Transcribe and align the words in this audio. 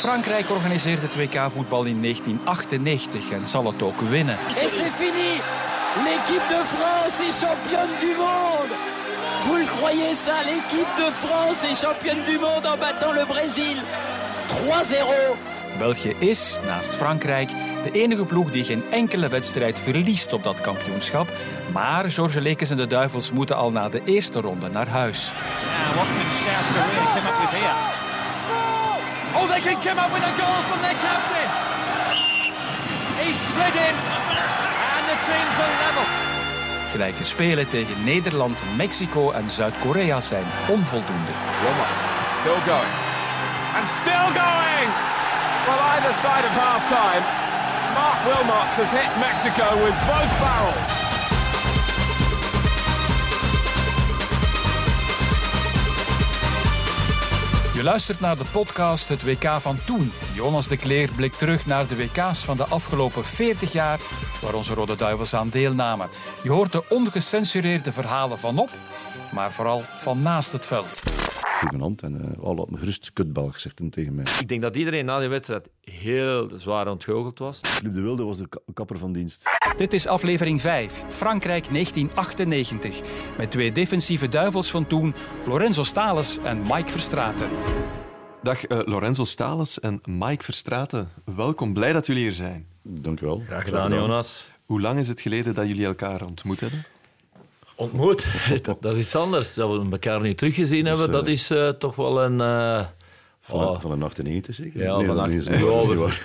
Frankrijk 0.00 0.50
organiseert 0.50 1.02
het 1.02 1.16
WK-voetbal 1.16 1.84
in 1.84 2.02
1998 2.02 3.30
en 3.30 3.46
zal 3.46 3.66
het 3.66 3.82
ook 3.82 4.00
winnen. 4.00 4.34
Et 4.34 4.70
c'est 4.70 4.92
fini 4.92 5.40
L'équipe 6.04 6.48
de 6.48 6.62
France 6.74 7.16
est 7.26 7.44
championne 7.44 7.92
du 7.98 8.14
monde 8.16 8.72
Vous 9.42 9.56
le 9.56 9.66
croyez 9.76 10.14
ça 10.24 10.36
L'équipe 10.44 10.92
de 10.96 11.10
France 11.22 11.62
est 11.70 11.84
championne 11.84 12.24
du 12.24 12.38
monde 12.38 12.66
en 12.66 12.76
battant 12.78 13.12
le 13.12 13.24
Brésil 13.26 13.76
3-0 14.48 15.78
België 15.78 16.14
is, 16.18 16.58
naast 16.66 16.94
Frankrijk, 16.94 17.50
de 17.84 17.90
enige 17.90 18.24
ploeg 18.24 18.50
die 18.50 18.64
geen 18.64 18.82
enkele 18.90 19.28
wedstrijd 19.28 19.78
verliest 19.78 20.32
op 20.32 20.44
dat 20.44 20.60
kampioenschap. 20.60 21.28
Maar 21.72 22.10
George 22.10 22.40
Lekes 22.40 22.70
en 22.70 22.76
de 22.76 22.86
Duivels 22.86 23.32
moeten 23.32 23.56
al 23.56 23.70
na 23.70 23.88
de 23.88 24.00
eerste 24.04 24.40
ronde 24.40 24.68
naar 24.68 24.88
huis. 24.88 25.32
Now, 25.94 28.09
Oh, 29.40 29.48
they 29.48 29.60
can 29.60 29.80
come 29.80 29.98
up 29.98 30.12
with 30.12 30.22
a 30.22 30.34
goal 30.36 30.60
from 30.68 30.80
their 30.84 30.98
captain. 31.00 31.48
He 33.24 33.32
slid 33.32 33.74
in, 33.88 33.94
and 34.96 35.04
the 35.08 35.18
teams 35.28 35.56
are 35.64 35.74
level. 35.84 36.04
Gelijke 36.90 37.24
spelen 37.24 37.68
tegen 37.68 38.04
Nederland, 38.04 38.62
Mexico 38.76 39.30
en 39.30 39.50
Zuid-Korea 39.50 40.20
zijn 40.20 40.46
onvoldoende. 40.68 41.32
Wilmots 41.62 42.00
still 42.40 42.60
going. 42.72 42.94
And 43.76 43.86
still 43.88 44.28
going! 44.44 44.88
Well, 45.66 45.80
either 45.94 46.12
side 46.24 46.44
of 46.44 46.52
half 46.64 46.82
time, 46.88 47.22
Mark 47.94 48.18
Wilmots 48.24 48.74
has 48.80 48.90
hit 48.90 49.10
Mexico 49.20 49.66
with 49.84 49.96
both 50.08 50.32
barrels. 50.40 50.99
Je 57.80 57.86
luistert 57.86 58.20
naar 58.20 58.38
de 58.38 58.44
podcast 58.52 59.08
Het 59.08 59.22
WK 59.22 59.60
van 59.60 59.78
Toen. 59.86 60.12
Jonas 60.34 60.68
de 60.68 60.76
Kleer 60.76 61.10
blikt 61.16 61.38
terug 61.38 61.66
naar 61.66 61.86
de 61.86 61.96
WK's 61.96 62.44
van 62.44 62.56
de 62.56 62.64
afgelopen 62.64 63.24
40 63.24 63.72
jaar 63.72 64.00
waar 64.40 64.54
onze 64.54 64.74
Rode 64.74 64.96
Duivels 64.96 65.34
aan 65.34 65.48
deelnamen. 65.48 66.08
Je 66.42 66.50
hoort 66.50 66.72
de 66.72 66.88
ongecensureerde 66.88 67.92
verhalen 67.92 68.38
vanop, 68.38 68.70
maar 69.32 69.52
vooral 69.52 69.82
van 69.98 70.22
naast 70.22 70.52
het 70.52 70.66
veld. 70.66 71.02
Hand 71.68 72.02
en 72.02 72.14
uh, 72.38 72.44
oh, 72.44 72.56
laat 72.56 72.70
me 72.70 72.78
gerust 72.78 73.12
kutbelg, 73.12 73.60
zegt 73.60 73.78
hij 73.78 73.90
tegen 73.90 74.14
mij. 74.14 74.24
Ik 74.40 74.48
denk 74.48 74.62
dat 74.62 74.76
iedereen 74.76 75.04
na 75.04 75.18
die 75.18 75.28
wedstrijd 75.28 75.68
heel 75.80 76.50
zwaar 76.56 76.88
ontgoocheld 76.88 77.38
was. 77.38 77.60
Club 77.60 77.94
de 77.94 78.00
Wilde 78.00 78.24
was 78.24 78.38
de 78.38 78.48
ka- 78.48 78.58
kapper 78.74 78.98
van 78.98 79.12
dienst. 79.12 79.44
Dit 79.76 79.92
is 79.92 80.06
aflevering 80.06 80.60
5, 80.60 81.04
Frankrijk 81.08 81.72
1998. 81.72 83.00
Met 83.38 83.50
twee 83.50 83.72
defensieve 83.72 84.28
duivels 84.28 84.70
van 84.70 84.86
toen, 84.86 85.14
Lorenzo 85.46 85.82
Stales 85.82 86.38
en 86.42 86.62
Mike 86.62 86.90
Verstraeten. 86.90 87.48
Dag 88.42 88.64
eh, 88.66 88.78
Lorenzo 88.84 89.24
Stales 89.24 89.80
en 89.80 90.00
Mike 90.04 90.44
Verstraeten. 90.44 91.08
Welkom, 91.36 91.72
blij 91.72 91.92
dat 91.92 92.06
jullie 92.06 92.22
hier 92.22 92.32
zijn. 92.32 92.66
Dank 92.82 93.20
u 93.20 93.26
wel. 93.26 93.42
Graag 93.46 93.64
gedaan, 93.64 93.92
Jonas. 93.92 94.44
Hoe 94.66 94.80
lang 94.80 94.98
is 94.98 95.08
het 95.08 95.20
geleden 95.20 95.54
dat 95.54 95.66
jullie 95.66 95.86
elkaar 95.86 96.24
ontmoet 96.24 96.60
hebben? 96.60 96.84
Ontmoet, 97.80 98.26
dat 98.80 98.92
is 98.92 98.98
iets 98.98 99.16
anders. 99.16 99.54
Dat 99.54 99.70
we 99.70 99.86
elkaar 99.90 100.20
niet 100.20 100.38
teruggezien 100.38 100.86
hebben, 100.86 101.06
eh, 101.06 101.12
dat 101.12 101.26
is 101.26 101.50
eh, 101.50 101.68
toch 101.68 101.96
wel 101.96 102.22
een... 102.22 102.40
eh, 102.40 102.84
Van, 103.40 103.60
oh, 103.68 103.80
van 103.80 103.90
een 103.92 104.02
98 104.02 104.54
zeker? 104.54 104.82
ja, 104.82 104.96
Nee, 104.96 105.06
van 105.06 105.30
is- 105.30 105.46
ja, 105.46 105.52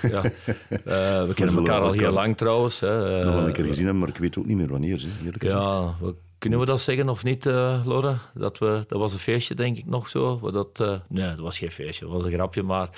ja. 0.09 0.23
Eh, 0.23 1.27
we 1.27 1.31
kennen 1.35 1.55
elkaar 1.57 1.81
al 1.81 1.91
heel 1.91 2.11
lang 2.11 2.37
trouwens. 2.37 2.79
Hè. 2.79 3.19
Eh, 3.19 3.25
Nog 3.25 3.35
wel 3.35 3.47
een 3.47 3.53
keer 3.53 3.65
gezien 3.65 3.83
hebben, 3.83 3.99
maar 4.03 4.09
ik 4.11 4.17
weet 4.17 4.37
ook 4.37 4.45
niet 4.45 4.57
meer 4.57 4.67
wanneer. 4.67 4.97
Hè, 5.01 5.25
eerlijk 5.25 5.43
gezegd. 5.43 5.63
Ja, 5.65 5.95
we- 5.99 6.15
kunnen 6.45 6.65
we 6.65 6.71
dat 6.71 6.81
zeggen 6.81 7.09
of 7.09 7.23
niet, 7.23 7.45
Laura? 7.45 8.17
Dat, 8.33 8.57
we, 8.57 8.83
dat 8.87 8.99
was 8.99 9.13
een 9.13 9.19
feestje, 9.19 9.55
denk 9.55 9.77
ik, 9.77 9.85
nog 9.85 10.09
zo. 10.09 10.51
Dat, 10.51 10.79
eh, 10.79 10.93
nee, 11.07 11.27
dat 11.27 11.39
was 11.39 11.57
geen 11.57 11.71
feestje, 11.71 12.05
dat 12.05 12.13
was 12.13 12.23
een 12.23 12.31
grapje, 12.31 12.63
maar... 12.63 12.89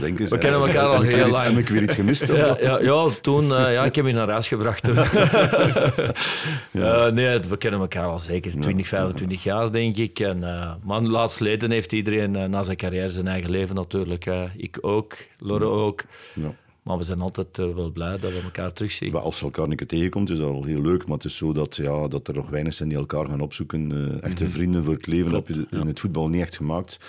We 0.00 0.38
kennen 0.38 0.60
elkaar 0.60 0.86
al 0.86 1.00
heel 1.12 1.28
lang. 1.28 1.46
Heb 1.46 1.58
ik 1.58 1.68
weer 1.68 1.82
iets 1.82 1.94
gemist? 1.94 2.26
Ja, 2.26 2.56
ja, 2.60 2.80
ja, 2.80 3.08
toen, 3.20 3.54
eh, 3.54 3.72
ja, 3.72 3.84
ik 3.84 3.94
heb 3.94 4.06
je 4.06 4.12
naar 4.12 4.30
huis 4.30 4.48
gebracht 4.48 4.82
nee, 7.12 7.38
we 7.38 7.56
kennen 7.58 7.80
elkaar 7.80 8.06
al 8.06 8.18
zeker 8.18 8.50
20, 8.60 8.88
25 8.88 9.42
jaar, 9.42 9.72
denk 9.72 9.96
ik. 9.96 10.20
En, 10.20 10.38
maar 10.82 11.00
laatst 11.00 11.40
leden 11.40 11.70
heeft 11.70 11.92
iedereen 11.92 12.50
na 12.50 12.62
zijn 12.62 12.76
carrière 12.76 13.10
zijn 13.10 13.28
eigen 13.28 13.50
leven 13.50 13.74
natuurlijk. 13.74 14.26
ik 14.56 14.78
ook, 14.80 15.16
Lore 15.38 15.64
ook. 15.64 16.04
Ja. 16.34 16.54
Maar 16.84 16.98
we 16.98 17.04
zijn 17.04 17.20
altijd 17.20 17.58
eh, 17.58 17.74
wel 17.74 17.90
blij 17.90 18.18
dat 18.18 18.32
we 18.32 18.40
elkaar 18.44 18.72
terugzien. 18.72 19.12
Maar 19.12 19.22
Als 19.22 19.38
je 19.38 19.44
elkaar 19.44 19.68
een 19.68 19.76
keer 19.76 19.86
tegenkomt, 19.86 20.30
is 20.30 20.38
dat 20.38 20.48
al 20.48 20.64
heel 20.64 20.80
leuk. 20.80 21.06
Maar 21.06 21.16
het 21.16 21.24
is 21.24 21.36
zo 21.36 21.52
dat, 21.52 21.76
ja, 21.76 22.08
dat 22.08 22.28
er 22.28 22.34
nog 22.34 22.50
weinig 22.50 22.74
zijn 22.74 22.88
die 22.88 22.98
elkaar 22.98 23.26
gaan 23.26 23.40
opzoeken. 23.40 23.92
Eh, 23.92 24.22
echte 24.22 24.50
vrienden 24.50 24.84
voor 24.84 24.94
het 24.94 25.06
leven 25.06 25.32
heb 25.32 25.48
je 25.48 25.66
in 25.70 25.86
het 25.86 26.00
voetbal 26.00 26.28
niet 26.28 26.40
echt 26.40 26.56
gemaakt. 26.56 27.00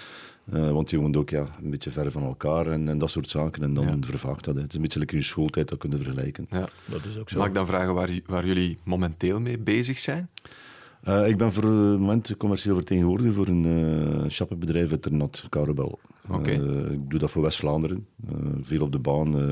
Eh, 0.52 0.72
want 0.72 0.90
je 0.90 0.97
woont 0.97 1.16
ook 1.16 1.30
ja, 1.30 1.47
een 1.63 1.69
beetje 1.69 1.91
ver 1.91 2.12
van 2.12 2.24
elkaar 2.24 2.68
en, 2.68 2.90
en 2.90 2.97
dat 2.97 3.09
soort 3.09 3.30
zaken. 3.30 3.63
En 3.63 3.74
dan 3.74 4.03
vervaagt 4.03 4.46
dat. 4.46 4.56
Hè. 4.56 4.62
Het 4.62 4.69
is 4.69 4.75
een 4.75 4.81
beetje 4.81 5.00
in 5.00 5.18
je 5.18 5.24
schooltijd, 5.24 5.69
dat 5.69 5.80
kunnen 5.80 6.00
vergelijken. 6.00 6.47
Ja. 6.50 6.69
Dat 6.86 7.06
is 7.06 7.18
ook 7.18 7.30
zo. 7.30 7.38
Mag 7.38 7.47
ik 7.47 7.53
dan 7.53 7.68
vragen 7.68 7.94
waar, 7.94 8.19
waar 8.25 8.46
jullie 8.46 8.78
momenteel 8.84 9.40
mee 9.40 9.57
bezig 9.57 10.00
zijn? 10.00 10.30
Eh, 11.06 11.28
ik 11.28 11.38
ben 11.38 11.53
voor 11.53 11.63
het 11.63 12.00
moment 12.00 12.38
commercieel 12.38 12.75
vertegenwoordiger 12.75 13.34
voor 13.34 13.47
een 13.47 13.66
uh, 13.66 14.30
shoppenbedrijf 14.30 14.92
uit 14.92 15.02
Ternat, 15.02 15.44
Karabel. 15.50 16.00
Oké. 16.30 16.50
Eh, 16.52 16.91
ik 16.91 17.09
doe 17.09 17.19
dat 17.19 17.31
voor 17.31 17.41
West-Vlaanderen. 17.41 18.06
Eh, 18.30 18.36
veel 18.62 18.81
op 18.81 18.91
de 18.91 19.00
baan. 19.00 19.36
eh. 19.40 19.50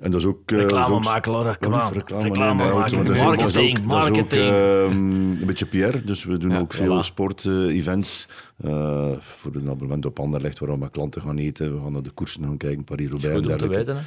en 0.00 0.10
dat 0.10 0.20
is 0.20 0.26
ook... 0.26 0.50
eh, 0.50 0.58
Reclame 0.58 0.98
maken, 0.98 1.56
kom 1.60 1.74
aan. 1.74 1.92
Reclame, 1.92 2.22
Reclame 2.24 2.54
nee, 2.54 2.72
nee, 2.72 2.78
maken, 2.78 2.96
want 2.96 3.06
dat 3.06 3.16
is 3.16 3.22
ook- 3.22 3.38
dat 3.38 3.56
is 3.64 3.70
ook- 3.78 3.84
marketing, 3.84 3.86
marketing. 3.86 4.42
ehm, 4.50 5.40
een 5.40 5.46
beetje 5.46 5.66
PR, 5.66 5.98
dus 6.06 6.24
we 6.24 6.38
doen 6.38 6.50
Ja, 6.50 6.58
ook 6.58 6.72
veel 6.72 6.96
voilà. 7.02 7.04
sport-events. 7.04 8.28
voor 9.36 9.54
een 9.54 9.68
abonnement 9.68 10.06
op 10.06 10.18
Anderlecht, 10.20 10.58
waar 10.58 10.70
we 10.70 10.76
met 10.78 10.90
klanten 10.90 11.22
gaan 11.22 11.38
eten. 11.38 11.74
We 11.76 11.80
gaan 11.82 11.92
naar 11.92 12.02
de 12.02 12.10
koersen 12.10 12.42
gaan 12.42 12.56
kijken, 12.56 12.84
Paris-Roubaix 12.84 13.34
en 13.40 13.46
dergelijke. 13.46 13.76
weten, 13.76 13.96
hè. 13.96 14.02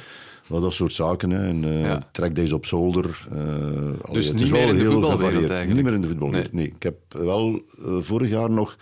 Wel, 0.46 0.60
dat 0.60 0.72
soort 0.72 0.92
zaken. 0.92 1.30
Hè. 1.30 1.48
En, 1.48 1.64
eh 1.64 1.80
Ja. 1.80 2.02
track 2.12 2.34
days 2.34 2.52
op 2.52 2.66
zolder. 2.66 3.26
eh, 3.30 3.38
allee, 3.38 3.94
Dus 4.12 4.32
niet 4.32 4.50
meer 4.50 4.68
in 4.68 4.76
de 4.78 4.84
voetbalwereld? 4.84 5.66
Niet 5.66 5.82
meer 5.84 5.92
in 5.94 6.00
de 6.00 6.08
voetbalwereld, 6.08 6.52
nee. 6.52 6.66
Ik 6.66 6.82
heb 6.82 6.96
wel 7.08 7.62
vorig 7.98 8.30
jaar 8.30 8.50
nog 8.50 8.76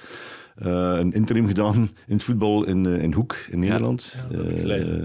een 0.66 1.12
interim 1.12 1.46
gedaan 1.46 1.90
in 2.06 2.14
het 2.14 2.24
voetbal 2.24 2.64
in, 2.64 2.86
eh, 2.86 3.02
in 3.02 3.12
Hoek, 3.12 3.36
in 3.50 3.58
Nederland. 3.58 4.26
Eh, 4.30 5.02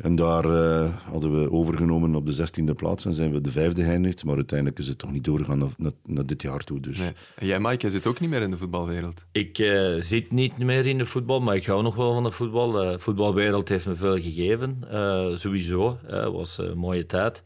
en 0.00 0.14
daar 0.14 0.44
eh, 0.44 0.88
hadden 1.04 1.42
we 1.42 1.52
overgenomen 1.52 2.14
op 2.14 2.26
de 2.26 2.32
16e 2.32 2.74
plaats 2.74 3.04
en 3.04 3.14
zijn 3.14 3.32
we 3.32 3.40
de 3.40 3.50
vijfde 3.50 3.82
geëindigd. 3.82 4.24
Maar 4.24 4.36
uiteindelijk 4.36 4.78
is 4.78 4.88
het 4.88 4.98
toch 4.98 5.12
niet 5.12 5.24
doorgegaan 5.24 5.58
naar, 5.58 5.68
naar, 5.76 5.92
naar 6.04 6.26
dit 6.26 6.42
jaar 6.42 6.64
toe. 6.64 6.80
Dus. 6.80 6.98
Nee. 6.98 7.12
En 7.36 7.46
jij, 7.46 7.60
Mike, 7.60 7.76
jij 7.76 7.90
zit 7.90 8.06
ook 8.06 8.20
niet 8.20 8.30
meer 8.30 8.42
in 8.42 8.50
de 8.50 8.56
voetbalwereld. 8.56 9.24
Ik 9.32 9.58
eh, 9.58 9.94
zit 9.98 10.32
niet 10.32 10.58
meer 10.58 10.86
in 10.86 10.98
de 10.98 11.06
voetbal, 11.06 11.40
maar 11.40 11.56
ik 11.56 11.66
hou 11.66 11.82
nog 11.82 11.94
wel 11.94 12.12
van 12.12 12.22
de 12.22 12.30
voetbal. 12.30 12.70
De 12.70 12.98
voetbalwereld 12.98 13.68
heeft 13.68 13.86
me 13.86 13.94
veel 13.94 14.20
gegeven, 14.20 14.78
eh, 14.90 15.36
sowieso. 15.36 15.98
Het 16.06 16.32
was 16.32 16.58
een 16.58 16.78
mooie 16.78 17.06
tijd. 17.06 17.42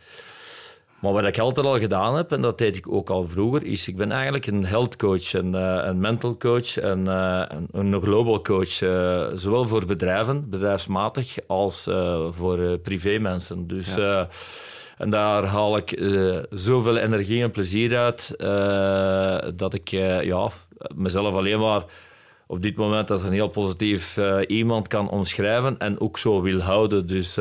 Maar 1.04 1.12
wat 1.12 1.24
ik 1.24 1.38
altijd 1.38 1.66
al 1.66 1.78
gedaan 1.78 2.16
heb, 2.16 2.32
en 2.32 2.42
dat 2.42 2.58
deed 2.58 2.76
ik 2.76 2.92
ook 2.92 3.10
al 3.10 3.28
vroeger, 3.28 3.64
is 3.64 3.88
ik 3.88 3.96
ben 3.96 4.12
eigenlijk 4.12 4.46
een 4.46 4.64
health 4.64 4.96
coach, 4.96 5.32
een, 5.32 5.54
eh, 5.54 5.80
een 5.82 6.00
mental 6.00 6.36
coach 6.36 6.78
en 6.78 7.08
eh, 7.08 7.42
een, 7.48 7.92
een 7.92 8.02
global 8.02 8.42
coach. 8.42 8.82
eh, 8.82 9.26
zowel 9.34 9.66
voor 9.66 9.86
bedrijven, 9.86 10.50
bedrijfsmatig, 10.50 11.36
als 11.46 11.88
voor 12.30 12.78
privémensen. 12.78 13.66
Dus... 13.66 13.96
en 14.98 15.10
daar 15.10 15.44
haal 15.44 15.76
ik 15.76 16.02
zoveel 16.50 16.96
energie 16.96 17.42
en 17.42 17.50
plezier 17.50 17.96
uit 17.96 18.34
dat 19.58 19.74
ik 19.74 19.88
ja, 19.88 20.50
mezelf 20.94 21.34
alleen 21.34 21.58
maar 21.58 21.84
op 22.46 22.62
dit 22.62 22.76
moment 22.76 23.10
als 23.10 23.22
een 23.22 23.32
heel 23.32 23.48
positief 23.48 24.18
iemand 24.46 24.88
kan 24.88 25.08
omschrijven 25.08 25.78
en 25.78 26.00
ook 26.00 26.18
zo 26.18 26.42
wil 26.42 26.60
houden. 26.60 27.06
Dus 27.06 27.36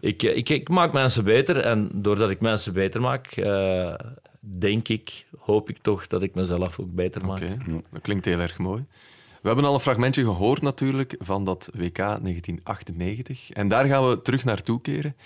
ik, 0.00 0.22
ik, 0.22 0.48
ik 0.48 0.68
maak 0.68 0.92
mensen 0.92 1.24
beter 1.24 1.56
en 1.56 1.88
doordat 1.92 2.30
ik 2.30 2.40
mensen 2.40 2.72
beter 2.72 3.00
maak, 3.00 3.26
eh, 3.26 3.94
denk 4.40 4.88
ik, 4.88 5.24
hoop 5.38 5.70
ik 5.70 5.78
toch 5.82 6.06
dat 6.06 6.22
ik 6.22 6.34
mezelf 6.34 6.78
ook 6.80 6.94
beter 6.94 7.24
maak. 7.24 7.42
Oké, 7.42 7.58
dat 7.90 8.02
klinkt 8.02 8.24
heel 8.24 8.40
erg 8.40 8.58
mooi. 8.58 8.84
We 9.42 9.46
hebben 9.48 9.64
al 9.64 9.74
een 9.74 9.80
fragmentje 9.80 10.24
gehoord 10.24 10.62
natuurlijk 10.62 11.14
van 11.18 11.44
dat 11.44 11.70
WK 11.72 11.96
1998. 11.96 13.50
En 13.50 13.68
daar 13.68 13.84
gaan 13.84 14.08
we 14.08 14.22
terug 14.22 14.44
naartoe 14.44 14.80
keren. 14.80 15.16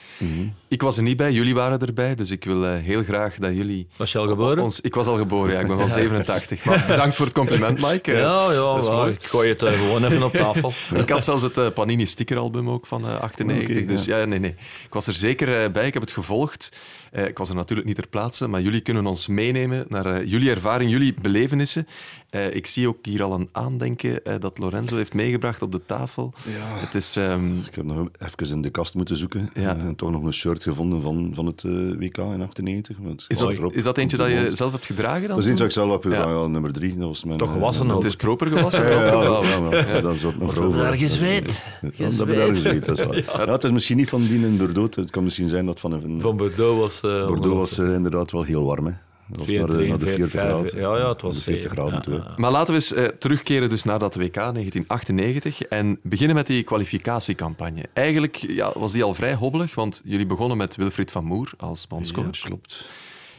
Ik 0.68 0.82
was 0.82 0.96
er 0.96 1.02
niet 1.02 1.16
bij, 1.16 1.32
jullie 1.32 1.54
waren 1.54 1.80
erbij, 1.80 2.14
dus 2.14 2.30
ik 2.30 2.44
wil 2.44 2.64
eh, 2.66 2.74
heel 2.74 3.02
graag 3.02 3.36
dat 3.36 3.54
jullie... 3.54 3.86
Was 3.96 4.12
je 4.12 4.18
al 4.18 4.28
geboren? 4.28 4.62
Ons, 4.62 4.80
ik 4.80 4.94
was 4.94 5.06
al 5.06 5.16
geboren, 5.16 5.52
ja, 5.52 5.60
ik 5.60 5.66
ben 5.66 5.78
van 5.78 5.90
87. 5.90 6.64
Maar 6.64 6.84
bedankt 6.88 7.16
voor 7.16 7.26
het 7.26 7.34
compliment, 7.34 7.80
Mike. 7.80 8.12
Eh, 8.12 8.18
ja, 8.18 8.50
ja, 8.50 8.54
dat 8.54 8.82
is 8.82 8.88
wel, 8.88 8.96
mooi. 8.96 9.12
ik 9.12 9.24
gooi 9.24 9.48
het 9.48 9.62
eh, 9.62 9.72
gewoon 9.72 10.04
even 10.04 10.22
op 10.22 10.32
tafel. 10.32 10.72
Ik 11.02 11.08
had 11.08 11.24
zelfs 11.24 11.42
het 11.42 11.58
eh, 11.58 11.70
Panini 11.74 12.06
stickeralbum 12.06 12.70
ook 12.70 12.86
van 12.86 13.06
eh 13.08 13.20
98. 13.20 13.76
Oké, 13.76 13.86
dus 13.86 14.04
ja, 14.04 14.24
nee, 14.24 14.38
nee. 14.38 14.54
Ik 14.84 14.92
was 14.92 15.06
er 15.06 15.14
zeker 15.14 15.70
bij. 15.70 15.86
Ik 15.86 15.92
heb 15.92 16.02
het 16.02 16.12
gevolgd. 16.12 16.68
Eh, 17.12 17.26
ik 17.26 17.38
was 17.38 17.48
er 17.48 17.54
natuurlijk 17.54 17.86
niet 17.88 17.96
ter 17.96 18.08
plaatse, 18.08 18.46
maar 18.46 18.60
jullie 18.62 18.80
kunnen 18.80 19.06
ons 19.06 19.26
meenemen 19.26 19.84
naar 19.88 20.06
eh, 20.06 20.26
jullie 20.30 20.50
ervaring, 20.50 20.90
jullie 20.90 21.14
belevenissen. 21.22 21.86
Eh, 22.30 22.54
ik 22.54 22.66
zie 22.66 22.88
ook 22.88 22.96
hier 23.02 23.22
al 23.22 23.32
een 23.32 23.48
aandenken 23.52 24.24
eh, 24.24 24.34
dat 24.40 24.58
Lorenzo 24.58 24.96
heeft 24.96 25.14
meegebracht 25.14 25.62
op 25.62 25.72
de 25.72 25.80
tafel. 25.86 26.32
Het 26.58 26.94
is... 26.94 27.16
ehm, 27.16 27.58
Ik 27.58 27.74
heb 27.74 27.84
nog 27.84 28.08
even 28.18 28.54
in 28.56 28.62
de 28.62 28.70
kast 28.70 28.94
moeten 28.94 29.16
zoeken. 29.16 29.50
Ja. 29.54 29.76
En 29.76 29.96
toch 29.96 30.10
nog 30.10 30.24
een 30.24 30.32
shirt 30.34 30.62
gevonden 30.62 31.02
van, 31.02 31.30
van 31.34 31.46
het 31.46 31.64
eh, 31.64 31.70
WK 31.98 32.16
in 32.16 32.42
98. 32.42 32.96
Want 33.00 33.20
het 33.22 33.30
is, 33.30 33.38
dat, 33.38 33.52
erop, 33.52 33.72
is 33.72 33.84
dat 33.84 33.98
eentje 33.98 34.16
dat 34.16 34.28
je 34.30 34.50
zelf 34.52 34.72
hebt 34.72 34.86
gedragen 34.86 35.20
dan? 35.20 35.28
Dat 35.28 35.38
is 35.38 35.44
eentje 35.44 35.64
dat 35.64 35.66
ik 35.66 35.72
zelf 35.82 36.02
heb 36.02 36.12
Ja. 36.12 36.28
ja, 36.30 36.46
nummer 36.46 36.72
drie. 36.72 36.96
Dat 36.98 37.06
was 37.08 37.24
mijn, 37.24 37.38
Toch 37.38 37.52
gewassen 37.52 37.90
ook. 37.90 37.96
Het 37.96 38.04
is 38.04 38.16
proper 38.16 38.46
gewassen. 38.46 38.82
Ja, 38.92 39.04
ja, 39.04 39.22
ja, 39.22 39.28
ook 39.28 39.72
ja, 39.72 39.86
ja, 39.86 40.00
dat 40.00 40.14
is 40.14 40.20
vrouw 40.38 40.70
we 40.70 40.78
daar 40.78 40.96
gezweet. 40.96 41.64
Ja, 41.80 42.04
dat 42.08 42.16
hebben 42.16 42.36
daar 42.36 42.48
gezweet, 42.48 42.84
dat 42.84 42.98
is 42.98 43.04
waar. 43.06 43.44
Ja, 43.46 43.52
het 43.52 43.64
is 43.64 43.70
misschien 43.70 43.96
niet 43.96 44.08
van 44.08 44.20
die 44.22 44.46
in 44.46 44.56
Bordeaux. 44.56 44.96
Het 44.96 45.10
kan 45.10 45.24
misschien 45.24 45.48
zijn 45.48 45.66
dat 45.66 45.80
van 45.80 45.92
een... 45.92 46.20
Van 46.20 46.36
Bordeaux 46.36 46.78
was... 46.80 47.01
eh, 47.04 47.26
Bordeaux 47.26 47.54
was 47.56 47.78
eh, 47.78 47.94
inderdaad 47.94 48.30
wel 48.30 48.42
heel 48.42 48.64
warm, 48.64 48.86
hè. 48.86 48.92
Dat 49.26 49.38
was 49.38 49.52
naar 49.52 49.66
de, 49.66 49.86
naar 49.86 49.98
de 49.98 50.06
40 50.06 50.30
graden. 50.30 50.78
Ja, 50.78 50.96
ja, 50.98 51.08
het 51.08 51.20
was 51.22 51.34
De 51.34 51.40
40 51.40 51.62
zeer, 51.62 51.70
graden 51.70 52.12
ja. 52.14 52.34
Maar 52.36 52.50
laten 52.50 52.68
we 52.68 52.74
eens 52.74 52.92
eh, 52.92 53.04
terugkeren 53.04 53.68
dus 53.68 53.82
naar 53.84 53.98
dat 53.98 54.14
WK 54.14 54.34
1998 54.34 55.62
en 55.62 55.98
beginnen 56.02 56.36
met 56.36 56.46
die 56.46 56.62
kwalificatiecampagne. 56.62 57.84
Eigenlijk 57.92 58.36
ja, 58.36 58.72
was 58.74 58.92
die 58.92 59.02
al 59.04 59.14
vrij 59.14 59.34
hobbelig, 59.34 59.74
want 59.74 60.00
jullie 60.04 60.26
begonnen 60.26 60.56
met 60.56 60.76
Wilfried 60.76 61.10
van 61.10 61.24
Moer 61.24 61.50
als 61.56 61.86
bondscoach. 61.86 62.36
Ja, 62.42 62.48
klopt. 62.48 62.84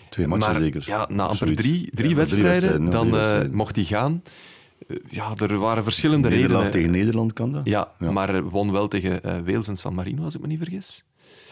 Twee 0.10 0.28
matchen 0.28 0.52
maar 0.52 0.62
zeker. 0.62 0.84
ja, 0.86 1.08
na 1.10 1.26
amper 1.26 1.56
drie, 1.56 1.90
drie 1.94 2.10
Ja, 2.10 2.16
wedstrijden, 2.16 2.90
dan 2.90 3.18
eh, 3.18 3.40
mocht 3.52 3.76
hij 3.76 3.86
gaan. 3.86 4.24
Ja, 5.10 5.34
er 5.38 5.58
waren 5.58 5.84
verschillende 5.84 6.30
Nederland 6.30 6.52
redenen. 6.66 6.72
tegen 6.72 6.92
Nederland 6.92 7.34
kan 7.34 7.52
dat. 7.52 7.62
Ja, 7.66 7.92
Ja. 8.00 8.12
maar 8.12 8.44
won 8.50 8.72
wel 8.72 8.88
tegen 8.88 9.24
eh, 9.24 9.36
Wales 9.46 9.68
en 9.68 9.78
San 9.78 9.94
Marino, 9.94 10.24
als 10.24 10.36
ik 10.36 10.42
me 10.42 10.48
niet 10.48 10.58
vergis. 10.58 11.04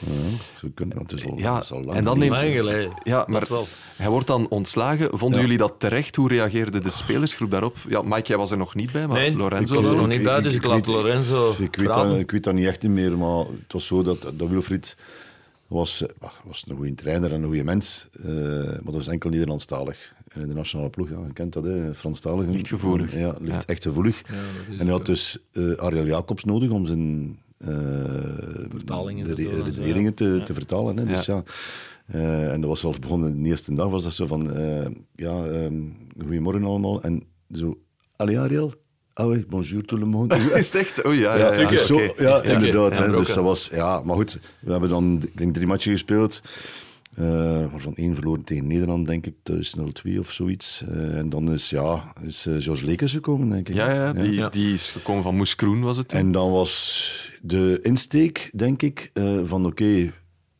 Ja, 0.05 0.11
zo 0.59 0.67
kunnen, 0.73 0.97
het 0.97 1.11
is 1.11 1.25
al, 1.25 1.37
Ja, 1.37 1.55
het 1.55 1.63
is 1.63 1.71
al 1.71 1.83
lang 1.83 1.97
en 1.97 2.03
dan 2.03 2.17
neemt- 2.19 2.41
Lang 2.41 2.53
geleden. 2.53 2.91
Ja, 3.03 3.23
maar 3.27 3.47
Dat 3.47 3.67
hij 3.95 4.09
wordt 4.09 4.27
dan 4.27 4.47
ontslagen. 4.49 5.17
Vonden 5.17 5.37
Ja. 5.39 5.45
jullie 5.45 5.57
dat 5.59 5.73
terecht? 5.77 6.15
Hoe 6.15 6.27
reageerde 6.27 6.79
de 6.79 6.89
spelersgroep 6.89 7.51
daarop? 7.51 7.75
Ja, 7.89 8.01
Mike, 8.01 8.27
jij 8.27 8.37
was 8.37 8.51
er 8.51 8.57
nog 8.57 8.75
niet 8.75 8.91
bij, 8.91 9.07
maar 9.07 9.17
Nee, 9.17 9.35
Lorenzo... 9.35 9.73
ik 9.73 9.81
was 9.81 9.89
er 9.91 9.97
nog 9.97 10.07
niet 10.07 10.23
bij, 10.23 10.41
dus 10.41 10.53
ik 10.53 10.63
laat 10.63 10.75
weet- 10.75 10.95
Lorenzo 10.95 11.55
Ik 11.59 11.75
weet, 11.75 11.93
dat, 11.93 12.15
ik 12.17 12.31
weet 12.31 12.43
dat 12.43 12.53
niet 12.53 12.65
echt 12.67 12.83
meer, 12.83 13.17
maar 13.17 13.37
het 13.45 13.73
was 13.73 13.85
zo 13.85 14.03
dat, 14.03 14.21
dat 14.21 14.49
Wilfried 14.49 14.95
was, 15.67 16.01
eh, 16.01 16.07
ach, 16.19 16.41
was 16.45 16.63
een 16.67 16.75
goede 16.75 16.95
trainer 16.95 17.33
en 17.33 17.41
een 17.41 17.47
goede 17.47 17.63
mens, 17.63 18.07
eh, 18.19 18.25
maar 18.63 18.81
dat 18.83 18.93
was 18.93 19.07
enkel 19.07 19.29
Nederlandstalig. 19.29 20.13
En 20.33 20.41
in 20.41 20.47
de 20.47 20.53
nationale 20.53 20.89
ploeg, 20.89 21.09
ja, 21.09 21.17
je 21.27 21.33
kent 21.33 21.53
dat, 21.53 21.63
hè, 21.63 21.95
Franstalig. 21.95 22.45
Ligt 22.49 22.67
gevoelig. 22.67 23.13
Ja, 23.13 23.35
ligt 23.39 23.55
Ja. 23.55 23.63
echt 23.65 23.83
gevoelig. 23.83 24.21
en 24.69 24.77
hij 24.85 24.87
had 24.91 25.05
dus 25.05 25.37
eh, 25.51 25.71
Ariel 25.77 26.05
Jacobs 26.05 26.43
nodig 26.43 26.69
om 26.69 26.85
zijn 26.85 27.39
Vertalingen 28.69 29.35
de 29.35 29.43
zo, 29.43 29.63
redeneringen 29.63 30.13
te, 30.13 30.25
ja. 30.25 30.43
te 30.43 30.53
vertalen. 30.53 30.97
Hè. 30.97 31.05
Dus, 31.05 31.25
ja. 31.25 31.43
Eh, 32.11 32.51
en 32.51 32.61
dat 32.61 32.69
was 32.69 32.83
al 32.83 32.95
begonnen, 32.99 33.41
de 33.41 33.49
eerste 33.49 33.75
dag 33.75 33.89
was 33.89 34.03
dat 34.03 34.13
zo 34.13 34.25
van, 34.25 34.53
eh, 34.53 34.85
ja, 35.15 35.45
ehm, 35.45 35.81
goedemorgen 36.19 36.63
allemaal. 36.63 37.01
En 37.01 37.23
zo, 37.53 37.77
allee 38.15 38.39
Ariel, 38.39 38.73
ah 39.13 39.27
oui, 39.27 39.45
bonjour 39.49 39.85
tout 39.85 39.99
le 39.99 40.05
monde. 40.05 40.35
Is 40.59 40.71
het 40.71 40.75
echt? 40.75 41.03
Oh 41.03 41.15
ja, 41.15 41.35
ja, 41.35 41.53
Ja, 41.53 41.69
ja, 41.69 41.77
zo, 41.77 41.99
ja 42.17 42.43
inderdaad. 42.43 42.97
Ja, 42.97 43.03
hè, 43.03 43.11
dus 43.11 43.33
dat 43.33 43.43
was, 43.43 43.69
ja, 43.73 44.01
maar 44.01 44.15
goed, 44.15 44.39
we 44.59 44.71
hebben 44.71 44.89
dan 44.89 45.19
ik 45.21 45.37
denk, 45.37 45.53
drie 45.53 45.67
matchen 45.67 45.91
gespeeld. 45.91 46.41
Eh, 47.15 47.25
waarvan 47.71 47.95
één 47.95 48.13
verloren 48.15 48.43
tegen 48.43 48.67
Nederland, 48.67 49.05
denk 49.07 49.25
ik, 49.25 49.33
thuis 49.43 49.75
0-2 49.77 50.17
of 50.19 50.31
zoiets. 50.31 50.83
Eh, 50.87 51.17
en 51.17 51.29
dan 51.29 51.51
is, 51.51 51.69
ja, 51.69 52.13
is 52.23 52.45
eh, 52.45 52.55
George 52.59 52.85
Lekers 52.85 53.11
gekomen, 53.11 53.49
denk 53.49 53.69
ik. 53.69 53.75
Ja, 53.75 53.93
ja, 53.93 54.13
die, 54.13 54.31
Ja. 54.31 54.49
die 54.49 54.73
is 54.73 54.91
gekomen 54.91 55.23
van 55.23 55.35
Moes 55.35 55.55
Kroen, 55.55 55.81
was 55.81 55.97
het 55.97 56.07
toen? 56.07 56.19
En 56.19 56.31
dan 56.31 56.51
was 56.51 57.31
de 57.41 57.79
insteek, 57.81 58.51
denk 58.53 58.81
ik, 58.81 59.11
van 59.43 59.65
oké, 59.65 60.13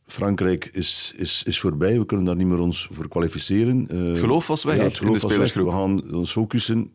Frankrijk 0.06 0.68
is, 0.72 1.12
is, 1.16 1.42
is 1.46 1.60
voorbij, 1.60 1.98
we 1.98 2.06
kunnen 2.06 2.26
daar 2.26 2.36
niet 2.36 2.46
meer 2.46 2.58
ons 2.58 2.88
voor 2.90 3.08
kwalificeren. 3.08 3.86
Het 4.06 4.18
geloof 4.18 4.46
was 4.46 4.64
weg, 4.64 4.76
ja, 4.76 4.82
het 4.82 4.92
in 4.92 4.98
de 4.98 5.04
geloof 5.04 5.12
was 5.12 5.22
weg. 5.22 5.30
spelersgroep. 5.48 5.66
We 5.66 5.72
gaan 5.72 6.14
ons 6.14 6.32
focussen 6.32 6.90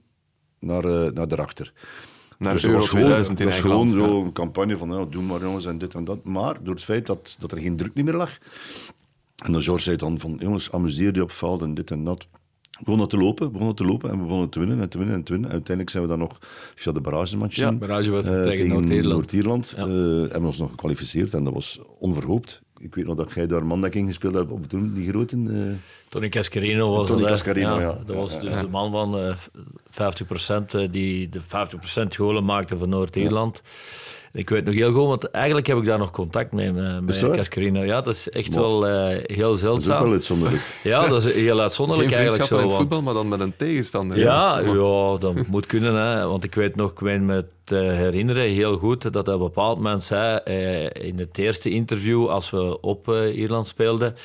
naar, 0.59 1.13
naar 1.13 1.27
daarachter. 1.27 1.73
Naar 2.37 2.53
Dus 2.53 2.61
dat 2.61 2.71
Euro 2.71 2.81
was 2.81 2.89
gewoon- 2.89 3.03
2000 3.05 3.39
in 3.39 3.45
dat 3.45 3.53
was 3.53 3.63
gewoon 3.63 3.77
land, 3.77 4.09
zo 4.09 4.21
een 4.23 4.31
campagne 4.31 4.77
van, 4.77 4.89
ja, 4.91 5.05
doe 5.09 5.23
maar 5.23 5.41
jongens 5.41 5.65
en 5.65 5.77
dit 5.77 5.93
en 5.93 6.03
dat. 6.03 6.23
Maar 6.23 6.63
door 6.63 6.73
het 6.73 6.83
feit 6.83 7.05
dat, 7.05 7.37
dat 7.39 7.51
er 7.51 7.57
geen 7.57 7.75
druk 7.75 7.93
niet 7.93 8.05
meer 8.05 8.13
lag. 8.13 8.37
En 9.45 9.51
dan 9.51 9.61
George 9.63 9.83
zei 9.83 9.95
dan 9.95 10.19
van, 10.19 10.37
jongens, 10.39 10.71
amuseer 10.71 11.13
je 11.15 11.21
op 11.21 11.31
veld 11.31 11.61
en 11.61 11.73
dit 11.73 11.91
en 11.91 12.03
dat. 12.03 12.27
We 12.71 12.83
begonnen 12.83 13.07
te 13.07 13.17
lopen, 13.17 13.45
we 13.45 13.51
begonnen 13.51 13.75
te 13.75 13.85
lopen 13.85 14.09
en 14.09 14.17
we 14.17 14.23
begonnen 14.23 14.49
te 14.49 14.59
winnen 14.59 14.81
en 14.81 14.89
te 14.89 14.97
winnen 14.97 15.15
en 15.15 15.23
te 15.23 15.31
winnen. 15.31 15.49
En 15.49 15.55
uiteindelijk 15.55 15.95
zijn 15.95 16.03
we 16.03 16.09
dan 16.17 16.19
nog 16.19 16.37
via 16.75 16.91
de 16.91 17.01
barragematch 17.01 17.55
Ja, 17.55 17.71
barragewedstrijd 17.73 18.43
tegen 18.43 18.67
Noord-Ierland. 18.67 19.13
Noord-Ierland 19.13 19.73
Ja. 19.77 19.81
eh, 19.81 19.87
hebben 19.87 20.41
we 20.41 20.45
ons 20.47 20.57
nog 20.57 20.69
gekwalificeerd 20.69 21.33
en 21.33 21.43
dat 21.43 21.53
was 21.53 21.79
onverhoopt. 21.99 22.61
Ik 22.77 22.95
weet 22.95 23.05
nog 23.05 23.15
dat 23.15 23.33
jij 23.33 23.47
daar 23.47 23.65
mandekking 23.65 24.07
gespeeld 24.07 24.33
hebt 24.33 24.51
op 24.51 24.67
toen, 24.67 24.93
die 24.93 25.09
grote. 25.09 25.35
eh, 25.35 25.75
Tony 26.09 26.29
Cascarino 26.29 26.89
was 26.91 27.07
Tony 27.07 27.21
hè. 27.21 27.27
Cascarino, 27.27 27.79
ja. 27.79 27.97
Dat 28.05 28.15
was 28.15 28.39
dus 28.39 28.53
de 28.59 28.67
man 28.67 28.91
van 28.91 29.17
eh 29.17 29.35
50% 29.89 30.75
eh, 30.75 30.87
die 30.91 31.29
de 31.29 31.41
50% 31.41 31.45
golen 32.15 32.45
maakte 32.45 32.77
van 32.77 32.89
Noord-Ierland. 32.89 33.61
Ik 34.37 34.49
weet 34.49 34.65
nog 34.65 34.73
heel 34.73 34.91
goed, 34.91 35.07
want 35.07 35.29
eigenlijk 35.31 35.67
heb 35.67 35.77
ik 35.77 35.85
daar 35.85 35.97
nog 35.97 36.11
contact 36.11 36.51
mee, 36.51 36.71
met, 36.71 37.01
met? 37.05 37.19
Cascarino. 37.35 37.83
Ja, 37.83 38.01
dat 38.01 38.13
is 38.13 38.29
echt 38.29 38.53
Wow. 38.55 38.81
wel 38.81 38.87
eh, 38.87 39.35
heel 39.35 39.47
dat 39.47 39.55
is 39.55 39.61
zeldzaam. 39.61 40.03
wel 40.03 40.11
uitzonderlijk. 40.11 40.61
Ja, 40.83 41.07
dat 41.07 41.25
is 41.25 41.33
heel 41.33 41.59
uitzonderlijk 41.59 42.09
Geen 42.09 42.17
eigenlijk 42.17 42.47
vriendschap 42.47 42.47
zo. 42.47 42.55
in 42.55 42.61
het 42.61 42.71
want- 42.71 42.79
voetbal, 42.81 43.01
maar 43.01 43.13
dan 43.13 43.27
met 43.27 43.39
een 43.39 43.55
tegenstander. 43.57 44.17
Ja, 44.17 44.59
ja, 44.59 45.17
dat 45.17 45.33
moet 45.47 45.65
kunnen. 45.65 45.95
Hè. 45.95 46.27
Want 46.27 46.43
ik 46.43 46.55
weet 46.55 46.75
nog, 46.75 46.91
ik 46.91 46.99
weet 46.99 47.21
me 47.21 47.45
eh, 47.65 47.77
herinneren 47.79 48.49
heel 48.49 48.77
goed, 48.77 49.13
dat 49.13 49.25
hij 49.25 49.35
op 49.35 49.41
een 49.41 49.47
bepaald 49.47 49.77
moment 49.77 50.03
zei 50.03 50.39
eh, 50.43 51.05
in 51.07 51.19
het 51.19 51.37
eerste 51.37 51.69
interview, 51.69 52.27
als 52.27 52.49
we 52.49 52.81
op 52.81 53.09
eh, 53.09 53.37
Ierland 53.37 53.67
speelden, 53.67 54.15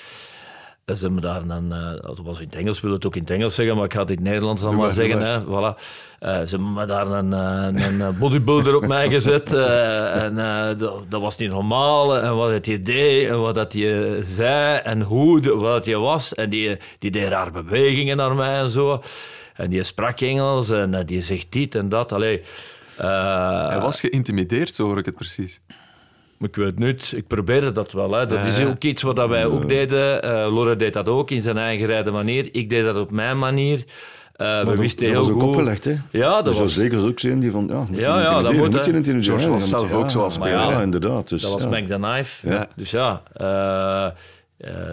eh, 0.92 0.98
ze 0.98 1.04
hebben 1.04 1.22
daar 1.22 1.42
een, 1.56 1.72
eh, 1.72 2.02
dat 2.02 2.20
was 2.24 2.38
in 2.40 2.46
het 2.46 2.54
Engels, 2.56 2.80
wil 2.80 2.92
het 2.92 3.06
ook 3.06 3.14
in 3.16 3.20
het 3.22 3.30
Engels 3.30 3.54
zeggen, 3.54 3.76
maar 3.76 3.84
ik 3.84 3.92
ga 3.92 4.00
het 4.00 4.10
in 4.10 4.16
het 4.16 4.24
Nederlands 4.24 4.62
dan 4.62 4.76
maar, 4.76 4.92
zeggen. 4.92 5.20
Hè. 5.20 5.40
Voilà. 5.40 5.78
Eh, 6.18 6.30
ze 6.34 6.48
hebben 6.56 6.72
me 6.72 6.86
daar 6.86 7.06
een, 7.06 7.32
eh, 7.32 7.86
een 7.88 8.00
eh, 8.00 8.08
bodybuilder 8.18 8.76
op 8.76 8.86
mij 8.86 9.08
gezet. 9.08 9.52
eh, 9.52 10.22
en 10.24 10.38
eh, 10.38 10.78
dat, 10.78 11.04
dat 11.08 11.20
was 11.20 11.36
niet 11.36 11.50
normaal. 11.50 12.18
En 12.18 12.36
wat 12.36 12.50
het 12.50 12.66
je 12.66 12.82
deed, 12.82 13.28
en 13.28 13.40
wat 13.40 13.54
dat 13.54 13.72
je 13.72 14.18
zei, 14.22 14.78
en 14.78 15.02
hoe, 15.02 15.40
de- 15.40 15.54
wat 15.54 15.84
je 15.84 15.98
was. 15.98 16.34
En 16.34 16.50
die, 16.50 16.76
die 16.98 17.10
deed 17.10 17.28
rare 17.28 17.50
bewegingen 17.50 18.16
naar 18.16 18.34
mij 18.34 18.58
en 18.60 18.70
zo. 18.70 19.02
En 19.54 19.70
die 19.70 19.82
sprak 19.82 20.20
Engels 20.20 20.70
en 20.70 20.94
eh, 20.94 21.06
die 21.06 21.22
zegt 21.22 21.46
dit 21.52 21.74
en 21.74 21.88
dat. 21.88 22.12
Allee, 22.12 22.42
eh, 22.96 23.68
Hij 23.68 23.80
was 23.80 24.00
geïntimideerd, 24.00 24.74
zo 24.74 24.84
hoor 24.84 24.98
ik 24.98 25.04
het 25.04 25.14
precies. 25.14 25.60
Ik 26.42 26.56
weet 26.56 26.78
niet, 26.78 27.12
ik 27.16 27.26
probeerde 27.26 27.72
dat 27.72 27.92
wel. 27.92 28.12
Hè. 28.12 28.26
Dat 28.26 28.38
Ja, 28.38 28.44
is 28.44 28.58
ja. 28.58 28.66
ook 28.66 28.82
iets 28.84 29.02
wat 29.02 29.16
dat 29.16 29.28
wij 29.28 29.46
ook 29.46 29.68
deden. 29.68 30.22
Eh 30.22 30.52
Lore 30.54 30.76
deed 30.76 30.92
dat 30.92 31.08
ook 31.08 31.30
in 31.30 31.42
zijn 31.42 31.58
eigen 31.58 31.86
rijde 31.86 32.10
manier. 32.10 32.48
Ik 32.52 32.70
deed 32.70 32.84
dat 32.84 32.96
op 32.96 33.10
mijn 33.10 33.38
manier. 33.38 33.84
Eh, 34.32 34.62
we 34.64 34.76
wisten 34.76 34.98
dat 35.06 35.08
heel 35.14 35.20
was 35.20 35.30
ook 35.30 35.40
goed... 35.40 35.48
opgelegd, 35.48 35.84
hè? 35.84 35.96
Ja, 36.10 36.34
dat 36.34 36.44
dus 36.44 36.58
was, 36.58 36.74
zeker 36.74 37.06
ook 37.06 37.18
zijn 37.20 37.40
die 37.40 37.50
van, 37.50 37.66
ja, 37.70 37.78
moet 37.78 37.88
je 37.96 37.96
Ja, 38.02 38.20
ja, 38.20 38.42
dat 38.42 38.52
moet, 38.52 38.60
moet 38.70 38.72
je 38.84 38.90
hè. 38.90 38.96
intimideren. 38.96 39.22
George 39.24 39.44
Ja, 39.44 39.50
was 39.50 39.68
zelf 39.68 39.92
ook 39.92 40.10
zo 40.10 40.20
als 40.22 40.38
Maar 40.38 40.48
speler. 40.48 40.66
ja, 40.66 40.72
Ja, 40.72 40.82
inderdaad. 40.82 41.28
Dus, 41.28 41.42
dat 41.42 41.52
was 41.52 41.62
ja. 41.62 41.68
Mac 41.68 41.86
the 41.88 41.94
Knife. 41.94 42.48
Ja. 42.48 42.66
Dus 42.76 42.90
ja, 42.90 43.22
eh, 43.32 44.04
eh, 44.06 44.12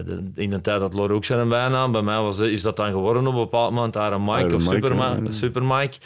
de- 0.06 0.32
in 0.36 0.50
de 0.50 0.62
tijd 0.62 0.80
dat 0.80 0.94
Lore 0.94 1.14
ook 1.14 1.26
zijn 1.26 1.50
bijnaam, 1.50 1.92
bij 1.92 2.02
mij 2.02 2.20
was, 2.20 2.40
is 2.40 2.62
dat 2.62 2.76
dan 2.78 2.92
geworden 2.92 3.28
op 3.28 3.34
een 3.34 3.40
bepaald 3.40 3.72
moment 3.74 3.96
Iron 3.96 4.24
Mike 4.24 4.40
Iron 4.40 4.54
of 4.54 4.70
Mike, 4.74 4.94
ja, 4.96 5.18
ja. 5.24 5.32
Super 5.32 5.64
Mike. 5.64 5.98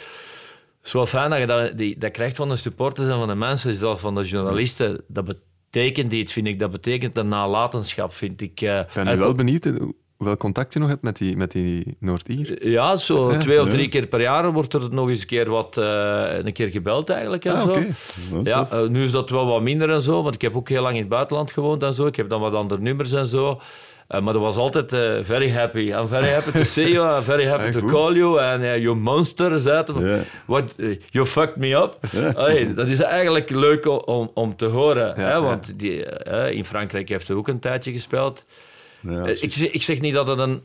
Het 0.84 0.92
is 0.92 0.98
wel 0.98 1.06
fijn 1.20 1.30
dat 1.30 1.38
je 1.38 1.46
dat, 1.46 1.78
die, 1.78 1.98
dat 1.98 2.10
krijgt 2.10 2.36
van 2.36 2.48
de 2.48 2.56
supporters 2.56 3.08
en 3.08 3.14
van 3.14 3.28
de 3.28 3.34
mensen, 3.34 3.70
is 3.70 3.78
dat 3.78 4.00
van 4.00 4.14
de 4.14 4.22
journalisten. 4.24 5.00
Dat 5.08 5.24
betekent 5.70 6.12
iets, 6.12 6.32
vind 6.32 6.46
ik. 6.46 6.58
Dat 6.58 6.70
betekent 6.70 7.16
een 7.16 7.28
nalatenschap, 7.28 8.12
vind 8.14 8.40
ik. 8.40 8.60
eh. 8.60 8.78
Ik 8.78 8.86
ben 8.94 9.06
nu 9.06 9.16
wel 9.16 9.34
benieuwd 9.34 9.66
eh, 9.66 9.72
hoeveel 10.16 10.36
contact 10.36 10.72
je 10.72 10.78
nog 10.78 10.88
hebt 10.88 11.02
met 11.02 11.16
die, 11.16 11.36
met 11.36 11.52
die 11.52 11.96
Noord-Ier. 12.00 12.68
Ja, 12.68 12.96
zo 12.96 13.36
twee 13.36 13.60
of 13.60 13.68
drie 13.68 13.88
keer 13.88 14.06
per 14.06 14.20
jaar 14.20 14.52
wordt 14.52 14.72
er 14.74 14.88
nog 14.94 15.08
eens 15.08 15.20
een 15.20 15.26
keer, 15.26 15.50
wat, 15.50 15.76
eh, 15.76 16.24
een 16.44 16.52
keer 16.52 16.68
gebeld 16.68 17.10
eigenlijk. 17.10 17.44
En 17.44 17.54
Ah, 17.54 17.62
zo. 17.62 18.40
Ja, 18.44 18.68
nu 18.88 19.04
is 19.04 19.12
dat 19.12 19.30
wel 19.30 19.46
wat 19.46 19.62
minder 19.62 19.90
en 19.90 20.00
zo, 20.00 20.22
want 20.22 20.34
ik 20.34 20.40
heb 20.42 20.56
ook 20.56 20.68
heel 20.68 20.82
lang 20.82 20.94
in 20.94 21.00
het 21.00 21.08
buitenland 21.08 21.52
gewoond 21.52 21.82
en 21.82 21.94
zo. 21.94 22.06
Ik 22.06 22.16
heb 22.16 22.28
dan 22.28 22.40
wat 22.40 22.54
andere 22.54 22.80
nummers 22.80 23.12
en 23.12 23.26
zo. 23.28 23.60
Eh, 24.08 24.20
maar 24.20 24.32
dat 24.32 24.42
was 24.42 24.56
altijd 24.56 24.92
eh, 24.92 25.00
very 25.22 25.50
happy. 25.50 25.78
I'm 25.78 26.08
very 26.08 26.28
happy 26.28 26.50
to 26.50 26.64
see 26.64 26.90
you. 26.92 27.16
I'm 27.18 27.22
very 27.22 27.46
happy 27.46 27.70
to 27.70 27.80
call 27.86 28.14
you. 28.14 28.40
En 28.40 28.62
eh, 28.62 28.78
you 28.78 28.96
monster, 28.96 29.52
het. 29.52 29.90
Ja. 29.98 30.18
What, 30.46 30.74
you 31.10 31.26
fucked 31.26 31.56
me 31.56 31.74
up. 31.76 31.98
Allee, 32.36 32.74
dat 32.74 32.86
is 32.86 33.00
eigenlijk 33.00 33.50
leuk 33.50 34.06
om, 34.08 34.30
om 34.34 34.56
te 34.56 34.64
horen. 34.66 35.06
Ja, 35.16 35.28
hè, 35.28 35.40
want 35.40 35.78
die, 35.78 36.04
in 36.50 36.64
Frankrijk 36.64 37.08
heeft 37.08 37.28
hij 37.28 37.36
ook 37.36 37.48
een 37.48 37.58
tijdje 37.60 37.92
gespeeld. 37.92 38.44
Ja, 39.00 39.26
ik, 39.26 39.52
zeg- 39.52 39.70
ik 39.70 39.82
zeg 39.82 40.00
niet 40.00 40.14
dat 40.14 40.28
het 40.28 40.38
een... 40.38 40.62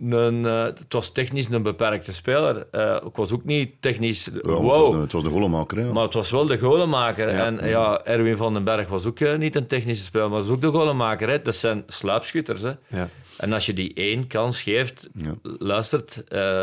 een 0.00 0.44
eh, 0.46 0.62
het 0.62 0.84
was 0.92 1.12
technisch 1.12 1.48
een 1.48 1.62
beperkte 1.62 2.12
speler. 2.12 2.66
Eh, 2.70 2.96
ik 3.06 3.16
was 3.16 3.32
ook 3.32 3.44
niet 3.44 3.82
technisch 3.82 4.24
Ja, 4.24 4.40
wow. 4.42 4.54
Het 4.54 4.62
was, 4.78 4.88
een- 4.94 5.00
het 5.00 5.12
was 5.12 5.22
de 5.22 5.30
goalemaker, 5.30 5.78
hè. 5.78 5.92
Maar 5.92 6.02
het 6.04 6.14
was 6.14 6.30
wel 6.30 6.46
de 6.46 6.58
golenmaker. 6.58 7.34
Ja. 7.36 7.44
En 7.44 7.68
ja, 7.68 8.04
Erwin 8.04 8.36
van 8.36 8.52
den 8.52 8.64
Berg 8.64 8.88
was 8.88 9.04
ook 9.06 9.20
eh, 9.20 9.36
niet 9.36 9.54
een 9.56 9.66
technische 9.66 10.04
speler, 10.04 10.30
maar 10.30 10.38
was 10.40 10.48
ook 10.48 10.60
de 10.60 10.70
golenmaker. 10.70 11.28
Hè. 11.28 11.42
Dat 11.42 11.54
zijn 11.54 11.82
sluipschutters. 11.86 12.60
Hè. 12.62 12.72
Ja. 12.86 13.08
En 13.36 13.52
als 13.52 13.66
je 13.66 13.72
die 13.72 13.94
één 13.94 14.26
kans 14.26 14.62
geeft, 14.62 15.08
Ja. 15.12 15.32
luistert, 15.42 16.24
eh, 16.28 16.62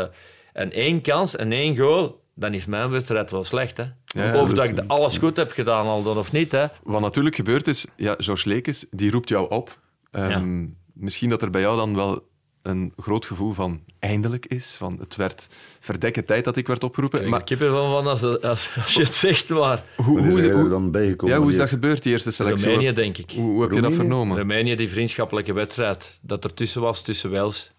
en 0.52 0.72
één 0.72 1.00
kans 1.00 1.36
en 1.36 1.52
één 1.52 1.76
goal, 1.76 2.22
dan 2.34 2.54
is 2.54 2.64
mijn 2.66 2.90
wedstrijd 2.90 3.30
wel 3.30 3.44
slecht. 3.44 3.76
Hè. 3.76 3.84
Ja, 4.04 4.40
of 4.40 4.48
dat- 4.48 4.56
dat 4.56 4.84
ik 4.84 4.90
alles 4.90 5.18
goed 5.18 5.36
heb 5.36 5.50
gedaan 5.50 5.86
al 5.86 6.02
dan 6.02 6.16
of 6.18 6.32
niet. 6.32 6.52
Hè. 6.52 6.66
Wat 6.82 7.00
natuurlijk 7.00 7.36
gebeurd 7.36 7.66
is, 7.68 7.86
ja, 7.96 8.14
George 8.18 8.48
Lekes, 8.48 8.86
die 8.90 9.10
roept 9.10 9.28
jou 9.28 9.50
op. 9.50 9.78
Ehm, 10.10 10.66
Misschien 11.00 11.30
dat 11.30 11.42
er 11.42 11.50
bij 11.50 11.60
jou 11.60 11.76
dan 11.76 11.94
wel 11.96 12.26
een 12.68 12.92
groot 12.96 13.26
gevoel 13.26 13.52
van 13.52 13.80
eindelijk 13.98 14.46
is. 14.46 14.74
Van 14.78 14.96
het 15.00 15.16
werd 15.16 15.48
verdekken 15.80 16.24
tijd 16.24 16.44
dat 16.44 16.56
ik 16.56 16.66
werd 16.66 16.84
opgeroepen. 16.84 17.20
Maar 17.20 17.30
Maar 17.30 17.40
ik 17.40 17.48
heb 17.48 17.60
ervan 17.60 17.90
van 17.90 18.06
als, 18.06 18.22
als, 18.22 18.70
als 18.84 18.92
je 18.94 19.02
het 19.02 19.14
zegt, 19.14 19.48
maar 19.48 19.84
hoe, 19.96 20.20
hoe, 20.20 20.40
zijn 20.40 20.50
er 20.50 20.60
hoe- 20.60 20.68
dan 20.68 20.90
bijgekomen? 20.90 21.34
ja, 21.34 21.40
hoe 21.42 21.50
is 21.50 21.56
dat 21.56 21.68
gebeurd, 21.68 22.02
die 22.02 22.12
eerste 22.12 22.30
selectie? 22.30 22.66
Roemenië, 22.66 22.92
denk 22.92 23.18
ik. 23.18 23.30
Hoe, 23.30 23.44
hoe 23.50 23.62
heb 23.62 23.72
je 23.72 23.80
dat 23.80 23.92
vernomen? 23.92 24.36
Roemenië, 24.36 24.74
die 24.76 24.90
vriendschappelijke 24.90 25.52
wedstrijd 25.52 26.18
dat 26.22 26.44
er 26.44 26.54
tussen 26.54 26.80
was, 26.80 27.02
tussen 27.02 27.30
Wales. 27.30 27.70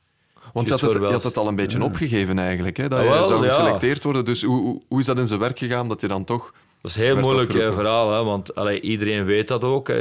Want 0.53 0.67
je 0.67 0.73
had, 0.73 0.81
het, 0.81 0.91
voor 0.95 1.05
je 1.05 1.11
had 1.13 1.23
het 1.23 1.37
al 1.37 1.47
een 1.47 1.55
beetje 1.55 1.83
opgegeven 1.83 2.39
eigenlijk, 2.39 2.77
hè, 2.77 2.87
dat 2.87 2.99
Ah, 2.99 3.05
je 3.05 3.11
wel, 3.11 3.27
zou 3.27 3.43
ja. 3.43 3.49
geselecteerd 3.49 4.03
worden. 4.03 4.25
Dus 4.25 4.43
hoe, 4.43 4.61
hoe, 4.61 4.81
hoe 4.87 4.99
is 4.99 5.05
dat 5.05 5.17
in 5.17 5.27
zijn 5.27 5.39
werk 5.39 5.59
gegaan 5.59 5.87
dat 5.87 6.01
je 6.01 6.07
dan 6.07 6.23
toch... 6.23 6.53
Dat 6.81 6.91
is 6.91 6.97
een 6.97 7.03
heel 7.03 7.19
moeilijk 7.19 7.49
eh, 7.49 7.55
opgeroepen. 7.55 7.73
verhaal, 7.73 8.13
hè, 8.13 8.23
want 8.23 8.55
allee, 8.55 8.81
iedereen 8.81 9.25
weet 9.25 9.47
dat 9.47 9.63
ook. 9.63 9.87
Hè. 9.87 9.97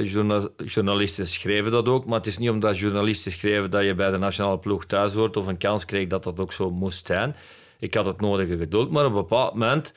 Journalisten 0.64 1.26
schrijven 1.26 1.70
dat 1.72 1.86
ook, 1.88 2.06
maar 2.06 2.16
het 2.18 2.26
is 2.26 2.38
niet 2.38 2.50
omdat 2.50 2.78
journalisten 2.78 3.32
schrijven 3.32 3.70
dat 3.70 3.84
je 3.84 3.94
bij 3.94 4.10
de 4.10 4.18
nationale 4.18 4.58
ploeg 4.58 4.84
thuis 4.84 5.14
wordt 5.14 5.36
of 5.36 5.46
een 5.46 5.58
kans 5.58 5.84
kreeg 5.84 6.08
dat 6.08 6.24
dat 6.24 6.40
ook 6.40 6.52
zo 6.52 6.70
moest 6.70 7.06
zijn. 7.06 7.36
Ik 7.78 7.94
had 7.94 8.06
het 8.06 8.20
nodige 8.20 8.56
geduld, 8.56 8.90
maar 8.90 9.04
op 9.04 9.10
een 9.10 9.16
bepaald 9.16 9.52
moment 9.52 9.92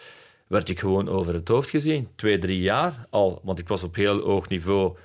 werd 0.47 0.69
ik 0.69 0.79
gewoon 0.79 1.09
over 1.09 1.33
het 1.33 1.47
hoofd 1.47 1.69
gezien. 1.69 2.07
Twee, 2.15 2.37
drie 2.39 2.61
jaar 2.61 3.05
al, 3.09 3.39
want 3.43 3.59
ik 3.59 3.67
was 3.67 3.83
op 3.83 3.95
heel 3.95 4.19
hoog 4.19 4.47
niveau 4.49 4.97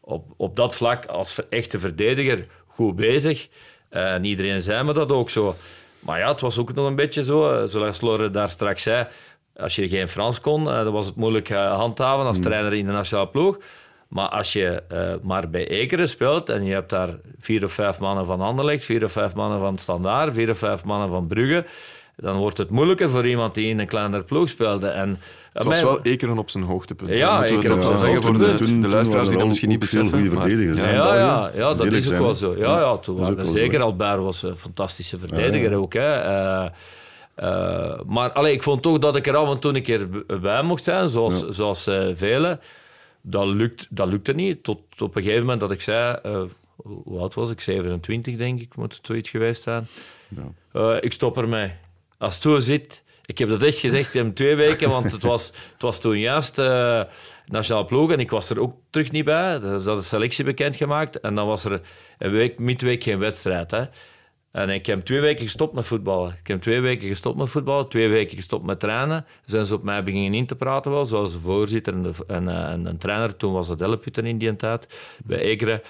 op, 0.00 0.24
op 0.36 0.56
dat 0.56 0.74
vlak 0.74 1.06
als 1.06 1.48
echte 1.48 1.78
verdediger 1.78 2.46
goed 2.66 2.96
bezig. 2.96 3.48
Eh, 3.88 4.14
En 4.14 4.24
iedereen 4.24 4.60
zei 4.60 4.84
me 4.84 4.92
dat 4.92 5.12
ook 5.12 5.30
zo. 5.30 5.54
Maar 6.00 6.18
ja, 6.18 6.28
het 6.28 6.40
was 6.40 6.58
ook 6.58 6.74
nog 6.74 6.86
een 6.86 6.94
beetje 6.96 7.24
zo, 7.24 7.50
eh, 7.52 7.68
zoals 7.68 8.00
Lore 8.00 8.30
daar 8.30 8.50
straks 8.50 8.82
zei. 8.82 9.06
Als 9.62 9.74
je 9.76 9.88
geen 9.88 10.08
Frans 10.08 10.40
kon, 10.40 10.68
eh, 10.68 10.84
dan 10.84 10.92
was 10.92 11.06
het 11.06 11.16
moeilijk 11.16 11.48
eh, 11.50 11.74
handhaven 11.76 12.26
als 12.26 12.40
trainer 12.40 12.74
in 12.74 12.86
de 12.86 12.92
nationale 12.92 13.28
ploeg. 13.28 13.58
Maar 14.08 14.28
als 14.28 14.52
je 14.52 14.82
eh, 14.88 14.98
maar 15.22 15.50
bij 15.50 15.68
Ekeren 15.68 16.08
speelt 16.08 16.48
en 16.48 16.64
je 16.64 16.72
hebt 16.72 16.90
daar 16.90 17.08
vier 17.38 17.64
of 17.64 17.72
vijf 17.72 17.98
mannen 17.98 18.26
van 18.26 18.40
Anderlecht, 18.40 18.84
vier 18.84 19.04
of 19.04 19.12
vijf 19.12 19.34
mannen 19.34 19.58
van 19.60 19.78
Standaard, 19.78 20.34
vier 20.34 20.50
of 20.50 20.58
vijf 20.58 20.84
mannen 20.84 21.08
van 21.08 21.26
Brugge, 21.26 21.64
dan 22.16 22.36
wordt 22.36 22.58
het 22.58 22.70
moeilijker 22.70 23.10
voor 23.10 23.26
iemand 23.26 23.54
die 23.54 23.68
in 23.68 23.78
een 23.78 23.86
kleinere 23.86 24.22
ploeg 24.22 24.48
speelde. 24.48 24.88
En, 24.88 25.18
Het 25.52 25.64
was 25.64 25.82
wel 25.82 26.02
Ekeren 26.02 26.38
op 26.38 26.50
zijn 26.50 26.64
hoogtepunt. 26.64 27.16
Ja, 27.16 27.44
Ekeren 27.44 27.76
op 27.76 27.82
zijn 27.82 27.96
zeggen 27.96 28.22
voor 28.22 28.38
de. 28.38 28.54
Toen- 28.54 28.80
de 28.80 28.88
luisteraars 28.88 29.28
die 29.28 29.38
dat 29.38 29.46
misschien 29.46 29.68
niet 29.68 29.78
beseffen. 29.78 30.10
goede 30.10 30.36
verdedigers, 30.36 30.78
ja. 30.78 30.90
Ja, 30.90 31.14
ja, 31.14 31.50
ja, 31.54 31.74
dat 31.74 31.92
is 31.92 32.12
ook 32.12 32.18
wel 32.18 32.34
zo. 32.34 32.54
Ja, 32.58 32.78
ja, 32.78 32.96
toen 32.96 33.16
waren 33.16 33.38
er 33.38 33.44
zeker. 33.44 33.80
Albert 33.80 34.18
was 34.20 34.42
een 34.42 34.56
fantastische 34.56 35.18
verdediger 35.18 35.74
ook. 35.74 35.92
Hè. 35.92 36.14
Eh, 36.14 36.64
eh, 37.40 38.00
maar 38.06 38.32
allee, 38.32 38.52
ik 38.52 38.62
vond 38.62 38.82
toch 38.82 38.98
dat 38.98 39.16
ik 39.16 39.26
er 39.26 39.36
af 39.36 39.50
en 39.50 39.58
toe 39.58 39.74
een 39.74 39.82
keer 39.82 40.08
bij 40.40 40.62
mocht 40.62 40.84
zijn, 40.84 41.08
zoals, 41.08 41.48
zoals 41.48 41.86
eh, 41.86 42.08
velen. 42.14 42.60
Dat, 43.22 43.46
lukt, 43.46 43.86
dat 43.90 44.08
lukte 44.08 44.32
niet. 44.32 44.64
Tot 44.64 44.80
op 44.98 45.16
een 45.16 45.22
gegeven 45.22 45.42
moment 45.42 45.60
dat 45.60 45.70
ik 45.70 45.80
zei, 45.80 46.18
eh, 46.22 46.42
hoe 46.82 47.18
oud 47.18 47.34
was 47.34 47.50
ik? 47.50 47.60
27 47.60 48.36
denk 48.36 48.60
ik, 48.60 48.76
moet 48.76 48.94
het 48.94 49.06
zoiets 49.06 49.28
geweest 49.28 49.62
zijn. 49.62 49.86
Eh, 50.72 50.96
ik 51.00 51.12
stop 51.12 51.38
ermee. 51.38 51.72
Als 52.18 52.34
het 52.34 52.42
zo 52.42 52.58
zit, 52.58 53.02
ik 53.24 53.38
heb 53.38 53.48
dat 53.48 53.62
echt 53.62 53.78
gezegd 53.78 54.14
in 54.14 54.34
twee 54.34 54.54
weken, 54.54 54.88
want 54.88 55.12
het 55.12 55.22
was, 55.22 55.46
het 55.46 55.82
was 55.82 56.00
toen 56.00 56.18
juist 56.18 56.58
eh 56.58 57.02
nationale 57.50 57.84
ploeg 57.84 58.12
en 58.12 58.20
ik 58.20 58.30
was 58.30 58.50
er 58.50 58.60
ook 58.60 58.74
terug 58.90 59.10
niet 59.10 59.24
bij. 59.24 59.54
Is 59.54 59.84
dat 59.84 59.98
de 59.98 60.04
selectie 60.04 60.44
bekendgemaakt 60.44 61.20
en 61.20 61.34
dan 61.34 61.46
was 61.46 61.64
er 61.64 61.80
een 62.18 62.30
week, 62.30 62.58
midweek 62.58 63.02
geen 63.02 63.18
wedstrijd. 63.18 63.70
Hè. 63.70 63.84
En 64.52 64.68
ik 64.70 64.86
heb 64.86 65.00
twee 65.00 65.20
weken 65.20 65.44
gestopt 65.44 65.72
met 65.74 65.86
voetballen. 65.86 66.36
Ik 66.40 66.46
heb 66.46 66.60
twee 66.62 66.80
weken 66.80 67.08
gestopt 67.08 67.36
met 67.36 67.48
voetballen, 67.48 67.88
twee 67.88 68.08
weken 68.08 68.36
gestopt 68.36 68.64
met 68.64 68.80
trainen. 68.80 69.26
Zijn 69.44 69.64
ze 69.64 69.74
op 69.74 69.82
mij 69.82 70.04
beginnen 70.04 70.34
in 70.34 70.46
te 70.46 70.56
praten, 70.56 70.90
wel, 70.90 71.04
zoals 71.04 71.32
de 71.32 71.40
voorzitter 71.40 71.92
en, 71.92 72.02
de, 72.02 72.12
en, 72.26 72.48
eh, 72.48 72.72
en 72.72 72.86
een 72.86 72.98
trainer. 72.98 73.36
Toen 73.36 73.52
was 73.52 73.68
dat 73.68 73.80
Elleputten 73.80 74.26
in 74.26 74.38
die 74.38 74.56
tijd, 74.56 74.86
bij 75.24 75.38
Ekeren. 75.38 75.82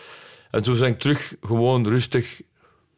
En 0.51 0.63
toen 0.63 0.79
ben 0.79 0.89
ik 0.89 0.99
terug 0.99 1.35
gewoon 1.41 1.89
rustig 1.89 2.41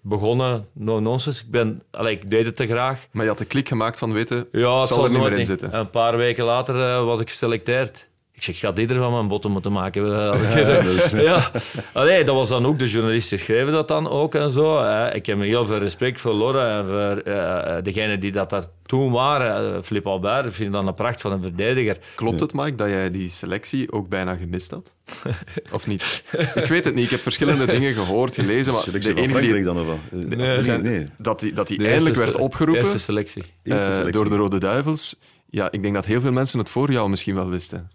begonnen. 0.01 0.67
No 0.73 1.01
nonsense. 1.01 1.43
Ik, 1.45 1.51
ben, 1.51 1.83
allee, 1.91 2.15
ik 2.17 2.31
deed 2.31 2.45
het 2.45 2.57
te 2.57 2.67
graag. 2.67 3.07
Maar 3.13 3.23
je 3.23 3.29
had 3.29 3.39
de 3.39 3.45
klik 3.45 3.69
gemaakt 3.69 3.99
van 3.99 4.13
weten, 4.13 4.49
Ja, 4.53 4.61
zal 4.79 4.87
zal 4.87 5.05
er 5.05 5.11
niet 5.11 5.21
meer 5.21 5.31
in 5.31 5.37
niet. 5.39 5.47
zitten. 5.47 5.73
En 5.73 5.81
Een 5.81 5.91
paar 5.91 6.17
weken 6.17 6.45
later 6.45 6.75
eh, 6.77 7.05
was 7.05 7.21
ik 7.21 7.29
geselecteerd. 7.31 8.09
Ik 8.43 8.49
zeg, 8.49 8.59
ga 8.59 8.73
dit 8.73 8.91
er 8.91 8.97
van 8.97 9.13
mijn 9.13 9.29
botten 9.29 9.51
moeten 9.51 9.73
maken. 9.73 10.03
Ja, 11.23 11.51
Allee, 11.93 12.25
dat 12.25 12.35
was 12.35 12.49
dan 12.49 12.67
ook, 12.67 12.79
de 12.79 12.89
journalisten 12.89 13.39
schreven 13.39 13.73
dat 13.73 13.89
dan 13.89 14.09
ook 14.09 14.35
en 14.35 14.51
zo. 14.51 14.83
hè. 14.83 15.15
Ik 15.15 15.27
heb 15.27 15.41
heel 15.41 15.67
veel 15.67 15.79
respect 15.79 16.21
voor 16.21 16.33
Lorre 16.33 16.61
en 16.67 16.85
voor 16.87 17.33
eh, 17.33 17.83
degenen 17.83 18.21
die 18.21 18.33
dat 18.33 18.51
daar 18.51 18.65
toen 18.87 19.13
waren. 19.13 19.75
Eh, 19.77 19.83
Flip 19.83 20.07
Albert, 20.07 20.47
ik 20.47 20.53
vind 20.53 20.73
dat 20.73 20.87
een 20.87 20.95
pracht 20.95 21.21
van 21.21 21.33
een 21.33 21.43
verdediger. 21.43 21.97
Klopt 22.15 22.41
het, 22.41 22.53
Mike, 22.53 22.75
dat 22.75 22.89
jij 22.89 23.11
die 23.11 23.31
selectie 23.31 23.93
ook 23.93 24.09
bijna 24.09 24.35
gemist 24.35 24.71
had? 24.71 24.95
Of 25.73 25.87
niet? 25.87 26.23
Ik 26.55 26.67
weet 26.67 26.85
het 26.85 26.95
niet. 26.95 27.05
Ik 27.05 27.11
heb 27.11 27.21
verschillende 27.21 27.67
dingen 27.67 27.93
gehoord, 27.95 28.35
gelezen. 28.35 28.73
Maar 28.73 28.83
Selectie 28.83 29.15
de 29.15 29.21
van 29.29 29.31
enige 29.39 29.55
die, 29.55 29.65
dan 29.65 29.79
of 29.81 29.87
wat? 29.87 29.97
Eh, 30.11 30.19
Nee, 30.19 30.37
nee, 30.37 30.63
zijn- 30.63 30.83
nee. 30.83 31.07
dat 31.19 31.41
die, 31.41 31.53
dat 31.53 31.69
die 31.69 31.79
De 31.79 31.87
eindelijk 31.87 32.17
werd 32.17 32.37
opgeroepen 32.37 32.83
Eerste 32.83 32.99
selectie. 32.99 33.43
Eerste 33.63 33.89
eh, 33.89 33.95
selectie. 33.97 34.13
door 34.23 34.31
de 34.31 34.37
Rode 34.37 34.59
Duivels. 34.59 35.17
Ja, 35.51 35.71
ik 35.71 35.83
denk 35.83 35.95
dat 35.95 36.05
heel 36.07 36.21
veel 36.21 36.33
mensen 36.33 36.59
het 36.59 36.69
voor 36.69 36.93
jou 36.93 37.09
misschien 37.11 37.35
wel 37.35 37.49
wisten. 37.49 37.91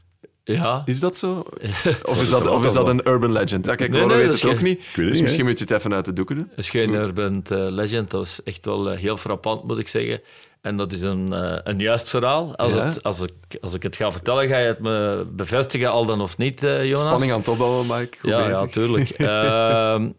Ja. 0.56 0.84
Is 0.86 1.00
dat 1.00 1.18
zo? 1.18 1.46
Of 2.04 2.22
is 2.22 2.30
dat, 2.30 2.48
of 2.48 2.66
is 2.66 2.74
dat 2.74 2.88
een 2.88 3.08
urban 3.08 3.32
legend? 3.32 3.66
Ja, 3.66 3.76
kijk, 3.76 3.90
Nee, 3.90 4.00
Laura 4.00 4.16
nee, 4.18 4.28
weet 4.28 4.34
het 4.42 4.50
ook 4.50 4.56
geen- 4.56 4.64
niet. 4.64 4.78
weet 4.78 4.86
het 4.96 5.06
Dus 5.06 5.14
niet, 5.14 5.22
misschien 5.24 5.46
moet 5.46 5.58
je 5.60 5.64
het 5.64 5.74
even 5.74 5.94
uit 5.94 6.06
de 6.06 6.14
doeken 6.14 6.36
doen. 6.36 6.48
Dat 6.50 6.58
is 6.58 6.70
geen 6.70 6.94
urban 6.94 7.44
eh, 7.50 7.58
legend, 7.70 8.12
dat 8.12 8.24
is 8.26 8.40
echt 8.44 8.66
wel 8.66 8.90
eh, 8.90 8.98
heel 8.98 9.18
frappant, 9.18 9.64
moet 9.64 9.78
ik 9.78 9.88
zeggen. 9.88 10.22
En 10.62 10.78
dat 10.78 10.92
is 10.92 11.02
een, 11.02 11.34
eh, 11.34 11.58
een 11.64 11.80
juist 11.80 12.10
verhaal. 12.10 12.56
Als, 12.56 12.74
Ja. 12.74 12.86
het, 12.86 13.04
als, 13.04 13.22
ik, 13.22 13.32
als 13.62 13.74
ik 13.74 13.84
het 13.84 13.96
ga 13.96 14.12
vertellen, 14.12 14.48
ga 14.48 14.58
je 14.58 14.68
het 14.68 14.80
me 14.80 15.26
bevestigen, 15.32 15.90
al 15.92 16.06
dan 16.06 16.22
of 16.22 16.38
niet, 16.38 16.64
eh, 16.64 16.84
Jonas? 16.84 17.00
Spanning 17.00 17.32
aan 17.32 17.40
het 17.40 17.48
opbouwen, 17.48 17.86
Mike. 17.88 18.18
Goed 18.20 18.30
ja, 18.30 18.38
bezig. 18.48 18.60
ja, 18.60 18.66
tuurlijk. 18.68 19.10
Ehm, 19.20 20.10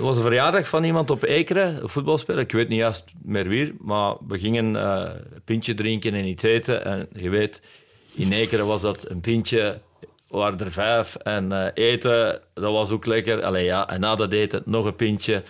was 0.00 0.16
een 0.16 0.22
verjaardag 0.22 0.68
van 0.68 0.84
iemand 0.84 1.10
op 1.10 1.22
Ekeren, 1.22 1.82
een 1.82 1.88
voetbalspeler. 1.88 2.40
Ik 2.40 2.52
weet 2.52 2.68
niet 2.68 2.78
juist 2.78 3.04
meer 3.22 3.48
wie, 3.48 3.74
maar 3.80 4.14
we 4.28 4.38
gingen 4.38 4.76
eh, 4.76 5.00
een 5.34 5.42
pintje 5.44 5.74
drinken 5.74 6.14
en 6.14 6.24
iets 6.26 6.42
eten. 6.42 6.84
En 6.84 7.08
je 7.12 7.28
weet, 7.28 7.60
in 8.14 8.32
Ekeren 8.32 8.66
was 8.66 8.80
dat 8.80 9.10
een 9.10 9.20
pintje, 9.20 9.80
waren 10.28 10.58
er 10.58 10.72
vijf. 10.72 11.14
En 11.14 11.52
eh, 11.52 11.70
eten, 11.74 12.40
dat 12.54 12.72
was 12.72 12.90
ook 12.90 13.06
lekker. 13.06 13.42
Allee, 13.42 13.64
ja, 13.64 13.88
en 13.88 14.00
na 14.00 14.14
dat 14.14 14.32
eten 14.32 14.62
nog 14.64 14.84
een 14.84 14.96
pintje. 14.96 15.42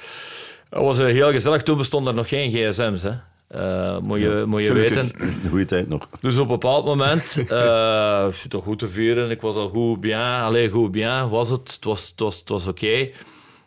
Het 0.69 0.83
was 0.83 0.99
eh, 0.99 1.07
heel 1.07 1.31
gezellig. 1.31 1.63
Toen 1.63 1.77
bestonden 1.77 2.13
er 2.13 2.19
nog 2.19 2.29
geen 2.29 2.51
gsm's, 2.51 3.03
hè. 3.03 3.13
Eh, 3.49 3.99
moet 3.99 4.21
je, 4.21 4.45
moet 4.47 4.63
je 4.63 4.73
weten. 4.73 5.11
Een 5.19 5.49
goede 5.49 5.65
tijd 5.65 5.89
nog. 5.89 6.09
Dus 6.21 6.37
op 6.37 6.43
een 6.43 6.49
bepaald 6.49 6.85
moment, 6.85 7.37
ik 7.37 8.35
zit 8.35 8.51
toch 8.51 8.65
goed 8.65 8.79
te 8.79 8.89
vieren. 8.89 9.31
Ik 9.31 9.41
was 9.41 9.55
al 9.55 9.69
goed 9.69 10.01
bien, 10.01 10.41
alleen 10.41 10.71
goed 10.71 10.91
bien 10.91 11.29
was 11.29 11.49
het. 11.49 11.73
Het 11.75 11.85
was, 11.85 12.09
het 12.09 12.21
was, 12.21 12.39
het 12.39 12.49
was 12.49 12.67
oké. 12.67 13.09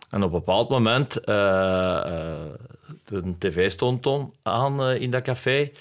En 0.10 0.24
op 0.24 0.34
een 0.34 0.40
bepaald 0.40 0.70
moment, 0.70 1.20
eh, 1.20 2.04
de 3.06 3.38
tv 3.40 3.72
stond 3.72 4.08
aan 4.44 4.82
in 4.84 5.12
dat 5.12 5.22
café. 5.22 5.72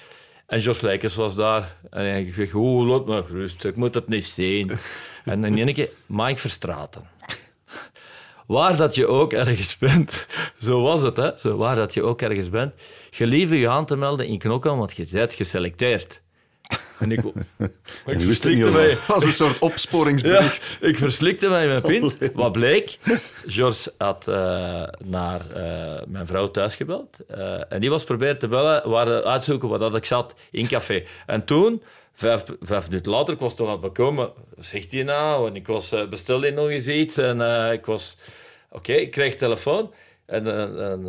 En 0.46 0.60
Jos 0.60 0.80
Leikers 0.80 1.14
was 1.14 1.34
daar. 1.34 1.76
En 1.90 2.04
hij 2.04 2.32
zegt, 2.34 2.50
hoe 2.50 2.86
laat 2.86 3.06
me 3.06 3.24
rust, 3.28 3.64
ik 3.64 3.76
moet 3.76 3.94
het 3.94 4.08
niet 4.08 4.26
zien. 4.26 4.70
en 5.24 5.42
dan 5.42 5.56
één 5.56 5.74
keer, 5.74 5.88
Mike 6.06 6.38
Verstraten. 6.38 7.08
Waar 8.46 8.76
dat 8.76 8.94
je 8.94 9.06
ook 9.06 9.32
ergens 9.32 9.78
bent, 9.78 10.26
zo 10.66 10.82
was 10.82 11.02
het, 11.02 11.16
hè? 11.16 11.38
Zo, 11.38 11.56
waar 11.56 11.74
dat 11.74 11.94
je 11.94 12.02
ook 12.02 12.22
ergens 12.22 12.50
bent, 12.50 12.74
gelieve 13.10 13.58
je 13.58 13.68
aan 13.68 13.86
te 13.86 13.96
melden 13.96 14.26
in 14.26 14.38
Knokken, 14.38 14.76
want 14.76 14.96
je 14.96 15.08
bent 15.12 15.32
geselecteerd. 15.32 16.22
En 16.98 17.12
ik, 17.12 17.18
ik 17.24 17.32
wist 18.04 18.04
het 18.04 18.22
verslikte 18.22 18.64
niet, 18.64 18.72
mij. 18.72 18.96
Was 19.06 19.24
een 19.24 19.32
soort 19.32 19.58
opsporingsbericht. 19.58 20.78
Ik 20.90 20.96
verslikte 20.96 21.48
mij 21.48 21.62
in 21.62 21.68
mijn 21.68 21.82
pint. 21.82 22.18
Wat 22.34 22.52
bleek? 22.52 22.98
George 23.46 23.92
had 23.98 24.28
eh, 24.28 24.82
naar 25.04 25.40
eh, 25.54 26.02
mijn 26.06 26.26
vrouw 26.26 26.50
thuis 26.50 26.74
gebeld. 26.74 27.18
Eh, 27.28 27.72
en 27.72 27.80
die 27.80 27.90
was 27.90 28.04
proberen 28.04 28.38
te 28.38 28.48
bellen, 28.48 28.88
waar 28.90 29.24
uitzoeken 29.24 29.68
waar 29.68 29.78
dat 29.78 29.94
ik 29.94 30.04
zat 30.04 30.34
in 30.50 30.68
café. 30.68 31.04
En 31.26 31.44
toen, 31.44 31.82
vijf, 32.14 32.44
vijf 32.60 32.88
minuten 32.88 33.12
later, 33.12 33.34
ik 33.34 33.40
was 33.40 33.56
toch 33.56 33.66
aan 33.66 33.72
het 33.72 33.80
bekomen. 33.80 34.30
Wat 34.54 34.66
zegt 34.66 34.92
hij 34.92 35.02
nou? 35.02 35.48
En 35.48 35.56
ik 35.56 35.66
was 35.66 35.94
bestelde 36.08 36.50
nog 36.50 36.68
eens 36.68 36.88
iets. 36.88 37.16
En 37.16 37.40
eh, 37.40 37.72
ik 37.72 37.86
was... 37.86 38.16
Oké, 38.70 38.92
ik 38.92 39.10
kreeg 39.10 39.34
telefoon. 39.34 39.92
En 40.26 40.46
en, 40.46 41.04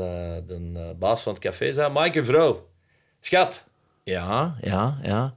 de 0.48 0.72
eh, 0.76 1.00
baas 1.00 1.22
van 1.22 1.34
het 1.34 1.42
café 1.42 1.72
zei... 1.72 1.92
Mike, 1.94 2.20
een 2.20 2.26
vrouw. 2.26 2.68
Schat. 3.20 3.64
Ja, 4.04 4.56
ja, 4.62 4.98
ja. 5.02 5.34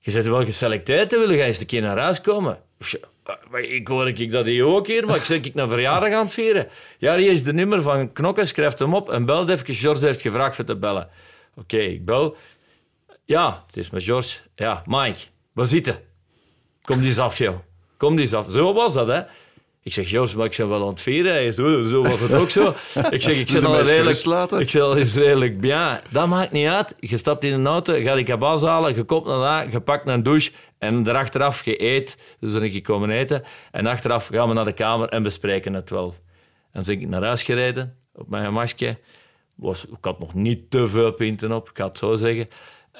Je 0.00 0.12
bent 0.12 0.26
wel 0.26 0.44
geselecteerd, 0.44 1.10
hè? 1.10 1.18
wil 1.18 1.30
je 1.30 1.42
eens 1.42 1.60
een 1.60 1.66
keer 1.66 1.80
naar 1.82 1.98
huis 1.98 2.20
komen? 2.20 2.58
"Ah, 3.22 3.62
Ik 3.62 3.88
hoor 3.88 4.08
ik 4.08 4.30
dat 4.30 4.46
hier 4.46 4.64
ook 4.64 4.86
hier, 4.86 5.06
maar 5.06 5.16
ik 5.16 5.24
zeg 5.24 5.40
ik 5.40 5.54
naar 5.54 5.68
verjaardag 5.68 6.12
aan 6.12 6.24
het 6.24 6.32
vieren. 6.34 6.68
Ja, 6.98 7.16
hier 7.16 7.30
is 7.30 7.42
de 7.44 7.52
nummer 7.52 7.82
van 7.82 8.12
Knokken, 8.12 8.48
schrijf 8.48 8.78
hem 8.78 8.94
op 8.94 9.10
en 9.10 9.24
bel 9.24 9.48
even. 9.48 9.74
George 9.74 10.06
heeft 10.06 10.20
gevraagd 10.20 10.56
voor 10.56 10.64
te 10.64 10.76
bellen. 10.76 11.08
Oké, 11.56 11.76
ik 11.76 12.04
bel. 12.04 12.36
Ja, 13.24 13.64
het 13.66 13.76
is 13.76 13.90
met 13.90 14.04
George. 14.04 14.38
Ja, 14.54 14.82
Mike, 14.86 15.18
waar 15.52 15.66
zitten? 15.66 15.98
Kom 16.82 16.98
die 16.98 17.06
eens 17.06 17.18
af, 17.18 17.38
joh. 17.38 17.58
Kom 17.96 18.12
die 18.14 18.20
eens 18.24 18.34
af. 18.34 18.50
Zo 18.50 18.72
was 18.72 18.92
dat, 18.92 19.06
hè. 19.08 19.20
Ik 19.90 19.96
zeg, 19.96 20.08
George, 20.08 20.36
maar 20.36 20.46
ik 20.46 20.56
ben 20.56 20.68
wel 20.68 20.82
aan 20.82 20.88
het 20.88 21.00
vieren. 21.00 21.32
Hij 21.32 21.52
Zo, 21.52 21.82
zo 21.82 22.02
was 22.02 22.20
het 22.20 22.32
ook 22.32 22.50
zo. 22.50 22.74
Ik 23.10 23.22
zeg, 23.22 23.36
ik 23.36 23.50
zit 23.50 23.64
al 23.64 23.80
redelijk... 23.82 24.50
Ik 24.60 24.68
zeg, 24.68 24.82
al 24.82 24.96
eens 24.96 25.14
redelijk 25.14 25.60
bien. 25.60 26.00
Dat 26.10 26.26
maakt 26.26 26.52
niet 26.52 26.66
uit. 26.66 26.96
Je 27.00 27.16
stapt 27.16 27.44
in 27.44 27.52
een 27.52 27.66
auto, 27.66 27.94
je 27.94 28.02
gaat 28.02 28.16
die 28.16 28.24
kabas 28.24 28.62
halen, 28.62 28.94
je 28.94 29.04
komt 29.04 29.26
naar 29.26 29.38
daar, 29.38 29.70
je 29.70 29.80
pakt 29.80 30.08
een 30.08 30.22
douche 30.22 30.50
en 30.78 31.08
erachteraf 31.08 31.64
je 31.64 31.82
eet. 31.82 32.16
Dus 32.40 32.52
dan 32.52 32.60
ben 32.60 32.74
ik 32.74 32.82
komen 32.82 33.10
eten. 33.10 33.42
En 33.70 33.86
achteraf 33.86 34.26
gaan 34.26 34.48
we 34.48 34.54
naar 34.54 34.64
de 34.64 34.72
kamer 34.72 35.08
en 35.08 35.22
bespreken 35.22 35.74
het 35.74 35.90
wel. 35.90 36.14
En 36.72 36.82
dan 36.82 36.82
ben 36.82 37.00
ik 37.00 37.08
naar 37.08 37.22
huis 37.22 37.42
gereden, 37.42 37.96
op 38.14 38.28
mijn 38.28 38.44
gemakje. 38.44 38.98
was, 39.56 39.86
ik 39.86 40.04
had 40.04 40.18
nog 40.18 40.34
niet 40.34 40.70
te 40.70 40.88
veel 40.88 41.12
pinten 41.12 41.52
op, 41.52 41.68
ik 41.68 41.76
ga 41.76 41.86
het 41.86 41.98
zo 41.98 42.14
zeggen. 42.14 42.48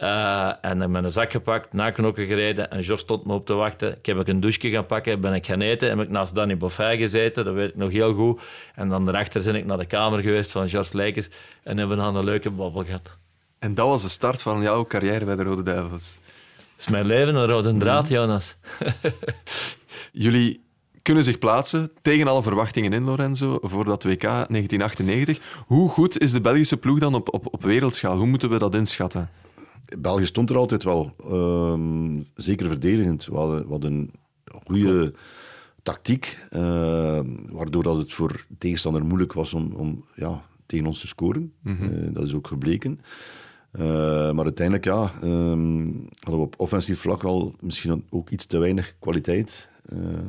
Uh, 0.02 0.52
en 0.60 0.80
heb 0.80 0.90
mijn 0.90 1.12
zak 1.12 1.30
gepakt, 1.30 1.72
naar 1.72 1.92
Knokken 1.92 2.26
gereden 2.26 2.70
en 2.70 2.80
Jos 2.80 3.00
stond 3.00 3.24
me 3.24 3.32
op 3.32 3.46
te 3.46 3.52
wachten. 3.52 3.96
Ik 3.96 4.06
heb 4.06 4.28
een 4.28 4.40
douche 4.40 4.70
gaan 4.70 4.86
pakken, 4.86 5.20
ben 5.20 5.34
ik 5.34 5.46
gaan 5.46 5.60
eten. 5.60 5.88
Heb 5.88 6.00
ik 6.00 6.08
naast 6.08 6.34
Danny 6.34 6.56
Boffin 6.56 6.98
gezeten, 6.98 7.44
dat 7.44 7.54
weet 7.54 7.68
ik 7.68 7.76
nog 7.76 7.90
heel 7.90 8.14
goed. 8.14 8.40
En 8.74 8.88
dan 8.88 9.04
daarachter 9.04 9.42
ben 9.42 9.54
ik 9.54 9.66
naar 9.66 9.78
de 9.78 9.86
kamer 9.86 10.20
geweest 10.20 10.50
van 10.50 10.66
Jos 10.66 10.92
Leikers 10.92 11.28
en 11.62 11.78
hebben 11.78 11.96
we 11.96 12.02
dan 12.02 12.16
een 12.16 12.24
leuke 12.24 12.50
babbel 12.50 12.84
gehad. 12.84 13.16
En 13.58 13.74
dat 13.74 13.86
was 13.86 14.02
de 14.02 14.08
start 14.08 14.42
van 14.42 14.62
jouw 14.62 14.84
carrière 14.84 15.24
bij 15.24 15.36
de 15.36 15.42
Rode 15.42 15.62
Duivels? 15.62 16.18
Dat 16.56 16.64
is 16.78 16.88
mijn 16.88 17.06
leven, 17.06 17.34
een 17.34 17.46
rode 17.46 17.76
draad, 17.76 18.04
mhm. 18.04 18.12
Jonas. 18.12 18.56
Jullie 20.12 20.64
kunnen 21.02 21.24
zich 21.24 21.38
plaatsen 21.38 21.90
tegen 22.02 22.28
alle 22.28 22.42
verwachtingen 22.42 22.92
in, 22.92 23.04
Lorenzo, 23.04 23.58
voor 23.62 23.84
dat 23.84 24.04
WK 24.04 24.22
1998. 24.22 25.40
Hoe 25.66 25.88
goed 25.88 26.18
is 26.18 26.30
de 26.30 26.40
Belgische 26.40 26.76
ploeg 26.76 26.98
dan 26.98 27.14
op, 27.14 27.34
op, 27.34 27.54
op 27.54 27.62
wereldschaal? 27.62 28.16
Hoe 28.16 28.26
moeten 28.26 28.50
we 28.50 28.58
dat 28.58 28.74
inschatten? 28.74 29.30
België 29.98 30.24
stond 30.24 30.50
er 30.50 30.56
altijd 30.56 30.84
wel. 30.84 31.14
Ehm, 31.28 32.20
zeker 32.34 32.66
verdedigend. 32.66 33.24
We 33.26 33.36
hadden, 33.36 33.92
een 33.92 34.10
goede 34.66 35.12
tactiek, 35.82 36.38
uh, 36.50 37.20
waardoor 37.50 37.82
dat 37.82 37.96
het 37.96 38.12
voor 38.12 38.46
tegenstander 38.58 39.04
moeilijk 39.04 39.32
was 39.32 39.54
om, 39.54 39.72
om 39.72 40.04
ja, 40.14 40.42
tegen 40.66 40.86
ons 40.86 41.00
te 41.00 41.06
scoren. 41.06 41.52
Mhm. 41.62 41.82
Eh, 41.82 42.14
dat 42.14 42.24
is 42.24 42.34
ook 42.34 42.46
gebleken. 42.46 43.00
Eh, 43.70 43.82
maar 44.32 44.44
uiteindelijk 44.44 44.84
ja, 44.84 45.12
ehm, 45.22 45.86
hadden 46.18 46.40
we 46.40 46.46
op 46.46 46.54
offensief 46.60 47.00
vlak 47.00 47.22
wel 47.22 47.54
misschien 47.60 48.04
ook 48.10 48.30
iets 48.30 48.46
te 48.46 48.58
weinig 48.58 48.94
kwaliteit. 48.98 49.70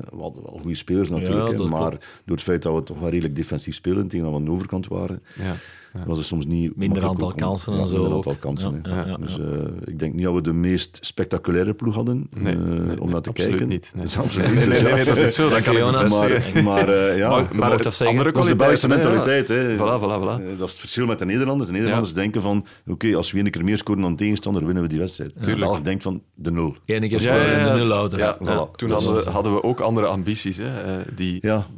we 0.09 0.21
hadden 0.21 0.43
wel 0.43 0.59
goede 0.61 0.75
spelers 0.75 1.09
natuurlijk, 1.09 1.69
maar 1.69 1.89
door 2.25 2.35
het 2.35 2.41
feit 2.41 2.61
dat 2.61 2.75
we 2.75 2.83
toch 2.83 2.99
wel 2.99 3.09
redelijk 3.09 3.35
defensief 3.35 3.75
spelen 3.75 4.07
tegen 4.07 4.25
dat 4.25 4.33
we 4.33 4.39
aan 4.39 4.45
de 4.45 4.51
overkant 4.51 4.87
waren, 4.87 5.23
ja 5.35 5.55
ja. 5.93 6.03
was 6.05 6.17
er 6.17 6.23
soms 6.23 6.45
niet... 6.45 6.75
Minder 6.75 7.05
aantal 7.05 7.33
kansen 7.33 7.79
en 7.79 7.87
zo. 7.87 7.93
Minder 7.93 8.13
aantal 8.13 8.35
kansen. 8.39 8.83
Ja, 8.83 9.17
dus 9.17 9.37
uh, 9.37 9.45
ik 9.85 9.99
denk 9.99 10.13
niet 10.13 10.23
dat 10.23 10.33
we 10.33 10.41
de 10.41 10.53
meest 10.53 10.97
spectaculaire 11.01 11.73
ploeg 11.73 11.95
hadden 11.95 12.27
nee, 12.29 12.55
uh, 12.55 13.01
om 13.01 13.09
naar 13.09 13.21
te 13.21 13.33
kijken. 13.33 13.67
Niet, 13.67 13.91
nee. 13.93 14.03
Dat 14.03 14.11
is 14.11 14.17
absoluut 14.17 14.55
niet. 14.55 14.67
Nee, 14.67 14.81
nee, 14.81 14.93
nee, 14.93 15.05
dat 15.05 15.17
is 15.17 15.35
zo. 15.35 15.49
Dat 15.49 15.61
kan 15.61 15.75
Jonas 15.75 16.09
Maar, 16.19 16.63
maar 16.63 16.89
uh, 16.89 17.17
ja, 17.17 17.29
maar, 17.29 17.55
maar 17.55 17.69
dat, 17.69 18.01
andere 18.01 18.31
dat 18.31 18.43
is 18.43 18.49
de 18.49 18.55
Belgische 18.55 18.87
mentaliteit. 18.87 19.47
Hè. 19.47 19.75
Voilà, 19.75 20.01
voilà, 20.01 20.19
voilà. 20.21 20.57
dat 20.57 20.67
is 20.67 20.71
het 20.71 20.79
verschil 20.79 21.05
met 21.05 21.19
de 21.19 21.25
Nederlanders. 21.25 21.69
De 21.69 21.75
Nederlanders 21.75 22.13
denken 22.13 22.41
van, 22.41 22.57
oké, 22.57 22.91
okay, 22.91 23.13
als 23.13 23.31
we 23.31 23.37
één 23.37 23.51
keer 23.51 23.63
meer 23.63 23.77
scoren 23.77 24.01
dan 24.01 24.15
tegenstander, 24.15 24.65
winnen 24.65 24.83
we 24.83 24.89
die 24.89 24.99
wedstrijd. 24.99 25.33
Ja. 25.41 25.55
België 25.55 25.83
denkt 25.83 26.03
van, 26.03 26.23
de 26.35 26.51
nul. 26.51 26.75
Eén 26.85 27.09
keer 27.09 27.19
scoren 27.19 27.59
en 27.59 27.73
de 27.73 27.79
nul 27.79 27.91
houden. 27.91 28.19
Ja. 28.19 28.37
Toen 28.75 28.91
hadden 29.25 29.53
we 29.53 29.63
ook 29.63 29.79
andere 29.79 30.07
ambities, 30.07 30.59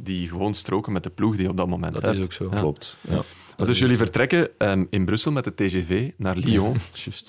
die 0.02 0.28
gewoon 0.28 0.54
stroken 0.54 0.92
met 0.92 1.02
de 1.02 1.10
ploeg 1.10 1.36
die 1.36 1.48
op 1.48 1.56
dat 1.56 1.68
moment 1.68 2.00
Dat 2.00 2.14
is 2.14 2.24
ook 2.24 2.32
zo. 2.32 2.48
Klopt. 2.48 2.96
Dus 3.56 3.78
jullie 3.78 3.96
vertrekken 3.96 4.48
um, 4.58 4.86
in 4.90 5.04
Brussel 5.04 5.32
met 5.32 5.44
de 5.44 5.54
TGV 5.54 6.10
naar 6.16 6.36
Lyon. 6.36 6.76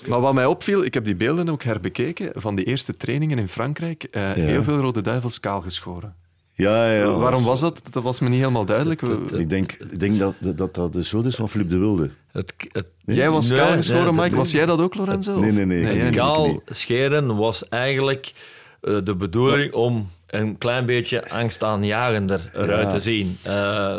maar 0.07 0.21
wat 0.21 0.33
mij 0.33 0.45
opviel, 0.45 0.83
ik 0.85 0.93
heb 0.93 1.05
die 1.05 1.15
beelden 1.15 1.49
ook 1.49 1.63
herbekeken 1.63 2.31
van 2.41 2.55
die 2.55 2.65
eerste 2.65 2.97
trainingen 2.97 3.37
in 3.37 3.47
Frankrijk. 3.47 4.07
Uh, 4.11 4.21
ja. 4.21 4.43
Heel 4.43 4.63
veel 4.63 4.77
rode 4.77 5.01
duivels 5.01 5.39
kaal 5.39 5.61
geschoren. 5.61 6.15
Ja, 6.57 6.91
ja, 6.91 7.17
Waarom 7.17 7.43
was 7.43 7.59
dat? 7.59 7.81
Dat 7.91 8.03
was 8.03 8.19
me 8.19 8.29
niet 8.29 8.39
helemaal 8.39 8.65
duidelijk. 8.65 9.01
ik 9.01 9.49
denk, 9.49 9.71
ik 9.71 9.99
denk 9.99 10.17
dat, 10.17 10.35
dat 10.39 10.73
dat 10.73 10.93
de 10.93 11.03
schuld 11.03 11.25
is 11.25 11.35
van 11.35 11.49
Philippe 11.49 11.73
de 11.73 11.79
Wilde. 11.79 12.11
Het, 12.31 12.53
het, 12.71 12.87
Jij 13.03 13.29
was 13.29 13.49
kaal 13.49 13.75
geschoren, 13.75 14.15
Mike. 14.15 14.35
Was 14.35 14.51
jij 14.51 14.65
dat 14.65 14.81
ook, 14.81 14.95
Lorenzo? 14.95 15.39
Nee, 15.39 15.51
nee, 15.51 15.65
nee. 15.65 15.83
nee 15.83 16.11
kaal 16.11 16.61
scheren 16.65 17.35
was 17.35 17.69
eigenlijk 17.69 18.33
uh, 18.81 18.97
de 19.03 19.15
bedoeling 19.15 19.73
om 19.73 20.09
een 20.27 20.57
klein 20.57 20.85
beetje 20.85 21.29
angstaanjagender 21.29 22.49
eruit 22.53 22.87
ja. 22.87 22.89
te 22.89 22.99
zien. 22.99 23.37
Uh, 23.47 23.97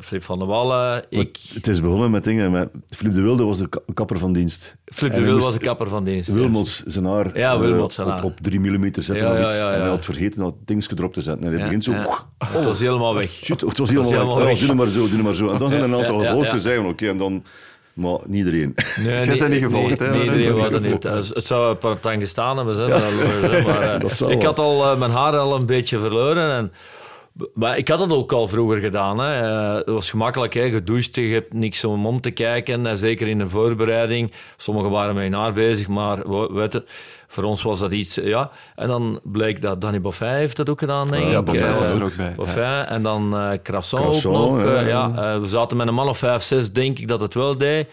Flip 0.00 0.22
van 0.22 0.38
der 0.38 0.48
Wallen, 0.48 1.04
ik... 1.08 1.38
Het 1.54 1.66
is 1.66 1.80
begonnen 1.80 2.10
met 2.10 2.24
dingen, 2.24 2.50
maar 2.50 2.66
Flip 2.88 3.12
de 3.12 3.20
Wilde 3.20 3.44
was 3.44 3.58
de 3.58 3.68
kapper 3.94 4.18
van 4.18 4.32
dienst. 4.32 4.76
Flip 4.84 5.12
de 5.12 5.20
Wilde 5.20 5.44
was 5.44 5.52
de 5.52 5.58
kapper 5.58 5.88
van 5.88 6.04
dienst. 6.04 6.32
Wilmots 6.32 6.82
zijn 6.82 7.04
haar, 7.04 7.38
ja, 7.38 7.58
Wilmots 7.58 7.94
zijn 7.94 8.08
haar. 8.08 8.24
Op, 8.24 8.24
op 8.24 8.40
drie 8.40 8.60
millimeter 8.60 9.02
zetten 9.02 9.26
ja, 9.26 9.32
of 9.32 9.42
iets. 9.42 9.60
En 9.60 9.80
hij 9.80 9.88
had 9.88 10.04
vergeten 10.04 10.40
dat 10.40 10.54
ding 10.64 10.86
erop 10.96 11.12
te 11.12 11.20
zetten. 11.20 11.46
En 11.46 11.52
hij 11.52 11.62
begint 11.64 11.84
zo... 11.84 11.92
Oh, 11.92 12.20
het 12.38 12.64
was 12.64 12.80
helemaal 12.80 13.14
weg. 13.14 13.30
Shit, 13.30 13.60
het 13.60 13.78
was 13.78 13.90
helemaal, 13.90 14.10
het 14.10 14.18
was 14.18 14.18
helemaal 14.18 14.36
weg. 14.36 14.58
weg. 14.58 14.66
doe 14.66 14.74
maar 14.74 14.86
zo, 14.86 15.08
doe 15.08 15.22
maar 15.22 15.34
zo. 15.34 15.48
En 15.48 15.58
dan 15.58 15.70
zijn 15.70 15.82
er 15.82 15.88
een 15.88 15.94
aantal 15.94 16.18
gevolgd 16.18 16.50
te 16.50 16.60
zeggen, 16.60 16.86
oké, 16.86 17.08
en 17.08 17.18
dan... 17.18 17.44
Maar 17.96 18.18
niet 18.26 18.44
iedereen. 18.44 18.74
Nee, 19.04 19.24
Jij 19.26 19.36
zijn 19.36 19.50
niet 19.50 19.62
gevolgd, 19.62 19.98
hè? 19.98 20.10
Nee, 20.10 20.24
iedereen 20.24 20.54
wou 20.54 20.80
niet. 20.80 21.02
Het 21.02 21.44
zou 21.44 21.70
een 21.70 21.98
paar 22.00 22.18
gestaan 22.18 22.56
hebben, 22.56 22.76
hè, 22.76 22.88
maar, 23.62 24.02
uh, 24.02 24.30
ik 24.36 24.42
had 24.42 24.58
al 24.58 24.92
uh, 24.92 24.98
mijn 24.98 25.10
haar 25.10 25.36
al 25.36 25.54
een 25.54 25.66
beetje 25.66 25.98
verloren 25.98 26.50
en 26.50 26.72
maar 27.54 27.78
ik 27.78 27.88
had 27.88 28.00
het 28.00 28.12
ook 28.12 28.32
al 28.32 28.48
vroeger 28.48 28.78
gedaan. 28.78 29.18
Hè. 29.18 29.42
Uh, 29.42 29.74
het 29.74 29.86
was 29.86 30.10
gemakkelijk, 30.10 30.54
hè. 30.54 30.70
gedoucht, 30.70 31.14
je 31.14 31.22
hebt 31.22 31.52
niks 31.52 31.84
om 31.84 32.06
om 32.06 32.20
te 32.20 32.30
kijken. 32.30 32.86
En 32.86 32.98
zeker 32.98 33.28
in 33.28 33.38
de 33.38 33.48
voorbereiding. 33.48 34.32
Sommigen 34.56 34.90
waren 34.90 35.14
met 35.14 35.22
hun 35.22 35.32
haar 35.32 35.52
bezig, 35.52 35.88
maar 35.88 36.18
voor 37.26 37.44
ons 37.44 37.62
was 37.62 37.78
dat 37.78 37.92
iets... 37.92 38.14
Ja. 38.14 38.50
En 38.74 38.88
dan 38.88 39.20
bleek 39.22 39.62
dat 39.62 39.80
Danny 39.80 40.00
Boffin 40.00 40.28
heeft 40.28 40.56
dat 40.56 40.70
ook 40.70 40.78
gedaan, 40.78 41.10
denk 41.10 41.24
ik. 41.24 41.30
Ja, 41.30 41.42
Boffin 41.42 41.74
was 41.74 41.92
er 41.92 42.04
ook 42.04 42.16
bij. 42.16 42.32
Boffin, 42.36 42.62
ja. 42.62 42.88
En 42.88 43.02
dan 43.02 43.34
uh, 43.34 43.50
Crasson, 43.62 44.00
ook 44.00 44.22
nog. 44.22 44.62
Ja, 44.62 44.80
ja. 44.80 45.40
we 45.40 45.46
zaten 45.46 45.76
met 45.76 45.86
een 45.86 45.94
man 45.94 46.08
of 46.08 46.18
vijf, 46.18 46.42
zes, 46.42 46.72
denk 46.72 46.98
ik 46.98 47.08
dat 47.08 47.20
het 47.20 47.34
wel 47.34 47.56
deed. 47.56 47.86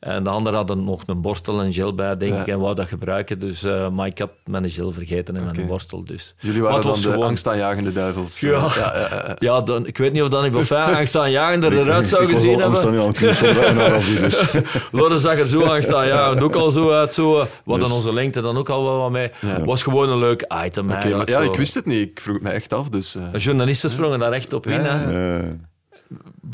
En 0.00 0.22
de 0.22 0.30
anderen 0.30 0.58
hadden 0.58 0.84
nog 0.84 1.02
een 1.06 1.20
borstel 1.20 1.60
en 1.60 1.72
gel 1.72 1.94
bij, 1.94 2.16
denk 2.16 2.38
ik, 2.38 2.46
en 2.46 2.58
wou 2.58 2.74
dat 2.74 2.88
gebruiken. 2.88 3.38
Dus, 3.38 3.62
uh, 3.62 3.88
maar 3.88 4.06
ik 4.06 4.18
had 4.18 4.30
mijn 4.44 4.70
gel 4.70 4.92
vergeten 4.92 5.36
en 5.36 5.42
okay. 5.42 5.54
mijn 5.54 5.66
borstel. 5.66 6.04
Dus. 6.04 6.34
Jullie 6.38 6.62
waren 6.62 6.82
dan 6.82 6.92
de 6.92 6.98
gewoon... 6.98 7.26
angstaanjagende 7.26 7.92
duivels. 7.92 8.40
Ja, 8.40 8.68
ja, 8.76 8.92
ja, 8.96 9.36
ja 9.38 9.60
dan, 9.60 9.86
ik 9.86 9.98
weet 9.98 10.12
niet 10.12 10.22
of 10.22 10.28
Danny 10.28 10.50
Boffin 10.50 10.76
angstaanjagender 11.00 11.72
eruit 11.78 12.08
zou 12.08 12.26
gezien 12.26 12.60
hebben. 12.60 14.00
dus. 14.20 14.52
Loren 14.90 15.20
zag 15.20 15.38
er 15.38 15.48
zo 15.48 15.62
angstaanjagend 15.62 16.42
ook 16.42 16.54
al 16.54 16.70
zo 16.70 16.92
uit. 16.92 17.14
Zo. 17.14 17.46
Wat 17.64 17.80
dus. 17.80 17.90
onze 17.90 18.12
lengte 18.12 18.40
dan 18.40 18.56
ook 18.56 18.68
al 18.68 18.84
wel 18.84 18.98
wat 18.98 19.10
mee. 19.10 19.30
was 19.64 19.82
gewoon 19.82 20.08
een 20.08 20.18
leuk 20.18 20.44
item 20.64 20.90
okay, 20.90 21.24
Ja, 21.24 21.40
ik 21.40 21.54
wist 21.54 21.74
het 21.74 21.86
niet. 21.86 22.08
Ik 22.08 22.20
vroeg 22.20 22.34
het 22.34 22.42
me 22.44 22.50
echt 22.50 22.72
af. 22.72 22.88
Dus, 22.88 23.16
uh... 23.16 23.22
Journalisten 23.40 23.90
sprongen 23.90 24.18
daar 24.18 24.32
echt 24.32 24.52
op 24.52 24.66
in. 24.66 24.80
Hè 24.80 25.67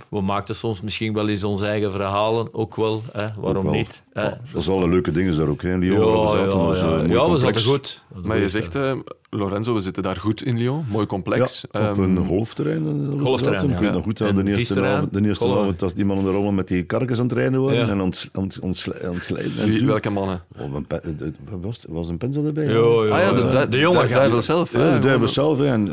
we 0.09 0.21
maakten 0.21 0.55
soms 0.55 0.81
misschien 0.81 1.12
wel 1.12 1.29
eens 1.29 1.45
onze 1.45 1.67
eigen 1.67 1.93
verhalen, 1.93 2.55
ook 2.55 2.77
wel. 2.77 3.03
Hè? 3.12 3.27
Waarom 3.37 3.71
niet? 3.71 4.03
Hè? 4.12 4.29
dat 4.29 4.61
is 4.61 4.67
wel 4.67 4.83
een 4.83 4.90
leuke 4.90 5.11
dingen 5.11 5.37
daar 5.37 5.49
ook, 5.49 5.62
hè? 5.62 5.77
Lyon. 5.77 6.01
Ja, 6.01 6.23
we 6.23 6.75
zaten, 6.75 6.88
ja, 6.88 7.03
ja. 7.03 7.12
ja 7.12 7.31
we 7.31 7.37
zaten 7.37 7.62
goed. 7.62 8.01
Maar 8.23 8.38
je 8.38 8.49
zegt, 8.49 8.77
uh, 8.77 8.93
Lorenzo, 9.31 9.75
we 9.75 9.81
zitten 9.81 10.03
daar 10.03 10.17
goed 10.17 10.43
in 10.43 10.59
Lyon. 10.59 10.85
Mooi 10.88 11.07
complex. 11.07 11.64
Ja, 11.71 11.90
op 11.90 11.99
een 11.99 12.17
ehm, 12.17 12.27
golfterrein. 12.27 13.12
Golfterrein, 13.21 13.71
Ik 13.71 13.79
weet 13.79 13.93
nog 13.93 14.03
goed, 14.03 14.19
de 14.19 14.43
eerste, 14.45 14.85
avond, 14.85 15.12
de 15.12 15.23
eerste 15.23 15.45
avond 15.47 15.81
was 15.81 15.95
die 15.95 16.05
mannen 16.05 16.27
er 16.27 16.33
allemaal 16.33 16.53
met 16.53 16.69
die 16.69 16.83
karkens 16.83 17.19
aan 17.19 17.27
het 17.27 17.35
rijden 17.35 17.62
waren 17.62 17.88
en 17.88 18.01
ont, 18.01 18.31
ont, 18.35 18.59
ontglijden. 18.61 19.87
welke 19.87 20.11
mannen? 20.11 20.43
Oh, 20.59 20.75
een 21.03 21.61
was, 21.61 21.85
was 21.88 22.09
een 22.09 22.19
Penzel 22.19 22.45
erbij? 22.45 22.64
Ja, 22.64 22.71
ja, 22.73 22.79
ah, 22.79 23.21
ja, 23.21 23.33
de, 23.33 23.47
de, 23.47 23.69
de 23.69 23.79
jongen. 23.79 24.07
De 24.07 24.12
duivel 24.12 24.43
zelf. 24.43 24.73
Ja, 24.73 24.95
de 24.95 25.01
duivel 25.01 25.29
zelf. 25.29 25.61
En, 25.61 25.93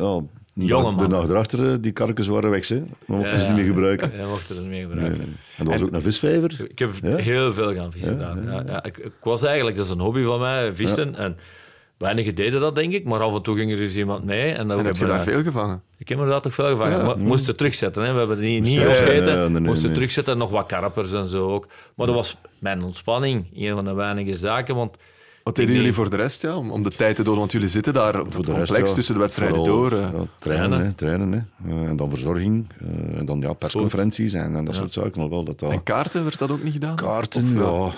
Jonge 0.53 0.91
man. 0.91 0.97
De 0.97 1.07
dag 1.07 1.29
erachter, 1.29 1.81
die 1.81 1.91
karkens 1.91 2.27
waren 2.27 2.49
weg. 2.49 2.67
Hè. 2.67 2.79
We 2.79 2.87
mochten 3.05 3.33
ja, 3.33 3.39
ze 3.39 3.47
niet 3.47 3.55
meer 3.55 3.65
gebruiken. 3.65 4.11
Ja, 4.17 4.27
mochten 4.27 4.55
ze 4.55 4.61
niet 4.61 4.69
meer 4.69 4.87
gebruiken. 4.87 5.17
Nee. 5.17 5.35
En 5.57 5.65
dat 5.65 5.73
was 5.73 5.81
ook 5.81 5.93
een 5.93 6.01
visvijver. 6.01 6.67
Ik 6.69 6.79
heb 6.79 6.91
heel 7.01 7.53
veel 7.53 7.73
gaan 7.73 7.91
vissen 7.91 8.19
daar. 8.19 8.65
Ja, 8.65 8.83
ik, 8.83 8.97
ik, 8.97 9.11
was 9.21 9.43
eigenlijk, 9.43 9.75
dat 9.75 9.85
is 9.85 9.91
een 9.91 9.99
hobby 9.99 10.23
van 10.23 10.39
mij, 10.39 10.73
vissen. 10.73 11.15
En 11.15 11.37
weinigen 11.97 12.35
deden 12.35 12.59
dat, 12.59 12.75
denk 12.75 12.93
ik. 12.93 13.03
Maar 13.03 13.19
af 13.19 13.35
en 13.35 13.41
toe 13.41 13.57
ging 13.57 13.71
er 13.71 13.77
dus 13.77 13.95
iemand 13.95 14.23
mee. 14.23 14.51
En, 14.51 14.67
dan 14.67 14.79
en 14.79 14.85
heb 14.85 14.97
je 14.97 15.05
daar 15.05 15.23
veel 15.23 15.43
gevangen? 15.43 15.81
Ik 15.97 16.09
heb 16.09 16.17
inderdaad 16.17 16.43
toch 16.43 16.53
veel 16.53 16.69
gevangen. 16.69 17.05
Maar 17.05 17.19
moesten 17.19 17.55
terugzetten. 17.55 18.03
Hè. 18.03 18.11
We 18.11 18.17
hebben 18.17 18.37
het 18.37 18.45
niet, 18.45 18.63
niet 18.63 18.79
opgegeten. 18.79 19.63
moesten 19.63 19.93
terugzetten. 19.93 20.37
Nog 20.37 20.49
wat 20.49 20.65
karpers 20.65 21.13
en 21.13 21.25
zo 21.25 21.49
ook. 21.49 21.67
Maar 21.95 22.05
dat 22.05 22.15
was 22.15 22.37
mijn 22.59 22.83
ontspanning. 22.83 23.47
Een 23.55 23.73
van 23.75 23.85
de 23.85 23.93
weinige 23.93 24.33
zaken. 24.33 24.75
Want 24.75 24.95
wat 25.43 25.55
deden 25.55 25.75
jullie 25.75 25.93
voor 25.93 26.09
de 26.09 26.15
rest, 26.15 26.41
ja? 26.41 26.57
om, 26.57 26.71
om 26.71 26.83
de 26.83 26.89
tijd 26.89 27.15
te 27.15 27.23
doden? 27.23 27.39
Want 27.39 27.51
jullie 27.51 27.67
zitten 27.67 27.93
daar 27.93 28.19
op 28.19 28.33
het 28.33 28.45
complex 28.45 28.69
rest, 28.69 28.87
ja, 28.87 28.93
tussen 28.93 29.13
de 29.13 29.19
wedstrijden 29.19 29.63
door. 29.63 29.91
Uh. 29.91 30.21
trainen, 30.39 30.85
hè, 30.85 30.93
trainen 30.93 31.31
hè. 31.31 31.71
Uh, 31.73 31.87
en 31.87 31.95
dan 31.95 32.09
verzorging. 32.09 32.67
Uh, 32.81 33.17
en 33.17 33.25
dan 33.25 33.39
ja, 33.39 33.53
persconferenties 33.53 34.33
en, 34.33 34.55
en 34.55 34.65
dat 34.65 34.75
soort 34.75 34.93
zaken. 34.93 35.29
Wel, 35.29 35.43
dat, 35.43 35.61
En 35.61 35.83
kaarten, 35.83 36.23
werd 36.23 36.39
dat 36.39 36.51
ook 36.51 36.63
niet 36.63 36.73
gedaan? 36.73 36.95
Kaarten, 36.95 37.43
of, 37.43 37.53
ja. 37.53 37.91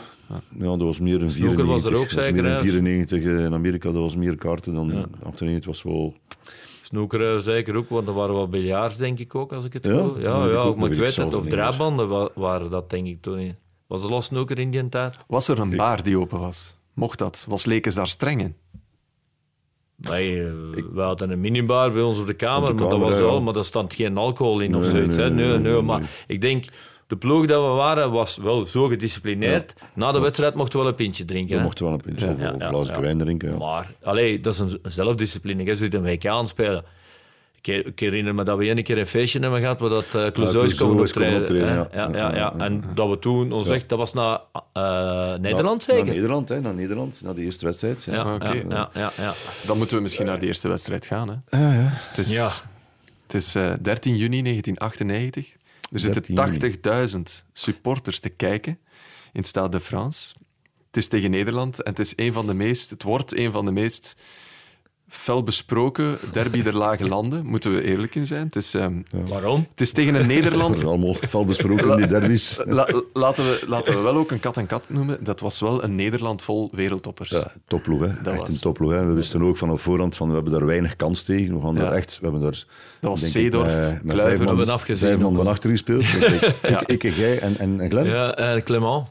Ja, 0.49 0.69
dat 0.69 0.82
was 0.82 0.99
meer 0.99 1.21
een 1.21 1.32
94. 1.32 1.65
was 1.65 1.91
er 1.91 1.95
ook 1.95 2.10
zeker, 2.10 2.43
meer 2.43 2.58
94 2.58 3.23
in 3.23 3.53
Amerika, 3.53 3.91
dat 3.91 4.01
was 4.01 4.15
meer 4.15 4.36
kaarten 4.36 4.73
dan 4.73 4.88
ja. 4.88 5.06
98. 5.23 5.65
was 5.65 5.84
wel... 5.84 6.13
Snoeker 6.82 7.41
zeker 7.41 7.75
ook, 7.75 7.89
want 7.89 8.08
er 8.08 8.13
waren 8.13 8.36
wat 8.36 8.49
biljarts, 8.49 8.97
denk 8.97 9.19
ik 9.19 9.36
ook, 9.36 9.53
als 9.53 9.65
ik 9.65 9.73
het 9.73 9.86
ja, 9.86 9.91
Ja, 10.17 10.45
ja, 10.45 10.63
ik 10.63 10.75
maar 10.75 10.91
ik 10.91 10.97
weet 10.97 11.15
het. 11.15 11.36
Of 11.36 11.47
draaibanden 11.47 12.29
waren 12.36 12.69
dat, 12.69 12.89
denk 12.89 13.08
ik, 13.08 13.21
toen 13.21 13.38
niet. 13.38 13.56
Was 13.88 14.03
er 14.03 14.10
los 14.10 14.25
snoeker 14.25 14.60
in 14.60 14.71
die 14.71 14.89
tijd? 14.89 15.17
Was 15.27 15.47
er 15.47 15.60
een 15.60 15.75
bar 15.75 16.03
die 16.03 16.17
open 16.17 16.39
was? 16.39 16.75
Mocht 16.93 17.17
dat? 17.19 17.45
Was 17.49 17.65
Lekens 17.65 17.95
daar 17.95 18.08
streng 18.08 18.41
in? 18.41 18.56
Wij, 19.95 20.45
uh, 20.45 20.51
we 20.93 21.01
hadden 21.01 21.29
een 21.29 21.41
minibar 21.41 21.91
bij 21.91 22.01
ons 22.01 22.19
op 22.19 22.27
de 22.27 22.34
kamer, 22.34 22.75
maar, 22.75 22.89
dat 22.89 22.99
was 22.99 23.19
al, 23.19 23.41
maar 23.41 23.53
daar 23.53 23.65
stond 23.65 23.93
geen 23.93 24.17
alcohol 24.17 24.60
in 24.60 24.75
of 24.75 24.86
zoiets. 24.86 25.15
Nee, 25.15 25.29
nee, 25.29 25.58
nee, 25.58 25.82
maar 25.82 26.10
ik 26.27 26.41
denk, 26.41 26.65
de 27.08 27.15
ploeg 27.15 27.45
dat 27.45 27.62
we 27.62 27.71
waren 27.71 28.12
was 28.12 28.38
wel 28.38 28.65
zo 28.65 28.88
gedisciplineerd. 28.88 29.73
Na 29.95 30.12
de 30.12 30.19
wedstrijd 30.19 30.53
mochten 30.53 30.77
we 30.77 30.84
wel 30.84 30.88
een 30.88 30.97
pintje 30.97 31.25
drinken. 31.25 31.58
We 31.58 31.63
mochten 31.63 31.86
wel 31.86 31.93
een 31.93 32.01
pintje 32.01 32.29
of 32.29 32.39
een 32.39 32.62
glaasje 32.62 33.01
wijn 33.01 33.17
drinken. 33.17 33.58
Maar 33.58 33.93
allee, 34.03 34.39
dat 34.39 34.53
is 34.53 34.60
een 34.60 34.79
zelfdiscipline. 34.84 35.63
Je 35.63 35.75
zit 35.75 35.93
een 35.93 36.03
WK 36.03 36.25
aan 36.25 36.47
spelen. 36.47 36.84
Ik, 37.65 37.86
ik 37.86 37.99
herinner 37.99 38.36
me 38.36 38.43
dat 38.43 38.58
we 38.58 38.65
één 38.65 38.84
keer 38.84 38.97
een 38.97 39.08
feestje 39.08 39.39
hebben 39.39 39.60
gehad 39.60 39.80
waar 39.80 39.89
dat 39.89 40.06
uh, 40.15 40.28
Clouseau 40.28 40.65
is 40.65 40.76
komen 40.78 41.04
is 41.04 41.10
optreden. 41.12 41.56
ja. 41.56 41.88
ja. 41.93 42.10
Ja, 42.10 42.10
ja, 42.17 42.36
Ja, 42.36 42.54
En 42.58 42.84
dat 42.93 43.10
we 43.10 43.19
toen 43.19 43.52
ons 43.52 43.69
echt, 43.69 43.89
dat 43.89 43.97
was 43.97 44.13
naar 44.13 44.39
eh, 44.73 45.36
Nederland 45.36 45.88
Naar 45.88 45.97
zeker? 45.97 46.13
Nederland, 46.13 46.49
hè, 46.49 46.62
naar 46.62 46.73
Nederland, 46.73 47.21
naar 47.23 47.36
de 47.36 47.41
eerste 47.41 47.65
wedstrijd. 47.65 48.04
Ja. 48.04 48.13
Ja, 48.13 48.34
Oké. 48.34 48.52
ja, 48.52 48.63
ja, 48.69 48.89
ja, 48.93 49.12
ja. 49.17 49.34
Dan 49.65 49.78
moeten 49.78 49.95
we 49.95 50.02
misschien 50.02 50.26
naar 50.26 50.39
de 50.39 50.45
eerste 50.45 50.67
wedstrijd 50.67 51.06
gaan. 51.06 51.43
Hè. 51.49 51.58
Het 51.58 52.17
is, 52.17 52.34
Ja. 52.34 52.49
het 53.26 53.34
is 53.34 53.56
eh, 53.56 53.73
13 53.82 54.15
juni 54.15 54.41
1998. 54.41 55.52
Er 55.52 56.02
13 56.12 56.38
zitten 56.62 57.41
80.000 57.43 57.45
supporters 57.54 58.19
te 58.19 58.30
kijken 58.30 58.71
in 59.34 59.39
het 59.39 59.47
Stade 59.47 59.69
de 59.78 59.84
France. 59.84 60.34
Het 60.88 60.97
is 60.97 61.08
tegen 61.08 61.32
Nederland 61.32 61.84
en 61.84 61.91
het, 61.91 61.99
is 61.99 62.13
een 62.15 62.34
van 62.34 62.47
de 62.47 62.54
meest, 62.54 62.89
het 62.89 63.04
wordt 63.04 63.36
een 63.38 63.52
van 63.52 63.65
de 63.65 63.71
meest 63.71 64.15
fel 65.15 65.43
besproken 65.43 66.17
derby 66.32 66.63
der 66.63 66.76
lage 66.78 67.08
landen, 67.08 67.45
moeten 67.45 67.73
we 67.73 67.84
eerlijk 67.84 68.15
in 68.15 68.26
zijn. 68.26 68.45
Het 68.45 68.56
is, 68.56 68.73
ehm, 68.73 69.02
Waarom? 69.28 69.67
het 69.71 69.82
is 69.82 69.91
tegen 69.91 70.15
een 70.15 70.28
Nederland 70.28 70.84
allemaal 70.86 71.13
fel 71.13 71.45
besproken, 71.45 71.97
die 71.97 72.08
derbies. 72.08 72.60
La- 72.65 73.02
laten, 73.13 73.43
we, 73.43 73.63
laten 73.67 73.93
we 73.93 73.99
wel 73.99 74.15
ook 74.15 74.32
een 74.32 74.39
kat 74.39 74.58
en 74.58 74.65
kat 74.65 74.84
noemen. 74.88 75.23
Dat 75.23 75.39
was 75.39 75.60
wel 75.60 75.84
een 75.84 75.95
Nederland 75.95 76.41
vol 76.41 76.69
wereldtoppers. 76.71 77.30
Ja, 77.30 77.52
topploeg, 77.67 78.02
hè. 78.02 78.08
Dat 78.23 78.34
echt 78.34 78.41
was- 78.41 78.49
een 78.56 78.60
topploeg. 78.62 78.91
Hè. 78.91 79.06
We 79.06 79.13
wisten 79.13 79.41
ook 79.43 79.58
van 79.58 79.71
op 79.71 79.80
voorhand 79.80 80.15
van 80.15 80.28
we 80.28 80.34
hebben 80.34 80.54
daar 80.54 80.65
weinig 80.65 80.95
kans 80.95 81.23
tegen. 81.23 81.56
We 81.56 81.62
gaan 81.62 81.73
Ja. 81.76 81.80
daar 81.82 81.91
echt, 81.93 82.17
we 82.21 82.23
hebben 82.23 82.41
daar, 82.41 82.63
Dat 82.99 83.10
was 83.10 83.32
Seedorf, 83.32 83.65
met, 83.73 84.04
met 84.04 84.15
Kluivert. 84.15 84.26
vijf 84.28 84.38
man, 84.38 84.47
Hebben 84.47 84.65
we 84.65 84.71
afgezien 84.71 85.08
vijf 85.08 85.19
man 85.19 85.32
ook. 85.32 85.38
van 85.38 85.47
achter 85.47 85.69
gespeeld. 85.69 86.04
ik, 86.13 86.82
ik, 86.86 87.04
ik, 87.04 87.13
jij 87.15 87.39
en, 87.39 87.58
en, 87.60 87.80
en 87.80 87.89
Glenn. 87.89 88.08
Ja, 88.10 88.36
en 88.36 88.63
Clement. 88.63 89.08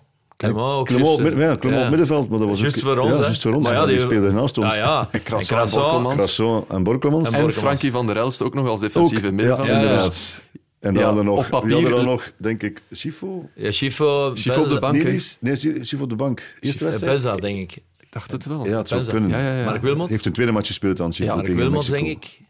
Clement 0.48 0.74
ook. 0.78 0.86
Clement 0.86 1.08
op, 1.08 1.20
mid- 1.20 1.36
ja, 1.36 1.56
Clement 1.56 1.80
ja. 1.80 1.82
op 1.84 1.88
middenveld, 1.88 2.28
maar 2.28 2.38
dat 2.38 2.48
was 2.48 2.60
Juist 2.60 2.76
ook... 2.76 2.82
voor 2.82 2.98
ons, 2.98 3.10
Ja, 3.16 3.20
juist 3.22 3.42
voor 3.42 3.52
ons. 3.54 3.64
Maar 3.64 3.74
ja, 3.74 3.84
die, 3.84 3.90
die- 3.96 4.00
speelde 4.04 4.32
naast 4.32 4.58
ons. 4.58 4.76
Ja, 4.76 4.82
ja. 4.84 5.08
En. 5.10 5.20
Borkelmans. 5.28 6.16
Crasson 6.16 6.64
en 6.68 6.82
Borkelmans. 6.82 7.26
En 7.26 7.30
Borkelmans. 7.32 7.54
Frankie 7.54 7.90
van 7.90 8.06
der 8.06 8.16
Elst 8.16 8.42
ook 8.42 8.54
nog 8.54 8.68
als 8.68 8.80
defensieve 8.80 9.26
Ook, 9.26 9.32
middenvelder. 9.32 9.74
ja, 9.74 9.80
inderdaad. 9.80 10.40
En 10.80 10.92
dan 10.94 11.02
Ja, 11.02 11.06
hadden 11.08 11.24
nog, 11.24 11.48
papier- 11.48 11.72
hadden 11.72 11.90
er 11.90 11.96
dan 11.96 12.04
nog, 12.04 12.30
denk 12.36 12.62
ik, 12.62 12.82
Schifo? 12.92 13.48
Ja, 13.54 13.70
Schifo, 13.70 14.30
Schifo 14.34 14.62
op 14.62 14.68
de 14.68 14.78
bank. 14.78 15.02
Nee, 15.40 15.56
Schifo 15.80 16.02
op 16.02 16.08
de 16.08 16.16
bank. 16.16 16.56
Eerste 16.60 16.84
eh, 16.84 16.90
wedstrijd? 16.90 17.14
Beza, 17.16 17.36
denk 17.36 17.58
ik. 17.58 17.76
Ik 18.00 18.06
dacht 18.10 18.30
het 18.30 18.46
wel. 18.46 18.66
Ja, 18.66 18.76
het 18.76 18.88
zou 18.88 19.00
Beza. 19.00 19.12
kunnen. 19.12 19.30
Ja, 19.30 19.38
ja, 19.38 19.58
ja. 19.58 19.64
Mark 19.64 19.82
Wilmot? 19.82 20.08
heeft 20.08 20.26
een 20.26 20.32
tweede 20.32 20.52
match 20.52 20.66
gespeeld 20.66 21.00
aan 21.00 21.12
Schifo 21.12 21.32
Mark 21.34 21.44
tegen 21.46 21.60
Wilmot, 21.60 21.90
denk 21.90 22.06
ik. 22.06 22.40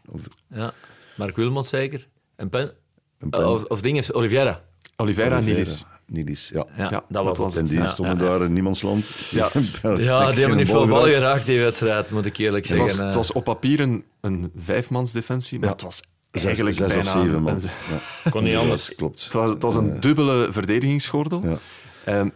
Ja. 0.53 0.73
Mark 1.15 1.35
Wilmot 1.35 1.67
zeker. 1.67 2.07
En 2.35 2.49
Pen... 2.49 2.71
Een 3.19 3.29
pen. 3.29 3.49
Of, 3.49 3.63
of 3.63 3.81
ding 3.81 3.97
is 3.97 4.13
Oliveira. 4.13 4.61
Oliveira 4.95 5.37
en 5.37 5.43
Nilis. 5.43 5.85
Nilis, 6.13 6.49
ja. 6.53 6.65
Ja, 6.77 6.89
Ja, 6.89 7.03
dat 7.09 7.37
was 7.37 7.53
het. 7.53 7.63
En 7.63 7.69
die 7.69 7.77
Ja, 7.79 7.87
stonden 7.87 8.17
ja, 8.17 8.23
ja. 8.23 8.29
daar 8.37 8.41
in 8.47 8.53
niemandsland. 8.53 9.09
Ja. 9.31 9.49
Ja, 9.97 10.31
die 10.31 10.39
hebben 10.39 10.57
niet 10.57 10.67
veel 10.67 10.87
bal 10.87 11.03
geraakt, 11.03 11.45
die 11.45 11.59
wedstrijd, 11.59 12.11
moet 12.11 12.25
ik 12.25 12.37
eerlijk 12.37 12.67
Het 12.67 12.75
zeggen. 12.77 12.95
was, 12.95 12.99
het 13.05 13.09
Eh, 13.09 13.15
was 13.15 13.31
op 13.31 13.43
papier 13.43 13.79
een, 13.79 14.05
een 14.21 14.51
vijfmansdefensie, 14.57 15.59
maar 15.59 15.69
het 15.69 15.81
was 15.81 16.03
Zes, 16.31 16.43
eigenlijk 16.45 16.75
zes 16.75 16.87
of 16.87 16.93
bijna... 17.03 17.11
zeven 17.21 17.41
man. 17.41 17.53
een- 17.53 17.61
Ja. 18.23 18.29
kon 18.31 18.43
niet 18.43 18.55
anders. 18.55 18.95
Klopt. 18.95 19.23
Het 19.23 19.33
was, 19.33 19.51
het 19.51 19.61
was 19.61 19.75
een 19.75 19.99
dubbele 19.99 20.47
verdedigingsgordel. 20.51 21.41
Ja. 21.45 21.57
Ehm, 22.05 22.29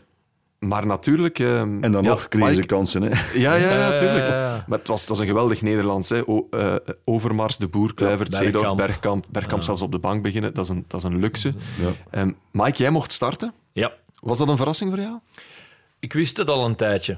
maar 0.60 0.86
natuurlijk... 0.86 1.40
ehm, 1.40 1.78
En 1.84 1.92
dan 1.92 2.04
ja, 2.04 2.10
nog 2.10 2.28
kregen 2.28 2.56
ze 2.56 2.66
kansen. 2.66 3.02
Hè. 3.02 3.10
Ja, 3.40 3.54
ja, 3.56 3.70
ja, 3.72 3.92
Ja, 3.94 3.98
tuurlijk. 3.98 4.28
ja, 4.28 4.34
ja. 4.40 4.64
Maar 4.68 4.78
het 4.80 4.88
was, 4.88 5.00
het 5.00 5.10
was 5.10 5.20
een 5.20 5.26
geweldig 5.26 5.62
Nederlands. 5.62 6.10
Hè. 6.10 6.22
O, 6.26 6.48
eh, 6.52 6.74
Overmars, 7.06 7.58
De 7.58 7.68
Boer, 7.68 7.94
Kluivert, 7.94 8.32
Ja, 8.32 8.38
Zeedorf, 8.38 8.54
Bergkamp. 8.64 8.78
Bergkamp. 8.88 9.26
Bergkamp 9.30 9.64
zelfs 9.64 9.82
op 9.82 9.92
de 9.92 10.00
bank 10.00 10.24
beginnen. 10.24 10.54
Dat 10.54 10.64
is 10.64 10.70
een, 10.70 10.86
dat 10.88 11.00
is 11.00 11.06
een 11.10 11.20
luxe. 11.20 11.54
Ja. 11.82 11.90
Ehm, 12.20 12.32
Mike, 12.52 12.78
jij 12.78 12.90
mocht 12.92 13.12
starten. 13.12 13.54
Ja, 13.80 13.94
Was 14.20 14.38
dat 14.38 14.48
een 14.50 14.58
verrassing 14.58 14.90
voor 14.92 15.00
jou? 15.00 15.20
ik 16.00 16.14
wist 16.14 16.38
het 16.38 16.50
al 16.50 16.66
een 16.66 16.76
tijdje. 16.76 17.18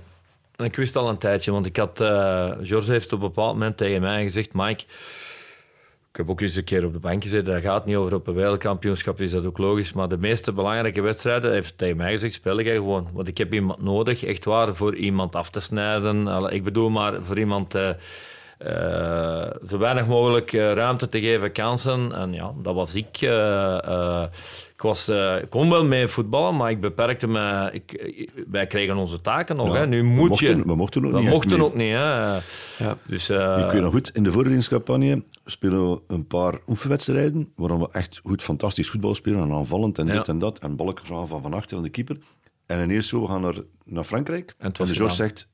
Ik 0.56 0.76
wist 0.76 0.96
al 0.96 1.10
een 1.10 1.18
tijdje, 1.18 1.52
want 1.52 1.66
ik 1.66 1.78
had... 1.78 2.02
eh 2.02 2.52
George 2.62 2.92
heeft 2.92 3.14
op 3.14 3.22
een 3.22 3.28
bepaald 3.28 3.54
moment 3.54 3.78
tegen 3.78 4.02
mij 4.02 4.24
gezegd... 4.24 4.54
Mike, 4.54 4.84
ik 6.12 6.16
heb 6.18 6.30
ook 6.30 6.42
eens 6.42 6.56
een 6.56 6.64
keer 6.64 6.86
op 6.86 6.94
de 6.94 7.00
bank 7.00 7.24
gezeten. 7.24 7.54
Dat 7.54 7.62
gaat 7.62 7.86
niet 7.86 7.96
over 7.96 8.14
op 8.16 8.28
een 8.28 8.34
wereldkampioenschap, 8.34 9.22
is 9.22 9.32
dat 9.32 9.46
ook 9.46 9.58
logisch. 9.58 9.94
Maar 9.94 10.08
de 10.08 10.18
meeste 10.18 10.52
belangrijke 10.52 11.02
wedstrijden, 11.02 11.52
heeft 11.52 11.78
tegen 11.78 11.98
mij 11.98 12.12
gezegd, 12.12 12.34
speel 12.34 12.62
jij 12.62 12.76
gewoon. 12.76 13.08
Want 13.14 13.28
ik 13.28 13.38
heb 13.38 13.54
iemand 13.54 13.82
nodig, 13.82 14.24
echt 14.26 14.46
waar, 14.46 14.76
voor 14.76 14.96
iemand 14.96 15.36
af 15.36 15.50
te 15.50 15.60
snijden. 15.60 16.28
Ik 16.54 16.64
bedoel 16.64 16.90
maar 16.90 17.24
voor 17.24 17.40
iemand... 17.40 17.76
eh, 17.76 17.92
zo 19.70 19.78
weinig 19.78 20.08
mogelijk 20.08 20.52
ruimte 20.52 21.10
te 21.10 21.20
geven, 21.20 21.52
kansen. 21.52 22.12
En 22.14 22.34
ja, 22.34 22.54
dat 22.62 22.76
was 22.76 22.96
ik. 22.96 23.18
eh, 23.22 24.24
ik, 24.80 24.86
was, 24.86 25.08
eh, 25.08 25.38
ik 25.42 25.50
kon 25.50 25.70
wel 25.70 25.86
mee 25.86 26.08
voetballen, 26.08 26.56
maar 26.56 26.72
ik 26.72 26.82
beperkte 26.82 27.28
me. 27.28 27.70
Ik, 27.72 28.12
wij 28.50 28.68
kregen 28.68 28.98
onze 28.98 29.22
taken 29.22 29.56
nog. 29.56 29.74
Ja, 29.74 29.80
hè. 29.80 29.88
Nu 29.88 29.98
we 30.02 30.08
moet 30.08 30.30
mochten- 30.30 30.58
je. 30.58 30.64
we 30.64 30.76
mochten 30.76 31.06
ook 31.06 31.12
we 31.12 31.20
niet 31.20 31.30
mochten 31.30 31.62
ook 31.62 31.76
niet. 31.76 31.92
Hè. 31.92 32.34
Ja. 32.78 32.98
Dus, 33.08 33.30
eh, 33.30 33.64
Ik 33.66 33.72
weet 33.72 33.82
nog 33.82 33.92
goed, 33.94 34.10
in 34.14 34.24
de 34.24 34.30
voorbereidingscampagne 34.30 35.24
spelen 35.46 35.90
we 35.92 36.00
een 36.08 36.28
paar 36.28 36.60
oefenwedstrijden 36.68 37.52
waarin 37.56 37.80
we 37.80 37.88
echt 37.92 38.20
goed 38.24 38.44
fantastisch 38.44 38.90
voetbal 38.90 39.16
spelen 39.16 39.42
en 39.42 39.52
aanvallend 39.52 39.98
en 39.98 40.08
Ja. 40.08 40.14
dit 40.14 40.28
en 40.28 40.40
dat. 40.40 40.60
En 40.60 40.76
balken 40.76 41.06
van, 41.06 41.28
van, 41.28 41.54
achter 41.54 41.76
van 41.76 41.84
de 41.84 41.90
keeper. 41.90 42.18
En 42.66 42.84
ineens 42.84 43.08
zo, 43.08 43.22
we 43.22 43.28
gaan 43.28 43.42
naar, 43.42 43.56
naar 43.84 44.04
Frankrijk. 44.04 44.54
En, 44.58 44.72
was 44.78 44.88
de 44.88 44.94
George 44.96 45.16
zegt, 45.16 45.50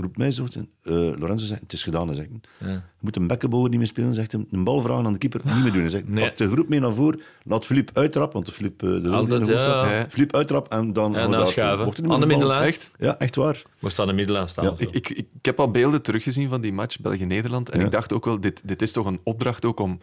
roept 0.00 0.16
mij 0.18 0.30
zo, 0.30 0.44
eh 0.82 0.92
Lorenzo 0.92 1.46
zegt, 1.46 1.60
het 1.60 1.72
is 1.72 1.82
gedaan. 1.82 2.06
Hij 2.06 2.16
zegt, 2.16 2.28
Ja. 2.58 2.66
je 2.68 2.80
moet 3.00 3.16
een 3.16 3.26
bekkenbouwer 3.26 3.70
niet 3.70 3.78
meer 3.78 3.88
spelen. 3.88 4.14
Zegt 4.14 4.32
hem, 4.32 4.46
een 4.50 4.64
bal 4.64 4.80
vragen 4.80 5.06
aan 5.06 5.12
de 5.12 5.18
keeper, 5.18 5.40
niet 5.44 5.62
meer 5.62 5.72
doen. 5.72 5.80
Hij 5.80 5.90
zegt, 5.90 6.08
Nee. 6.08 6.24
pak 6.28 6.36
de 6.36 6.50
groep 6.50 6.68
mee 6.68 6.80
naar 6.80 6.92
voren, 6.94 7.20
laat 7.44 7.66
Filip 7.66 7.90
uittrappen, 7.94 8.32
want 8.32 8.46
de 8.46 8.52
Filip 8.52 8.82
eh, 8.82 8.88
de 8.88 9.00
Wilde 9.00 9.16
Altijd, 9.16 9.40
in 9.40 9.46
de 9.46 9.58
goal 9.58 9.86
ja. 9.86 10.06
Filip 10.10 10.34
uittrappen 10.34 10.78
en 10.78 10.92
dan... 10.92 11.16
En 11.16 11.30
dan 11.30 11.46
schuiven. 11.46 12.10
Aan 12.10 12.20
de 12.20 12.26
middenlijn. 12.26 12.62
Echt? 12.62 12.92
Ja, 12.98 13.18
echt 13.18 13.36
waar. 13.36 13.62
moest 13.78 13.98
aan 13.98 14.06
de 14.06 14.12
middenlijn 14.12 14.48
staan. 14.48 14.64
Ja. 14.64 14.74
Ik, 14.76 14.90
ik, 14.90 15.08
ik, 15.10 15.18
ik 15.38 15.44
heb 15.44 15.60
al 15.60 15.70
beelden 15.70 16.02
teruggezien 16.02 16.48
van 16.48 16.60
die 16.60 16.72
match 16.72 17.00
België-Nederland. 17.00 17.68
En 17.70 17.78
Ja. 17.78 17.84
ik 17.84 17.90
dacht 17.92 18.12
ook 18.12 18.24
wel, 18.24 18.40
dit, 18.40 18.62
dit 18.64 18.82
is 18.82 18.92
toch 18.92 19.06
een 19.06 19.20
opdracht 19.22 19.64
ook 19.64 19.80
om 19.80 20.00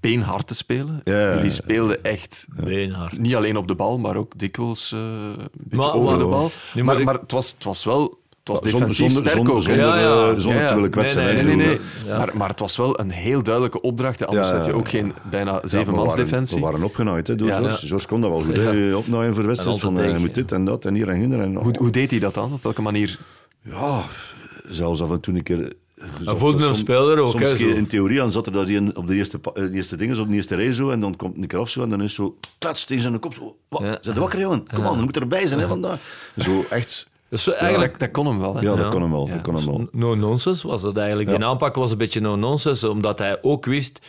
beenhard 0.00 0.46
te 0.46 0.54
spelen. 0.54 1.00
Ja, 1.04 1.18
ja, 1.18 1.28
ja. 1.28 1.34
Jullie 1.34 1.50
speelden 1.50 2.04
echt 2.04 2.46
Beenhard. 2.64 3.18
niet 3.18 3.34
alleen 3.34 3.56
op 3.56 3.68
de 3.68 3.74
bal, 3.74 3.98
maar 3.98 4.16
ook 4.16 4.38
dikwijls 4.38 4.92
eh, 4.92 5.00
een 5.00 5.36
beetje 5.52 5.76
Maar- 5.76 5.94
over 5.94 6.10
maar- 6.10 6.18
de 6.18 6.24
bal. 6.26 6.50
Maar 6.84 6.98
ik- 6.98 7.04
maar 7.04 7.14
het, 7.20 7.32
was, 7.32 7.50
het 7.50 7.64
was 7.64 7.84
wel... 7.84 8.20
Het 8.44 8.50
was 8.50 8.70
Zonder, 8.70 8.78
defensief 8.88 9.12
zonder, 9.12 9.30
sterk 9.30 9.36
zonder, 9.36 9.54
ook. 9.54 9.62
zonder, 9.62 9.84
Ja, 9.84 9.98
ja. 10.28 10.38
zonder 10.38 10.60
Ja, 10.62 10.68
te 10.68 10.74
willen 10.74 10.90
ja. 10.90 10.96
kwetsen. 10.96 11.24
Nee. 11.24 11.34
Nee, 11.42 11.56
nee, 11.56 11.66
nee. 11.66 11.78
Ja. 12.06 12.16
Maar, 12.18 12.30
maar 12.36 12.48
het 12.48 12.60
was 12.60 12.76
wel 12.76 13.00
een 13.00 13.10
heel 13.10 13.42
duidelijke 13.42 13.80
opdracht. 13.80 14.26
Anders 14.26 14.48
Ja, 14.50 14.56
had 14.56 14.64
je 14.64 14.70
ja, 14.70 14.76
ook 14.76 14.88
ja. 14.88 14.98
geen 14.98 15.12
bijna 15.30 15.52
Ja, 15.54 15.60
we 15.60 15.68
zevenmans 15.68 16.08
waren- 16.08 16.24
defensie. 16.24 16.56
We 16.56 16.62
waren 16.64 16.82
opgenaaid 16.82 17.26
hè, 17.26 17.36
door 17.36 17.48
Ja, 17.48 17.56
George. 17.56 17.78
ja. 17.82 17.86
George 17.88 18.06
kon 18.06 18.20
dat 18.20 18.30
wel 18.30 18.40
goed. 18.42 18.56
hè. 18.56 18.94
Opnaaien 18.96 19.34
voor 19.34 19.46
wedstrijd. 19.46 19.80
Van, 19.80 19.98
eh, 19.98 20.04
tegen, 20.04 20.20
moet 20.20 20.34
dit 20.34 20.52
en 20.52 20.64
dat 20.64 20.84
en 20.84 20.94
hier 20.94 21.08
en 21.08 21.16
hinder. 21.16 21.40
En, 21.40 21.54
Hoe, 21.54 21.74
hoe 21.78 21.90
deed 21.90 22.10
hij 22.10 22.20
dat 22.20 22.34
dan? 22.34 22.52
Op 22.52 22.62
welke 22.62 22.82
manier? 22.82 23.18
Ja, 23.62 24.02
zelfs 24.68 25.02
af 25.02 25.10
en 25.10 25.20
toe 25.20 25.34
een 25.34 25.42
keer... 25.42 25.72
Hij 26.24 26.36
voelde 26.36 26.64
hem 26.64 26.74
speler 26.74 27.18
ook. 27.18 27.30
Soms 27.30 27.52
een 27.52 27.76
in 27.76 27.86
theorie, 27.86 28.16
dan 28.16 28.30
zat 28.30 28.46
er 28.46 28.52
dat 28.52 28.66
hij 28.66 28.74
in- 28.74 28.96
op 28.96 29.06
de 29.06 29.14
eerste, 29.14 29.38
eh, 29.42 29.52
de 29.54 29.70
eerste 29.72 29.96
dingen, 29.96 30.20
op 30.20 30.28
de 30.28 30.34
eerste 30.34 30.54
rij 30.54 30.72
zo, 30.72 30.90
en 30.90 31.00
dan 31.00 31.16
komt 31.16 31.36
een 31.36 31.46
keer 31.46 31.58
af 31.58 31.68
zo, 31.68 31.82
en 31.82 31.88
dan 31.88 32.02
is 32.02 32.14
zo, 32.14 32.36
klats 32.58 32.84
tegen 32.84 33.02
zijn 33.02 33.18
kop, 33.18 33.34
zo, 33.34 33.56
wat, 33.68 33.98
Ja. 34.02 34.12
wakker 34.14 34.40
jongen, 34.40 34.66
kom 34.74 34.86
aan, 34.86 34.96
je 34.96 35.02
moet 35.02 35.16
erbij 35.16 35.46
zijn 35.46 35.60
hè, 35.60 35.66
vandaag. 35.66 36.00
Zo 36.36 36.64
echt, 36.70 37.08
Dus 37.32 37.44
Ja, 37.44 37.52
eigenlijk 37.52 37.90
dat, 37.90 38.00
dat 38.00 38.10
kon 38.10 38.26
hem 38.26 38.38
wel. 38.38 38.54
Hè? 38.54 38.60
ja, 38.60 38.74
dat 38.76 38.88
kon 38.88 39.02
hem 39.02 39.10
wel, 39.10 39.26
Ja. 39.26 39.32
dat 39.32 39.42
kon 39.42 39.54
hem 39.54 39.66
wel. 39.66 39.88
no-nonsense 39.92 40.66
was 40.66 40.82
dat 40.82 40.96
eigenlijk. 40.96 41.28
Die 41.28 41.44
aanpak 41.44 41.74
was 41.74 41.90
een 41.90 41.98
beetje 41.98 42.20
no-nonsense, 42.20 42.90
omdat 42.90 43.18
hij 43.18 43.38
ook 43.42 43.64
wist... 43.64 44.00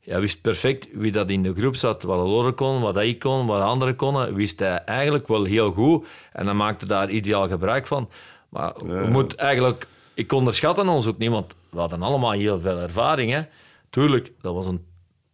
Hij 0.00 0.20
wist 0.20 0.40
perfect 0.40 0.88
wie 0.92 1.12
dat 1.12 1.30
in 1.30 1.42
de 1.42 1.54
groep 1.54 1.76
zat, 1.76 2.02
wat 2.02 2.16
Lore 2.16 2.52
kon, 2.52 2.80
wat 2.80 2.96
ik 2.96 3.18
kon, 3.18 3.46
wat 3.46 3.58
de 3.58 3.64
anderen 3.64 3.96
konden, 3.96 4.34
wist 4.34 4.60
hij 4.60 4.84
eigenlijk 4.84 5.28
wel 5.28 5.44
heel 5.44 5.72
goed. 5.72 6.06
En 6.32 6.44
hij 6.44 6.54
maakte 6.54 6.86
daar 6.86 7.10
ideaal 7.10 7.48
gebruik 7.48 7.86
van. 7.86 8.08
Maar 8.48 8.72
we 8.84 9.08
moeten 9.12 9.38
eigenlijk... 9.38 9.86
Ik 10.14 10.32
onderschatte 10.32 10.86
ons 10.88 11.06
ook 11.06 11.18
niet, 11.18 11.30
want 11.30 11.54
we 11.70 11.78
hadden 11.78 12.02
allemaal 12.02 12.30
heel 12.30 12.60
veel 12.60 12.78
ervaring. 12.78 13.32
Hè. 13.32 13.42
Tuurlijk, 13.90 14.32
dat 14.40 14.54
was 14.54 14.66
een 14.66 14.84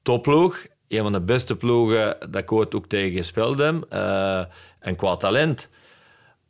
topploeg. 0.02 0.66
Een 0.88 1.02
van 1.02 1.12
de 1.12 1.20
beste 1.20 1.56
ploegen 1.56 2.16
dat 2.30 2.42
ik 2.42 2.52
ooit 2.52 2.74
ook 2.74 2.87
tegen 2.87 3.16
gespeeld 3.16 3.59
heb. 3.59 3.87
eh, 3.88 4.38
en 4.78 4.96
qua 4.96 5.16
talent. 5.16 5.68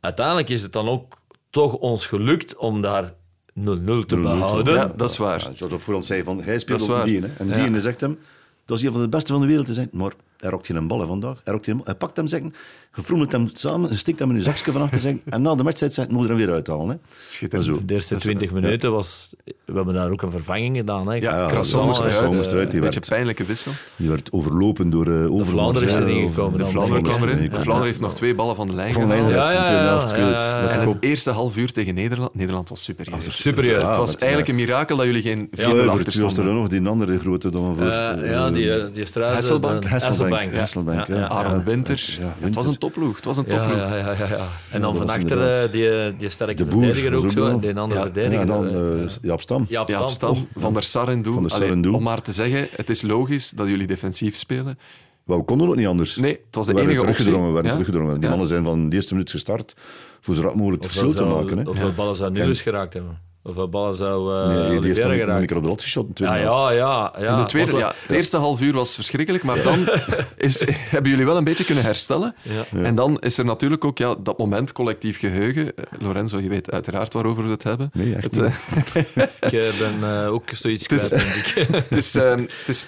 Uiteindelijk 0.07 0.49
is 0.49 0.61
het 0.61 0.73
dan 0.73 0.89
ook 0.89 1.13
toch 1.49 1.73
ons 1.73 2.05
gelukt 2.05 2.55
om 2.55 2.81
daar 2.81 3.03
0-0 3.13 3.13
te 3.53 4.15
behouden. 4.21 4.73
Ja, 4.73 4.87
dat 4.95 5.09
is 5.09 5.17
waar. 5.17 5.39
Ja, 5.41 5.51
George 5.55 5.79
voorhand 5.79 6.05
zei 6.05 6.23
van, 6.23 6.41
hij 6.41 6.59
speelt 6.59 6.81
op 6.81 6.87
waar. 6.87 7.05
die, 7.05 7.21
hè. 7.21 7.27
En 7.37 7.47
Ja. 7.47 7.67
die 7.69 7.79
zegt 7.79 8.01
hem, 8.01 8.19
dat 8.65 8.77
is 8.77 8.83
een 8.83 8.91
van 8.91 9.01
de 9.01 9.07
beste 9.09 9.31
van 9.31 9.41
de 9.41 9.47
wereld 9.47 9.65
te 9.65 9.73
zijn, 9.73 9.89
maar 9.91 10.11
hij 10.37 10.49
rokt 10.49 10.65
geen 10.65 10.87
bal 10.87 10.99
hè, 10.99 11.05
vandaag. 11.05 11.41
Hij, 11.43 11.53
rokt 11.53 11.65
geen 11.65 11.75
bal. 11.75 11.85
hij 11.85 11.95
pakt 11.95 12.17
hem, 12.17 12.27
zeggen, 12.27 12.53
je 12.95 13.03
froemelt 13.03 13.31
hem 13.31 13.49
samen, 13.53 13.89
je 13.89 13.95
stikt 13.95 14.19
hem 14.19 14.29
in 14.29 14.35
je 14.35 14.43
zakje 14.43 14.71
van 14.71 14.81
achter, 14.81 15.01
zeggen, 15.01 15.21
en 15.25 15.41
na 15.41 15.55
de 15.55 15.63
wedstrijd 15.63 15.93
zeggen, 15.93 16.13
moet 16.13 16.23
je 16.23 16.29
hem 16.29 16.37
weer 16.37 16.51
uithalen. 16.51 16.89
Hè. 16.89 16.95
Schitterend. 17.27 17.67
Zo. 17.67 17.85
De 17.85 17.93
eerste 17.93 18.15
20 18.15 18.51
minuten 18.51 18.91
was... 18.91 19.33
We 19.65 19.73
hebben 19.73 19.93
daar 19.93 20.11
ook 20.11 20.21
een 20.21 20.31
vervanging 20.31 20.77
gedaan. 20.77 21.07
Hè. 21.07 21.13
Ja, 21.13 21.37
ja, 21.37 21.47
Crasson 21.47 21.79
ja, 21.79 21.85
moest 21.85 21.99
eruit. 21.99 22.25
moest 22.25 22.51
eruit, 22.51 22.71
die 22.71 22.79
Een 22.79 22.85
beetje 22.85 22.99
werd- 22.99 23.09
pijnlijke 23.09 23.43
wissel. 23.43 23.71
Die 23.95 24.09
werd 24.09 24.31
overlopen 24.31 24.89
door 24.89 25.07
uh, 25.07 25.13
Overmars. 25.23 25.49
Vlaanderen 25.49 25.87
is 25.87 25.95
erin 25.95 26.27
gekomen 26.27 26.57
De 26.57 26.63
dan. 26.63 26.71
Vlaanderen 26.71 27.83
heeft 27.83 27.99
nog 27.99 28.13
twee 28.13 28.35
ballen 28.35 28.55
van 28.55 28.67
de 28.67 28.73
lijn 28.73 28.93
Van 28.93 29.01
gehaald. 29.01 29.31
Leijnen, 29.31 29.45
Ja, 29.45 29.51
ja, 29.51 29.65
ja, 29.65 29.71
ja, 29.71 29.83
ja, 29.83 30.17
ja, 30.17 30.29
ja, 30.29 30.57
ja. 30.57 30.61
Met 30.61 30.71
de 30.71 30.77
En 30.79 30.87
het 30.89 30.97
eerste 30.99 31.31
half 31.31 31.57
uur 31.57 31.71
tegen 31.71 31.93
Nederland, 31.93 32.35
Nederland 32.35 32.69
was 32.69 32.83
superieur. 32.83 33.17
Superieur. 33.29 33.79
Ja, 33.79 33.87
het 33.87 33.97
was 33.97 34.15
eigenlijk 34.15 34.49
een 34.51 34.55
mirakel 34.55 34.97
dat 34.97 35.05
jullie 35.05 35.21
geen 35.21 35.47
4-0 35.47 35.51
Kluivert, 35.51 35.89
achter 35.89 36.11
wie 36.13 36.21
was 36.21 36.37
er 36.37 36.43
nog? 36.43 36.67
Die 36.67 36.87
andere 36.87 37.19
grote 37.19 37.49
dan 37.51 37.75
voor. 37.75 37.85
Eh, 37.87 38.29
ja, 38.29 38.51
die, 38.51 38.73
eh, 38.73 38.85
die 38.93 39.05
strijd... 39.05 39.33
Hasselbank. 39.33 39.85
Eh, 40.33 40.37
Hasselbank, 40.39 40.53
Hasselbank. 40.59 40.97
Hasselbank, 40.97 41.07
Ja, 41.07 41.15
ja. 41.15 41.21
ja, 41.21 41.49
Arne 41.49 41.63
Winter. 41.63 42.15
Ja, 42.19 42.25
Het 42.25 42.33
Winter. 42.39 42.53
was 42.53 42.65
een 42.67 42.77
topploeg. 42.77 43.15
Het 43.15 43.25
was 43.25 43.37
een 43.37 43.43
Ja, 43.47 43.57
topploeg. 43.57 43.77
ja, 43.89 43.95
ja, 43.97 44.11
ja, 44.11 44.27
ja. 44.27 44.47
En 44.71 44.81
dan 44.81 44.95
van 44.95 45.09
achter 45.09 45.49
eh, 45.49 45.71
die, 45.71 46.17
die 46.17 46.29
sterke 46.29 46.63
De 46.65 46.69
verdediger 46.71 47.13
ook 47.15 47.31
zo. 47.31 47.45
En 47.47 47.57
die 47.57 47.75
andere 47.75 47.99
Ja, 47.99 48.05
verdediger. 48.11 48.39
Ja, 48.39 48.45
dan 48.45 48.67
eh, 48.69 49.03
eh, 49.03 49.09
Jaap 49.21 49.41
Stam. 49.41 49.65
Jaap 49.69 50.09
Stam. 50.09 50.47
Van 50.55 50.73
der 50.73 50.83
Sar 50.83 51.21
doel. 51.21 51.93
Om 51.93 52.03
maar 52.03 52.21
te 52.21 52.31
zeggen, 52.31 52.67
het 52.75 52.89
is 52.89 53.01
logisch 53.01 53.49
dat 53.49 53.67
jullie 53.67 53.87
defensief 53.87 54.35
spelen. 54.35 54.79
Maar 55.25 55.37
we 55.37 55.43
konden 55.43 55.67
ook 55.67 55.75
niet 55.75 55.87
anders. 55.87 56.15
Nee, 56.15 56.31
het 56.31 56.55
was 56.55 56.65
de 56.67 56.73
we 56.73 56.79
enige 56.81 56.99
optie. 56.99 57.11
teruggedrongen. 57.13 57.47
We 57.47 57.53
werden 57.53 57.71
Ja. 57.71 57.77
teruggedrongen. 57.77 58.13
Die 58.15 58.23
Ja. 58.23 58.29
mannen 58.29 58.47
zijn 58.47 58.63
van 58.63 58.89
de 58.89 58.95
eerste 58.95 59.13
minuut 59.13 59.31
gestart 59.31 59.73
voor 60.21 60.35
zo 60.35 60.41
rap 60.41 60.55
mogelijk 60.55 60.83
het 60.83 60.91
verschil 60.91 61.13
te 61.13 61.23
maken. 61.23 61.57
Hè. 61.57 61.63
Hoeveel 61.63 61.93
ballen 61.93 62.25
En- 62.25 62.33
Nunes 62.33 62.61
geraakt 62.61 62.93
hebben? 62.93 63.19
Hoeveel 63.47 63.69
ballen 63.69 63.95
zou 63.95 64.33
uh, 64.33 64.47
Nee, 64.47 64.55
die 64.55 64.63
heeft 64.63 64.83
Oliveira 64.83 65.07
dan 65.07 65.07
nog 65.07 65.17
een 65.17 65.25
geraakt 65.25 65.45
keer 65.47 65.57
op 65.57 65.63
de 65.63 65.69
lat 65.69 65.83
Ja, 66.15 66.35
ja, 66.35 66.71
ja. 66.71 67.13
ja. 67.19 67.31
In 67.31 67.37
de 67.37 67.45
tweede, 67.45 67.77
ja, 67.77 67.93
het 68.01 68.11
eerste 68.11 68.37
half 68.37 68.61
uur 68.61 68.73
was 68.73 68.95
verschrikkelijk, 68.95 69.43
maar 69.43 69.63
dan 69.63 69.89
is, 70.37 70.65
hebben 70.67 71.11
jullie 71.11 71.25
wel 71.25 71.37
een 71.37 71.43
beetje 71.43 71.63
kunnen 71.65 71.83
herstellen. 71.83 72.35
Ja. 72.41 72.65
En 72.83 72.95
dan 72.95 73.19
is 73.19 73.37
er 73.37 73.45
natuurlijk 73.45 73.85
ook 73.85 73.97
ja, 73.97 74.15
dat 74.19 74.37
moment 74.37 74.71
collectief 74.71 75.19
geheugen. 75.19 75.75
Eh, 75.75 75.83
Lorenzo, 75.99 76.39
je 76.39 76.49
weet 76.49 76.71
uiteraard 76.71 77.13
waarover 77.13 77.43
we 77.43 77.49
het 77.49 77.63
hebben. 77.63 77.89
Nee, 77.93 78.15
echt 78.15 78.23
Het, 78.23 78.33
niet. 78.33 79.29
eh, 79.41 79.69
Ik 79.69 79.79
ben 79.79 80.27
ook 80.27 80.43
zoiets 80.51 80.87
kwijt, 80.87 81.09
denk 81.09 81.21
ik. 81.23 81.67
het, 81.89 81.97
is, 81.97 82.15
ehm, 82.15 82.39
het 82.39 82.67
is 82.67 82.87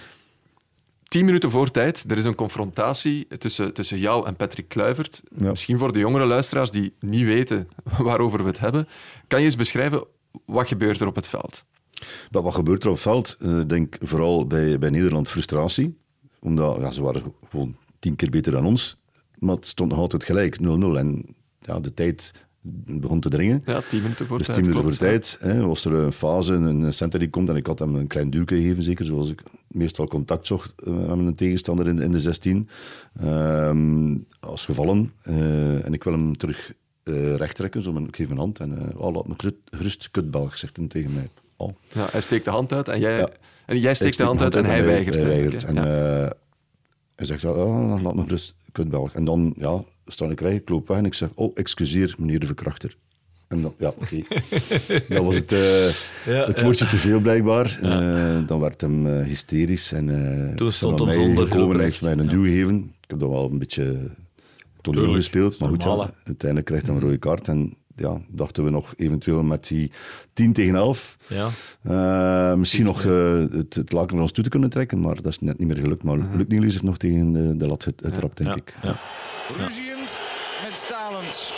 tien 1.08 1.26
minuten 1.26 1.52
voor 1.52 1.72
tijd. 1.72 2.06
Er 2.08 2.18
is 2.18 2.24
een 2.24 2.36
confrontatie 2.36 3.28
tussen, 3.38 3.74
tussen 3.74 3.98
jou 4.00 4.28
en 4.28 4.36
Patrick 4.36 4.70
Kluivert. 4.70 5.22
Ja. 5.36 5.50
Misschien 5.50 5.78
voor 5.80 5.94
de 5.94 6.00
jongere 6.00 6.26
luisteraars 6.26 6.72
die 6.72 6.94
niet 7.00 7.26
weten 7.26 7.70
waarover 7.98 8.42
we 8.42 8.48
het 8.48 8.60
hebben. 8.60 8.88
Kan 9.28 9.40
je 9.40 9.46
eens 9.46 9.56
beschrijven, 9.56 10.04
wat 10.46 10.68
gebeurt 10.68 11.00
er 11.00 11.08
op 11.08 11.16
het 11.16 11.28
veld? 11.28 11.66
Maar 12.32 12.42
wat 12.42 12.54
gebeurt 12.54 12.84
er 12.84 12.90
op 12.90 12.94
het 12.96 13.04
veld? 13.04 13.38
Eh, 13.40 13.60
Ik 13.60 13.70
denk 13.70 13.98
vooral 14.02 14.48
bij, 14.48 14.80
bij 14.80 14.90
Nederland 14.90 15.30
frustratie. 15.30 15.98
Omdat 16.40 16.78
ja, 16.80 16.92
ze 16.92 17.02
waren 17.02 17.24
gewoon 17.50 17.76
tien 18.00 18.16
keer 18.16 18.30
beter 18.30 18.52
dan 18.52 18.66
ons. 18.66 18.98
Maar 19.38 19.56
het 19.56 19.68
stond 19.68 19.90
nog 19.90 20.00
altijd 20.00 20.24
gelijk, 20.26 20.58
0-0. 20.62 20.64
En 20.98 21.36
ja, 21.60 21.80
de 21.80 21.94
tijd 21.94 22.34
begon 22.86 23.20
te 23.20 23.30
dringen. 23.30 23.62
Ja, 23.66 23.82
tien 23.90 24.02
minuten 24.02 24.26
voor 24.28 24.38
Dus 24.38 24.46
tijd. 24.48 24.58
tien 24.60 24.68
minuten 24.70 24.90
voor 24.92 25.00
tijd 25.02 25.38
hè, 25.40 25.66
was 25.66 25.86
er 25.86 25.94
een 25.94 26.12
fase, 26.12 26.54
een 26.54 26.94
center 26.94 27.20
die 27.20 27.30
komt 27.30 27.50
en 27.50 27.56
ik 27.56 27.66
had 27.68 27.80
hem 27.80 27.96
een 27.96 28.08
klein 28.08 28.30
duwke 28.30 28.56
gegeven, 28.56 28.84
zeker 28.84 29.06
zoals 29.06 29.30
ik 29.30 29.44
meestal 29.68 30.08
contact 30.08 30.48
zocht 30.48 30.74
eh, 30.86 30.94
met 30.94 31.20
een 31.28 31.36
tegenstander 31.36 31.88
in, 31.88 32.00
in 32.00 32.12
de 32.12 32.20
16. 32.20 32.70
Ehm 33.20 34.18
als 34.40 34.66
gevallen 34.66 35.14
eh, 35.22 35.86
en 35.86 35.94
ik 35.94 36.04
wil 36.04 36.14
hem 36.14 36.38
terug 36.38 36.74
eh 37.10 37.36
recht 37.36 37.56
trekken, 37.56 37.82
zo 37.82 37.92
met, 37.92 38.08
ik 38.08 38.16
geef 38.16 38.28
mijn 38.28 38.40
hand 38.40 38.60
en 38.60 38.78
eh 38.92 39.00
oh, 39.02 39.14
laat 39.14 39.28
me 39.28 39.34
gerust, 39.72 40.12
kutbal, 40.12 40.50
zegt 40.54 40.78
hij 40.78 40.88
tegen 40.88 41.14
mij. 41.14 41.30
Oh. 41.58 41.70
Ja, 41.94 42.08
hij 42.12 42.22
steekt 42.22 42.46
de 42.46 42.52
hand 42.52 42.74
uit 42.74 42.88
en 42.88 43.00
jij, 43.00 43.18
Ja. 43.18 43.30
en 43.66 43.80
jij 43.80 43.94
steekt 43.94 44.18
de 44.18 44.24
hand 44.24 44.42
uit 44.42 44.56
en 44.56 44.66
hij 44.66 44.86
weigert. 44.86 45.16
Hij 45.16 45.26
weigert. 45.26 45.64
En 45.64 45.76
Ja. 45.76 45.86
eh, 46.24 46.30
hij 47.16 47.26
zegt, 47.26 47.42
ja, 47.42 47.50
oh, 47.52 48.02
laat 48.04 48.16
me 48.16 48.22
gerust, 48.24 48.54
kutbelg. 48.72 49.14
En 49.14 49.26
dan 49.26 49.54
ja, 49.58 49.84
sta 50.06 50.26
ik 50.26 50.40
rij, 50.42 50.56
ik 50.56 50.70
loop 50.70 50.88
weg 50.88 50.98
en 50.98 51.06
ik 51.06 51.14
zeg, 51.14 51.30
oh, 51.36 51.52
excuseer, 51.56 52.16
meneer 52.18 52.40
de 52.40 52.46
verkrachter. 52.46 52.96
En 53.48 53.62
dan, 53.62 53.74
ja, 53.78 53.88
oké. 53.88 54.22
dat 55.16 55.24
was 55.24 55.36
het, 55.36 55.52
eh, 55.52 56.46
het 56.46 56.62
woordje 56.62 56.88
te 56.88 56.98
veel 56.98 57.20
blijkbaar. 57.20 57.80
Eh, 57.82 58.48
dan 58.48 58.60
werd 58.60 58.82
hem 58.82 59.08
hysterisch. 59.08 59.92
En, 59.92 60.10
eh, 60.50 60.56
Toen 60.56 60.72
stond 60.72 61.00
hij 61.00 61.36
gekomen 61.36 61.76
en 61.76 61.82
heeft 61.84 62.02
mij 62.02 62.12
een 62.12 62.28
duw 62.28 62.44
gegeven. 62.44 62.76
Ik 63.02 63.10
heb 63.10 63.20
dat 63.20 63.30
wel 63.30 63.50
een 63.52 63.60
beetje 63.60 63.96
toneel 64.82 65.14
gespeeld. 65.14 65.60
Maar 65.60 65.70
goed, 65.70 65.84
ja, 65.84 65.98
hè. 66.00 66.06
uiteindelijk 66.24 66.66
krijgt 66.66 66.86
hij 66.86 66.96
een 66.96 67.02
rode 67.02 67.18
kaart. 67.18 67.48
En 67.48 67.74
ja, 67.96 68.18
dachten 68.28 68.64
we 68.64 68.70
nog 68.70 68.94
eventueel 68.98 69.44
met 69.44 69.68
die 69.68 69.92
10 70.34 70.54
tegen 70.54 70.76
11 70.76 71.18
Ja. 71.28 71.48
eh, 71.82 72.58
misschien 72.58 72.86
nog 72.86 73.06
eh, 73.06 73.38
het, 73.52 73.74
het 73.76 73.92
laken 73.92 74.14
naar 74.14 74.22
ons 74.24 74.32
toe 74.32 74.44
te 74.44 74.50
kunnen 74.50 74.70
trekken, 74.70 75.00
maar 75.00 75.16
dat 75.16 75.26
is 75.28 75.40
net 75.40 75.60
niet 75.60 75.68
meer 75.68 75.78
gelukt. 75.78 76.04
Maar 76.04 76.18
Luc 76.18 76.46
Niels 76.48 76.72
heeft 76.74 76.84
nog 76.84 76.98
tegen 76.98 77.32
de, 77.34 77.58
de 77.58 77.68
lat 77.68 77.84
get- 77.84 78.02
getrapt, 78.06 78.38
denk 78.38 78.50
Ja. 78.50 78.56
ik. 78.56 78.76
Ja. 78.84 79.00
Ruziend 79.58 80.18
met 80.64 80.74
Stalens. 80.74 81.54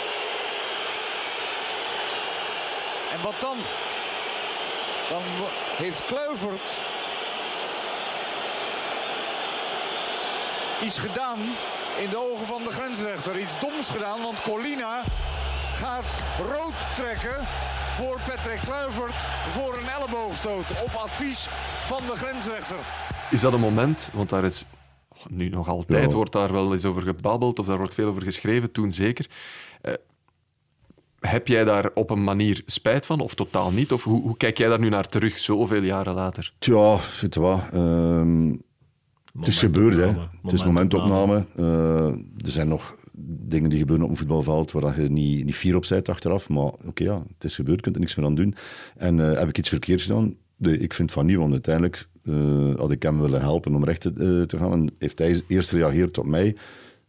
En 3.16 3.22
wat 3.22 3.34
dan? 3.40 3.56
Dan 5.10 5.22
heeft 5.76 6.04
Kluivert 6.06 6.78
iets 10.84 10.98
gedaan 10.98 11.38
in 11.98 12.10
de 12.10 12.30
ogen 12.32 12.46
van 12.46 12.62
de 12.62 12.70
grensrechter. 12.70 13.40
Iets 13.40 13.60
doms 13.60 13.90
gedaan, 13.90 14.20
want 14.22 14.42
Colina 14.42 15.02
gaat 15.74 16.22
rood 16.38 16.74
trekken 16.94 17.46
voor 17.94 18.20
Patrick 18.26 18.60
Kluivert 18.60 19.14
voor 19.52 19.74
een 19.78 19.88
elleboogstoot 19.88 20.70
op 20.84 20.92
advies 20.94 21.46
van 21.86 22.00
de 22.06 22.14
grensrechter. 22.16 22.76
Is 23.30 23.40
dat 23.40 23.52
een 23.52 23.60
moment, 23.60 24.10
want 24.14 24.28
daar 24.28 24.44
is 24.44 24.64
oh, 25.08 25.18
nu 25.28 25.48
nog 25.48 25.68
altijd, 25.68 26.10
Ja. 26.10 26.16
wordt 26.16 26.32
daar 26.32 26.52
wel 26.52 26.72
eens 26.72 26.84
over 26.84 27.02
gebabbeld 27.02 27.58
of 27.58 27.66
daar 27.66 27.76
wordt 27.78 27.94
veel 27.94 28.08
over 28.08 28.22
geschreven, 28.22 28.72
toen 28.72 28.92
zeker. 28.92 29.26
Eh, 29.80 29.92
heb 31.20 31.48
jij 31.48 31.64
daar 31.64 31.90
op 31.94 32.10
een 32.10 32.24
manier 32.24 32.62
spijt 32.66 33.06
van 33.06 33.20
of 33.20 33.34
totaal 33.34 33.70
niet? 33.70 33.92
Of 33.92 34.04
hoe, 34.04 34.22
hoe 34.22 34.36
kijk 34.36 34.58
jij 34.58 34.68
daar 34.68 34.78
nu 34.78 34.88
naar 34.88 35.06
terug, 35.08 35.38
zoveel 35.38 35.82
jaren 35.82 36.14
later? 36.14 36.52
Tja, 36.58 36.98
weet 37.20 37.34
je 37.34 37.40
wat. 37.40 37.60
Het 39.38 39.46
is 39.46 39.58
gebeurd, 39.58 39.94
hè. 39.94 40.12
Het 40.42 40.52
is 40.52 40.64
momentopname. 40.64 41.44
Eh, 41.56 42.06
er 42.06 42.50
zijn 42.50 42.68
nog 42.68 42.96
dingen 43.46 43.70
die 43.70 43.78
gebeuren 43.78 44.04
op 44.04 44.10
een 44.10 44.16
voetbalveld 44.16 44.72
waar 44.72 45.00
je 45.00 45.10
niet, 45.10 45.44
niet 45.44 45.54
fier 45.54 45.76
op 45.76 45.84
bent 45.88 46.08
achteraf. 46.08 46.48
Maar 46.48 46.70
oké, 46.84 47.02
ja, 47.02 47.22
het 47.34 47.44
is 47.44 47.54
gebeurd, 47.54 47.76
je 47.76 47.82
kunt 47.82 47.94
er 47.94 48.00
niks 48.00 48.14
meer 48.14 48.26
aan 48.26 48.34
doen. 48.34 48.54
En 48.96 49.30
eh, 49.30 49.38
heb 49.38 49.48
ik 49.48 49.58
iets 49.58 49.68
verkeerd 49.68 50.02
gedaan? 50.02 50.34
Nee, 50.56 50.78
ik 50.78 50.94
vind 50.94 51.12
van 51.12 51.26
niet, 51.26 51.36
want 51.36 51.52
uiteindelijk 51.52 52.08
eh, 52.24 52.74
had 52.76 52.90
ik 52.90 53.02
hem 53.02 53.20
willen 53.20 53.40
helpen 53.40 53.74
om 53.74 53.84
recht 53.84 54.00
te, 54.00 54.44
te 54.46 54.58
gaan. 54.58 54.72
En 54.72 54.90
heeft 54.98 55.18
hij 55.18 55.42
eerst 55.46 55.68
gereageerd 55.68 56.18
op 56.18 56.26
mij, 56.26 56.56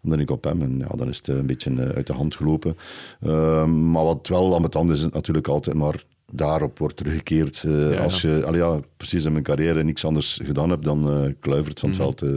en 0.04 0.10
dan 0.10 0.20
ik 0.20 0.32
op 0.32 0.44
hem. 0.44 0.62
En 0.62 0.78
ja, 0.78 0.96
dan 0.96 1.10
is 1.10 1.18
het 1.18 1.28
een 1.28 1.46
beetje 1.46 1.94
uit 1.94 2.08
de 2.08 2.14
hand 2.14 2.36
gelopen. 2.36 2.78
Ehm, 3.22 3.92
maar 3.92 4.04
wat 4.04 4.28
wel 4.28 4.56
aan 4.56 4.64
het 4.64 4.74
hand 4.74 4.90
is, 4.90 5.02
is 5.02 5.12
natuurlijk 5.12 5.48
altijd 5.48 5.76
maar 5.76 6.04
daarop 6.36 6.80
wordt 6.80 6.98
teruggekeerd. 6.98 7.64
eh, 7.64 7.92
Ja. 7.94 8.00
Als 8.04 8.22
je 8.22 8.42
allee, 8.46 8.62
ja, 8.62 8.80
precies 8.98 9.26
in 9.26 9.32
mijn 9.32 9.44
carrière 9.44 9.84
niks 9.84 10.06
anders 10.06 10.40
gedaan 10.44 10.70
hebt 10.70 10.84
dan 10.84 11.10
eh 11.10 11.34
Kluivert 11.40 11.80
van 11.80 11.90
het 11.90 11.98
veld 11.98 12.22
eh, 12.22 12.30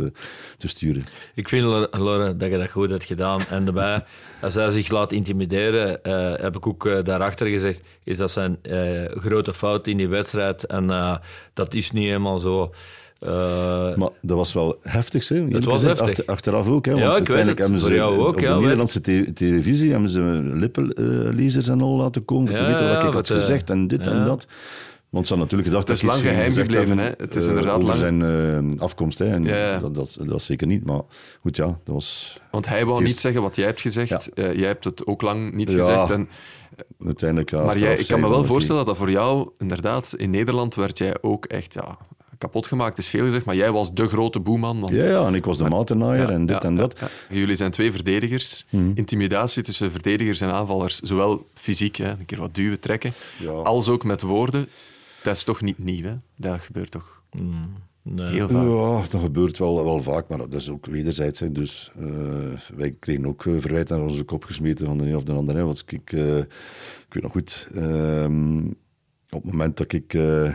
te 0.57 0.69
sturen. 0.69 1.03
Ik 1.35 1.49
vind, 1.49 1.65
Lor- 1.65 1.89
Lorre, 1.99 2.37
dat 2.37 2.51
je 2.51 2.59
dat 2.59 2.71
goed 2.71 2.91
hebt 2.91 3.05
gedaan. 3.05 3.41
En 3.51 3.65
daarbij, 3.65 4.05
als 4.43 4.55
hij 4.55 4.71
zich 4.71 4.89
laat 4.91 5.13
intimideren, 5.13 6.03
eh, 6.03 6.33
heb 6.43 6.57
ik 6.57 6.67
ook 6.67 7.05
daarachter 7.05 7.47
gezegd, 7.47 7.81
is 8.05 8.17
dat 8.17 8.31
zijn 8.31 8.59
eh, 8.63 9.05
grote 9.11 9.53
fout 9.55 9.87
in 9.87 9.97
die 9.97 10.09
wedstrijd. 10.09 10.65
En 10.65 10.91
eh, 10.91 11.17
dat 11.55 11.75
is 11.75 11.91
niet 11.91 12.05
helemaal 12.07 12.39
zo. 12.39 12.73
Eh, 13.19 13.97
Maar 13.97 14.09
dat 14.23 14.37
was 14.37 14.53
wel 14.53 14.79
heftig, 14.83 15.29
hè? 15.29 15.35
eerlijk 15.37 15.65
was 15.65 15.73
gezegd. 15.81 15.99
heftig. 16.01 16.09
Achter- 16.19 16.27
achteraf 16.35 16.69
ook, 16.69 16.85
hè? 16.85 16.91
Want 16.93 17.05
Ja, 17.05 17.11
ik 17.11 17.17
weet 17.27 17.37
uiteindelijk 17.37 17.59
het. 17.59 17.69
hebben 17.69 17.81
ze 17.81 17.87
Voor 17.87 17.97
jou 17.97 18.19
ook, 18.19 18.35
op 18.35 18.41
ja, 18.41 18.55
de 18.55 18.61
Nederlandse 18.61 19.01
te- 19.01 19.31
televisie 19.35 19.91
hebben 19.91 20.09
ze 20.09 20.21
lippenlezers 20.55 21.69
en 21.69 21.81
al 21.81 21.97
laten 21.97 22.25
komen 22.25 22.49
om 22.51 22.55
te 22.57 22.63
Ja, 22.63 22.69
weten 22.69 22.85
wat 22.85 22.93
ja, 22.93 22.99
ik 22.99 23.05
had 23.05 23.15
wat, 23.15 23.31
eh, 23.31 23.37
gezegd 23.37 23.71
en 23.71 23.87
dit 23.87 24.05
ja. 24.05 24.11
en 24.11 24.25
dat. 24.25 24.47
Want 25.11 25.27
ze 25.27 25.35
hadden 25.35 25.59
natuurlijk 25.59 25.69
gedacht 25.69 25.89
Het 25.89 25.97
is 25.97 26.03
dat 26.03 26.13
lang 26.13 26.35
geheim 26.35 26.53
gebleven, 26.53 26.99
hè. 26.99 27.11
Het 27.17 27.37
is 27.37 27.43
eh, 27.45 27.49
inderdaad 27.49 27.75
over 27.83 27.89
lang. 27.89 27.99
zijn 27.99 28.75
eh, 28.77 28.81
afkomst. 28.81 29.19
Hè. 29.19 29.27
En 29.33 29.45
Ja, 29.45 29.57
ja. 29.57 29.79
Dat, 29.79 29.95
dat, 29.95 30.17
dat 30.21 30.37
is 30.41 30.45
zeker 30.45 30.67
niet. 30.67 30.85
Maar 30.87 31.01
goed, 31.41 31.57
ja, 31.57 31.67
dat 31.67 31.95
was 31.95 32.41
Want 32.51 32.67
hij 32.69 32.85
wou 32.85 32.97
Het 32.99 33.07
niet 33.07 33.19
zeggen 33.21 33.43
wat 33.43 33.57
jij 33.57 33.67
hebt 33.67 33.81
gezegd. 33.81 34.33
Eh, 34.33 34.55
jij 34.55 34.67
hebt 34.67 34.85
het 34.85 35.07
ook 35.07 35.23
lang 35.23 35.53
niet 35.55 35.71
Ja, 35.71 35.77
gezegd. 35.79 36.11
En, 36.11 36.29
uiteindelijk... 37.05 37.51
Ja, 37.51 37.63
maar 37.65 37.79
jij, 37.79 37.97
ik 37.97 38.07
kan 38.07 38.21
me 38.21 38.29
wel 38.29 38.45
voorstellen 38.45 38.85
dat 38.85 38.95
dat 38.95 39.05
voor 39.05 39.11
jou, 39.15 39.51
inderdaad, 39.59 40.15
in 40.17 40.31
Nederland 40.31 40.75
werd 40.75 40.99
jij 40.99 41.17
ook 41.21 41.45
echt 41.45 41.75
ja, 41.75 41.99
kapot 42.39 42.67
gemaakt. 42.67 42.99
is 42.99 43.09
veel 43.09 43.25
gezegd, 43.25 43.45
maar 43.45 43.57
jij 43.57 43.73
was 43.73 43.93
de 43.95 44.09
grote 44.09 44.41
boeman. 44.41 44.81
Want 44.81 44.93
Ja, 44.93 45.05
ja, 45.11 45.27
en 45.27 45.35
ik 45.35 45.45
was 45.45 45.59
de 45.59 45.69
matenaaier 45.69 46.23
Ja, 46.29 46.35
en 46.35 46.47
dit 46.47 46.63
ja, 46.63 46.69
en 46.69 46.77
dat. 46.77 46.95
Mhm. 46.95 47.05
ja. 47.29 47.37
Jullie 47.39 47.57
zijn 47.57 47.71
twee 47.71 47.93
verdedigers. 47.93 48.67
Intimidatie 48.95 49.63
tussen 49.63 49.91
verdedigers 49.91 50.41
en 50.41 50.53
aanvallers, 50.53 50.99
zowel 51.01 51.47
fysiek, 51.55 51.97
hè, 51.97 52.11
een 52.11 52.25
keer 52.27 52.39
wat 52.39 52.55
duwen, 52.55 52.81
trekken, 52.81 53.13
Ja. 53.39 53.51
als 53.51 53.89
ook 53.89 54.05
met 54.05 54.23
woorden. 54.23 54.69
Dat 55.23 55.37
is 55.37 55.45
toch 55.45 55.61
niet 55.61 55.79
nieuw, 55.79 56.05
hè? 56.05 56.15
Dat 56.37 56.61
gebeurt 56.61 56.91
toch 56.91 57.23
nee. 58.03 58.33
heel 58.33 58.49
vaak. 58.49 58.65
Ja, 58.65 59.11
dat 59.11 59.21
gebeurt 59.21 59.59
wel, 59.59 59.85
wel 59.85 60.03
vaak, 60.03 60.29
maar 60.29 60.39
dat 60.39 60.55
is 60.55 60.71
ook 60.71 60.87
wederzijds. 60.87 61.41
Hè. 61.41 61.53
Dus 61.53 61.91
eh, 61.99 62.07
wij 62.77 62.95
kregen 63.01 63.27
ook 63.27 63.47
eh, 63.47 63.53
verwijten 63.59 63.97
naar 63.97 64.07
onze 64.07 64.25
kop 64.25 64.45
gesmeten 64.45 64.87
van 64.87 64.99
de 64.99 65.05
een 65.07 65.17
of 65.17 65.23
de 65.23 65.33
ander. 65.33 65.57
Hè. 65.57 65.65
Want 65.65 65.85
ik, 65.87 66.13
eh, 66.13 66.39
ik 66.39 66.47
weet 67.09 67.23
nog 67.23 67.33
goed, 67.33 67.69
ehm, 67.75 68.67
op 69.31 69.43
het 69.43 69.45
moment 69.53 69.77
dat 69.77 69.93
ik 69.93 70.15
eh, 70.15 70.55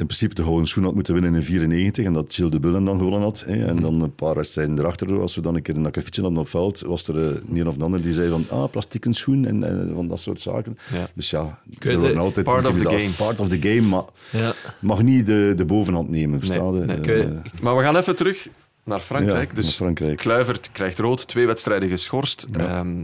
in 0.00 0.06
principe 0.06 0.34
de 0.34 0.42
gouden 0.42 0.66
schoen 0.66 0.84
had 0.84 0.94
moeten 0.94 1.14
winnen 1.14 1.34
in 1.34 1.42
94 1.42 2.04
en 2.04 2.12
dat 2.12 2.34
Gilles 2.34 2.50
de 2.52 2.60
Bullen 2.60 2.84
dan 2.84 2.98
gewonnen 2.98 3.20
had, 3.20 3.44
hè, 3.46 3.66
en 3.66 3.80
dan 3.80 4.02
een 4.02 4.14
paar 4.14 4.34
wedstrijden 4.34 4.78
erachter, 4.78 5.20
als 5.20 5.34
we 5.34 5.40
dan 5.40 5.54
een 5.54 5.62
keer 5.62 5.76
een 5.76 5.86
akkefietje 5.86 6.22
hadden 6.22 6.38
op 6.38 6.44
het 6.44 6.54
veld, 6.54 6.80
was 6.80 7.08
er 7.08 7.16
eh, 7.28 7.58
een 7.58 7.68
of 7.68 7.76
de 7.76 7.84
ander 7.84 8.02
die 8.02 8.12
zei 8.12 8.28
van, 8.30 8.46
ah, 8.50 8.70
plastieken 8.70 9.14
schoen 9.14 9.44
en 9.46 9.90
van 9.94 10.08
dat 10.08 10.20
soort 10.20 10.40
zaken. 10.40 10.74
Ja. 10.92 11.08
Dus 11.14 11.30
ja, 11.30 11.58
er 11.78 11.98
worden 11.98 12.18
altijd 12.18 12.46
part 12.46 12.68
of 12.68 12.78
the 12.78 12.84
game. 12.84 13.12
Part 13.16 13.40
of 13.40 13.48
the 13.48 13.62
game, 13.62 13.80
maar 13.88 14.04
Ja. 14.32 14.54
mag 14.80 15.02
niet 15.02 15.26
de, 15.26 15.52
de 15.56 15.64
bovenhand 15.64 16.08
nemen, 16.10 16.38
verstaan 16.38 16.86
Nee, 16.86 16.96
Eh, 17.22 17.28
Maar 17.60 17.76
we 17.76 17.82
gaan 17.82 17.96
even 17.96 18.16
terug 18.16 18.48
naar 18.84 19.00
Frankrijk. 19.00 19.48
Ja, 19.48 19.54
dus 19.54 19.64
naar 19.64 19.74
Frankrijk. 19.74 20.16
Kluivert 20.18 20.72
krijgt 20.72 20.98
rood, 20.98 21.28
twee 21.28 21.46
wedstrijden 21.46 21.88
geschorst. 21.88 22.46
Ehm, 22.52 23.02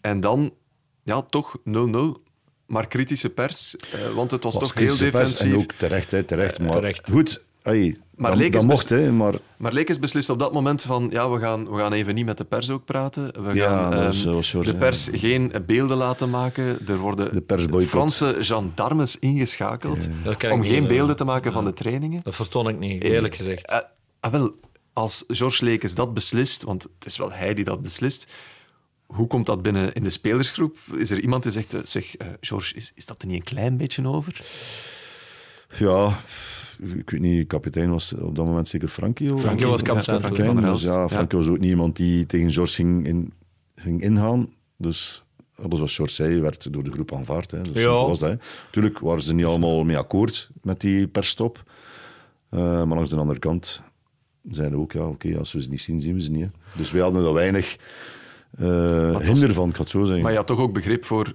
en 0.00 0.20
dan, 0.20 0.50
ja, 1.02 1.22
toch 1.22 1.56
0-0. 1.64 2.22
Maar 2.70 2.86
kritische 2.86 3.30
pers, 3.30 3.76
eh, 3.76 4.14
want 4.14 4.30
het 4.30 4.42
was, 4.42 4.54
was 4.54 4.62
toch 4.62 4.78
heel 4.78 4.86
kritische 4.86 5.10
pers 5.10 5.30
defensief. 5.38 5.52
En 5.52 5.58
ook 5.58 5.72
terecht, 5.72 6.10
hè, 6.10 6.22
terecht. 6.22 6.58
maar 6.58 6.70
terecht. 6.70 7.08
goed, 7.10 7.40
Ai, 7.62 7.98
Maar 8.16 8.36
Leek 8.36 8.54
is 8.54 8.64
mocht, 8.64 8.88
hè, 8.88 9.12
maar 9.12 9.34
Maar 9.56 9.72
Lekes 9.72 9.98
beslist 9.98 10.30
op 10.30 10.38
dat 10.38 10.52
moment 10.52 10.82
van, 10.82 11.08
ja, 11.10 11.30
we 11.30 11.38
gaan, 11.38 11.70
we 11.70 11.78
gaan 11.78 11.92
even 11.92 12.14
niet 12.14 12.24
met 12.24 12.38
de 12.38 12.44
pers 12.44 12.70
ook 12.70 12.84
praten. 12.84 13.44
We 13.44 13.54
Ja, 13.54 13.90
gaan 13.90 14.12
George, 14.12 14.58
de 14.58 14.72
ja. 14.72 14.78
pers 14.78 15.08
geen 15.12 15.52
beelden 15.66 15.96
laten 15.96 16.30
maken. 16.30 16.78
Er 16.88 16.96
worden 16.98 17.46
De. 17.46 17.80
Franse 17.86 18.36
gendarmes 18.40 19.18
ingeschakeld 19.18 20.08
om 20.50 20.62
geen 20.62 20.82
eh, 20.82 20.88
beelden 20.88 21.16
te 21.16 21.24
maken 21.24 21.52
van 21.52 21.64
de 21.64 21.72
trainingen. 21.72 22.20
Dat 22.24 22.34
verstond 22.34 22.68
ik 22.68 22.78
niet, 22.78 23.02
eerlijk 23.02 23.36
gezegd. 23.36 23.66
Eh, 23.66 23.78
ah, 24.20 24.32
wel, 24.32 24.54
als 24.92 25.24
George 25.28 25.64
Lekes 25.64 25.94
dat 25.94 26.14
beslist, 26.14 26.62
want 26.62 26.82
het 26.82 27.06
is 27.06 27.16
wel 27.16 27.32
hij 27.32 27.54
die 27.54 27.64
dat 27.64 27.82
beslist, 27.82 28.26
hoe 29.10 29.26
komt 29.26 29.46
dat 29.46 29.62
binnen 29.62 29.92
in 29.92 30.02
de 30.02 30.10
spelersgroep? 30.10 30.76
Is 30.96 31.10
er 31.10 31.20
iemand 31.20 31.42
die 31.42 31.52
zegt, 31.52 31.74
eh, 31.74 31.80
zeg, 31.84 32.16
eh, 32.16 32.26
George, 32.40 32.74
is, 32.74 32.92
is 32.94 33.06
dat 33.06 33.22
er 33.22 33.28
niet 33.28 33.36
een 33.36 33.42
klein 33.44 33.76
beetje 33.76 34.08
over? 34.08 34.40
ja, 35.78 36.18
ik 36.96 37.10
weet 37.10 37.20
niet, 37.20 37.46
kapitein 37.46 37.90
was 37.90 38.12
op 38.12 38.36
dat 38.36 38.46
moment 38.46 38.68
zeker 38.68 38.88
Frankie. 38.88 39.38
Frankie 39.38 39.66
was 39.66 39.80
Ja, 39.80 39.86
kapitein. 39.86 40.18
Frankie 40.20 40.44
van 40.44 40.56
der 40.56 40.72
Dus 40.72 40.82
ja, 40.82 40.92
Ja. 41.00 41.08
Frankie 41.08 41.38
was 41.38 41.48
ook 41.48 41.58
niet 41.58 41.70
iemand 41.70 41.96
die 41.96 42.26
tegen 42.26 42.52
George 42.52 42.74
ging, 42.74 43.06
in, 43.06 43.32
ging 43.74 44.02
ingaan. 44.02 44.48
Dus 44.76 45.24
alles 45.56 45.80
wat 45.80 45.90
George 45.92 46.14
zei, 46.14 46.40
werd 46.40 46.72
door 46.72 46.82
de 46.84 46.90
groep 46.92 47.14
aanvaard. 47.14 47.50
Hè. 47.50 47.60
Dus 47.62 47.82
Ja. 47.82 47.88
was 47.90 48.18
dat. 48.18 48.30
hè. 48.30 48.36
Tuurlijk 48.70 48.98
waren 48.98 49.22
ze 49.22 49.34
niet 49.34 49.44
allemaal 49.44 49.84
mee 49.84 49.98
akkoord 49.98 50.50
met 50.62 50.80
die 50.80 51.06
persstop. 51.08 51.62
Eh, 52.50 52.58
maar 52.60 52.96
langs 52.96 53.10
de 53.10 53.16
andere 53.16 53.38
kant 53.38 53.82
zeiden 54.42 54.76
we 54.76 54.82
ook, 54.82 54.92
ja, 54.92 55.06
oké, 55.06 55.38
als 55.38 55.52
we 55.52 55.62
ze 55.62 55.68
niet 55.68 55.82
zien, 55.82 56.00
zien 56.00 56.14
we 56.14 56.22
ze 56.22 56.30
niet. 56.30 56.42
hè. 56.44 56.48
Dus 56.76 56.90
wij 56.90 57.02
hadden 57.02 57.24
er 57.24 57.32
weinig 57.32 57.76
eh 58.58 59.12
was- 59.12 59.22
hinder 59.22 59.52
van, 59.52 59.68
ik 59.68 59.74
ga 59.74 59.80
het 59.80 59.90
zo 59.90 60.04
zeggen. 60.04 60.22
Maar 60.22 60.30
je 60.30 60.36
had 60.38 60.46
toch 60.46 60.58
ook 60.58 60.72
begrip 60.72 61.04
voor 61.04 61.32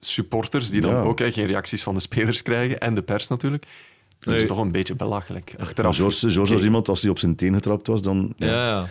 supporters 0.00 0.70
die 0.70 0.80
dan 0.80 0.90
Ja. 0.90 1.00
ook 1.00 1.18
hè, 1.18 1.32
geen 1.32 1.46
reacties 1.46 1.82
van 1.82 1.94
de 1.94 2.00
spelers 2.00 2.42
krijgen 2.42 2.78
en 2.80 2.94
de 2.94 3.02
pers 3.02 3.26
natuurlijk. 3.28 3.66
Dat 4.20 4.34
is 4.34 4.46
toch 4.46 4.58
een 4.58 4.72
beetje 4.72 4.94
belachelijk. 4.94 5.54
Achteraf. 5.58 5.96
George, 5.96 6.30
George 6.30 6.52
was 6.54 6.62
iemand, 6.64 6.88
als 6.88 7.02
hij 7.02 7.10
op 7.10 7.18
zijn 7.18 7.36
teen 7.36 7.54
getrapt 7.54 7.86
was, 7.86 8.02
dan 8.02 8.32
ja, 8.36 8.46
Ja, 8.46 8.86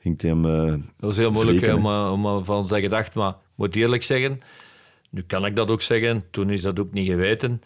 ging 0.00 0.20
hij 0.20 0.30
hem... 0.30 0.44
eh, 0.44 0.66
Dat 0.70 0.80
was 0.98 1.16
heel 1.16 1.30
moeilijk 1.32 1.74
om, 1.74 1.86
eh, 1.86 2.10
om 2.12 2.44
van 2.44 2.66
zijn 2.66 2.82
gedacht, 2.82 3.14
maar 3.14 3.28
ik 3.30 3.36
moet 3.54 3.76
eerlijk 3.76 4.02
zeggen, 4.02 4.40
nu 5.10 5.22
kan 5.26 5.46
ik 5.46 5.56
dat 5.56 5.70
ook 5.70 5.82
zeggen, 5.82 6.24
toen 6.30 6.50
is 6.50 6.62
dat 6.62 6.80
ook 6.80 6.92
niet 6.92 7.08
geweten. 7.08 7.62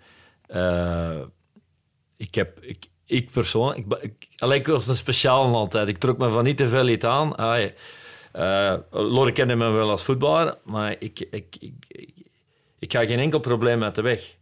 Eh, 0.46 1.18
ik 2.16 2.34
heb, 2.34 2.58
ik, 2.60 2.86
ik 3.04 3.30
persoonlijk, 3.30 3.84
ik, 4.00 4.26
ik, 4.52 4.66
was 4.66 4.88
een 4.88 4.94
speciaal 4.96 5.54
altijd. 5.54 5.88
Ik 5.88 5.98
trok 5.98 6.18
me 6.18 6.30
van 6.30 6.44
niet 6.44 6.56
te 6.56 6.68
veel 6.68 6.88
iets 6.88 7.04
aan. 7.04 7.36
Ah, 7.36 7.68
eh 8.32 8.74
Lore 8.90 9.32
kende 9.32 9.54
me 9.54 9.70
wel 9.70 9.90
als 9.90 10.04
voetballer, 10.04 10.58
maar 10.64 10.96
ik, 10.98 11.20
ik, 11.20 11.56
ik, 11.60 11.76
ik, 11.88 12.14
ik 12.78 12.92
ga 12.92 13.06
geen 13.06 13.18
enkel 13.18 13.38
probleem 13.38 13.82
uit 13.82 13.94
de 13.94 14.02
weg. 14.02 14.34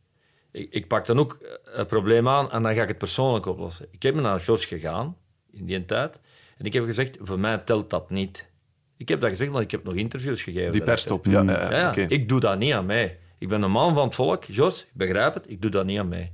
Ik, 0.53 0.69
ik 0.71 0.89
pak 0.89 1.07
dan 1.07 1.19
ook 1.19 1.39
een 1.65 1.87
probleem 1.87 2.29
aan 2.29 2.51
en 2.51 2.63
dan 2.63 2.75
ga 2.75 2.83
ik 2.83 2.89
het 2.89 2.99
persoonlijk 2.99 3.47
oplossen. 3.47 3.87
Ik 3.91 4.03
heb 4.03 4.15
naar 4.15 4.41
George 4.41 4.67
gegaan 4.67 5.17
in 5.51 5.65
die 5.67 5.85
tijd 5.85 6.21
en 6.59 6.65
ik 6.65 6.73
heb 6.73 6.85
gezegd, 6.85 7.17
voor 7.21 7.39
mij 7.39 7.59
telt 7.59 7.91
dat 7.91 8.11
niet. 8.11 8.49
Ik 8.97 9.09
heb 9.09 9.21
dat 9.21 9.31
gezegd, 9.31 9.51
want 9.51 9.65
ik 9.65 9.71
heb 9.71 9.85
nog 9.85 9.95
interviews 9.95 10.43
gegeven. 10.43 10.73
Die 10.73 10.83
perstop, 10.83 11.27
ja. 11.27 11.43
ja, 11.43 11.71
Ja, 11.71 11.95
ik 12.09 12.29
doe 12.29 12.41
dat 12.41 12.59
niet 12.59 12.73
aan 12.73 12.87
mij. 12.87 13.19
Ik 13.39 13.49
ben 13.49 13.63
een 13.63 13.71
man 13.71 13.95
van 13.95 14.05
het 14.05 14.15
volk. 14.15 14.45
Jos, 14.45 14.81
ik 14.83 14.89
begrijp 14.93 15.35
het, 15.35 15.45
ik 15.51 15.63
doe 15.63 15.71
dat 15.71 15.85
niet 15.85 15.99
aan 15.99 16.09
mij. 16.09 16.33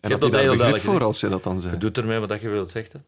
En 0.00 0.10
heb 0.10 0.20
dat 0.20 0.30
je 0.30 0.38
heel 0.38 0.56
duidelijk 0.56 0.84
voor 0.84 1.04
als 1.04 1.20
je 1.20 1.28
dat 1.28 1.42
dan 1.42 1.60
zei? 1.60 1.72
Je 1.72 1.78
doet 1.78 1.98
ermee 1.98 2.18
wat 2.18 2.40
je 2.40 2.48
wilt 2.48 2.70
zeggen. 2.70 3.04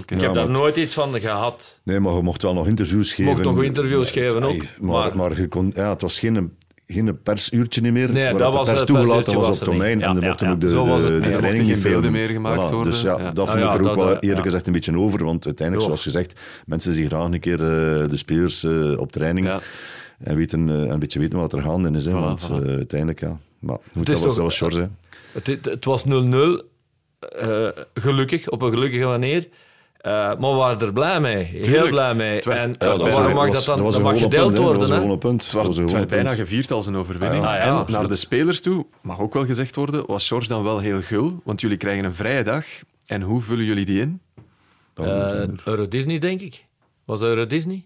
Ik 0.00 0.10
Ja, 0.10 0.16
heb 0.16 0.34
daar 0.34 0.44
maar- 0.44 0.52
nooit 0.52 0.76
iets 0.76 0.94
van 0.94 1.20
gehad. 1.20 1.80
Nee, 1.82 2.00
maar 2.00 2.14
je 2.14 2.22
mocht 2.22 2.42
wel 2.42 2.54
nog 2.54 2.66
interviews 2.66 3.12
geven. 3.12 3.32
Mocht 3.32 3.44
nog 3.44 3.62
interviews 3.62 4.10
geven 4.10 4.42
ook, 4.42 4.56
Maar, 4.78 4.90
maar- 4.90 5.16
maar 5.16 5.40
je 5.40 5.48
kon, 5.48 5.72
ja, 5.74 5.90
het 5.90 6.00
was 6.00 6.18
geen, 6.18 6.56
geen 6.86 7.22
persuurtje 7.22 7.80
niet 7.80 7.92
meer. 7.92 8.10
Nee, 8.12 8.28
dat 8.34 8.52
de 8.52 8.58
was 8.58 8.68
pers 8.68 8.78
het 8.80 8.88
toegelaten 8.88 9.34
was 9.34 9.46
op 9.48 9.54
het 9.54 9.64
domein. 9.64 10.02
en 10.02 10.16
er 10.16 10.22
ja, 10.22 10.28
mochten 10.28 10.46
ja. 10.46 10.52
ook 10.52 10.60
de, 10.60 10.66
de, 10.66 10.72
En 10.72 10.78
de 10.78 10.90
er 11.10 11.20
mochten 11.20 11.32
training 11.36 11.68
geen 11.68 11.82
beelden 11.82 12.12
meer 12.12 12.28
gemaakt 12.28 12.70
worden. 12.70 12.92
Dus 12.92 13.02
ja, 13.02 13.18
Ja. 13.18 13.30
dat 13.30 13.46
Ah, 13.48 13.52
vond 13.54 13.64
ja, 13.64 13.74
ik 13.74 13.80
er 13.80 13.90
ook 13.90 13.96
dat, 13.96 14.04
wel 14.04 14.14
eerlijk 14.18 14.36
ja. 14.36 14.42
gezegd 14.42 14.66
een 14.66 14.72
beetje 14.72 14.98
over. 14.98 15.24
Want 15.24 15.46
uiteindelijk, 15.46 15.86
zoals 15.86 16.02
gezegd, 16.02 16.40
mensen 16.66 16.92
zien 16.92 17.06
graag 17.08 17.24
een 17.24 17.40
keer 17.40 17.60
eh, 17.60 18.08
de 18.08 18.16
spelers 18.16 18.64
eh, 18.64 18.98
op 18.98 19.12
training. 19.12 19.46
Ja. 19.46 19.60
En 20.18 20.36
weten, 20.36 20.68
eh, 20.70 20.88
een 20.90 20.98
beetje 20.98 21.18
weten 21.18 21.38
wat 21.38 21.52
er 21.52 21.62
gaande 21.62 21.90
is. 21.98 22.04
Hè, 22.06 22.10
Voilà, 22.12 22.14
want 22.14 22.50
voilà. 22.50 22.66
uiteindelijk, 22.68 23.20
ja. 23.20 23.38
Maar 23.58 23.78
goed, 23.92 24.06
dat, 24.06 24.20
was, 24.20 24.34
dat 24.36 24.44
was 24.58 24.74
hè. 24.74 24.86
Het, 25.32 25.46
het, 25.46 25.64
het 25.64 25.84
was 25.84 26.04
0-0, 26.04 26.08
eh, 27.18 27.68
gelukkig, 27.94 28.48
op 28.48 28.62
een 28.62 28.70
gelukkige 28.72 29.04
manier. 29.04 29.46
Eh, 30.04 30.12
maar 30.12 30.36
we 30.50 30.56
waren 30.56 30.80
er 30.80 30.92
blij 30.92 31.20
mee, 31.20 31.36
heel 31.44 31.62
Tuurlijk. 31.62 31.90
blij 31.90 32.14
mee. 32.14 32.40
Werd- 32.44 32.58
en 32.60 32.68
ja, 32.68 32.74
dat 32.78 33.00
was- 33.00 33.14
waarom 33.14 33.34
mag 33.34 33.50
dat 33.50 33.64
dan 33.64 33.82
was 33.82 33.94
dat 33.94 34.02
mag 34.02 34.18
gedeeld 34.18 34.46
punt, 34.46 34.58
worden? 34.58 34.78
Dat 34.78 34.80
was 34.80 34.88
een 34.88 34.94
hè? 34.94 35.00
gewonnen 35.00 35.18
punt. 35.18 35.44
Het, 35.44 35.52
was, 35.52 35.66
Dat 35.66 35.76
het 35.76 35.92
werd 35.92 36.08
bijna 36.08 36.34
gevierd 36.34 36.70
als 36.72 36.86
een 36.86 36.96
overwinning. 36.96 37.44
Ah, 37.44 37.50
ja, 37.54 37.58
en 37.84 37.92
naar 37.92 38.08
de 38.08 38.16
spelers 38.16 38.60
toe, 38.60 38.86
mag 39.02 39.18
ook 39.20 39.34
wel 39.34 39.44
gezegd 39.46 39.76
worden, 39.76 40.06
was 40.06 40.28
George 40.28 40.48
dan 40.48 40.62
wel 40.62 40.78
heel 40.78 41.00
gul, 41.02 41.40
want 41.44 41.60
jullie 41.60 41.76
krijgen 41.76 42.04
een 42.04 42.14
vrije 42.14 42.42
dag. 42.42 42.64
En 43.06 43.22
hoe 43.22 43.42
vullen 43.42 43.64
jullie 43.64 43.84
die 43.84 44.00
in? 44.00 44.20
Eh, 44.94 45.04
Euro 45.64 45.88
Disney, 45.88 46.18
denk 46.18 46.40
ik. 46.40 46.64
Was 47.04 47.20
dat 47.20 47.28
Euro 47.28 47.46
Disney? 47.46 47.84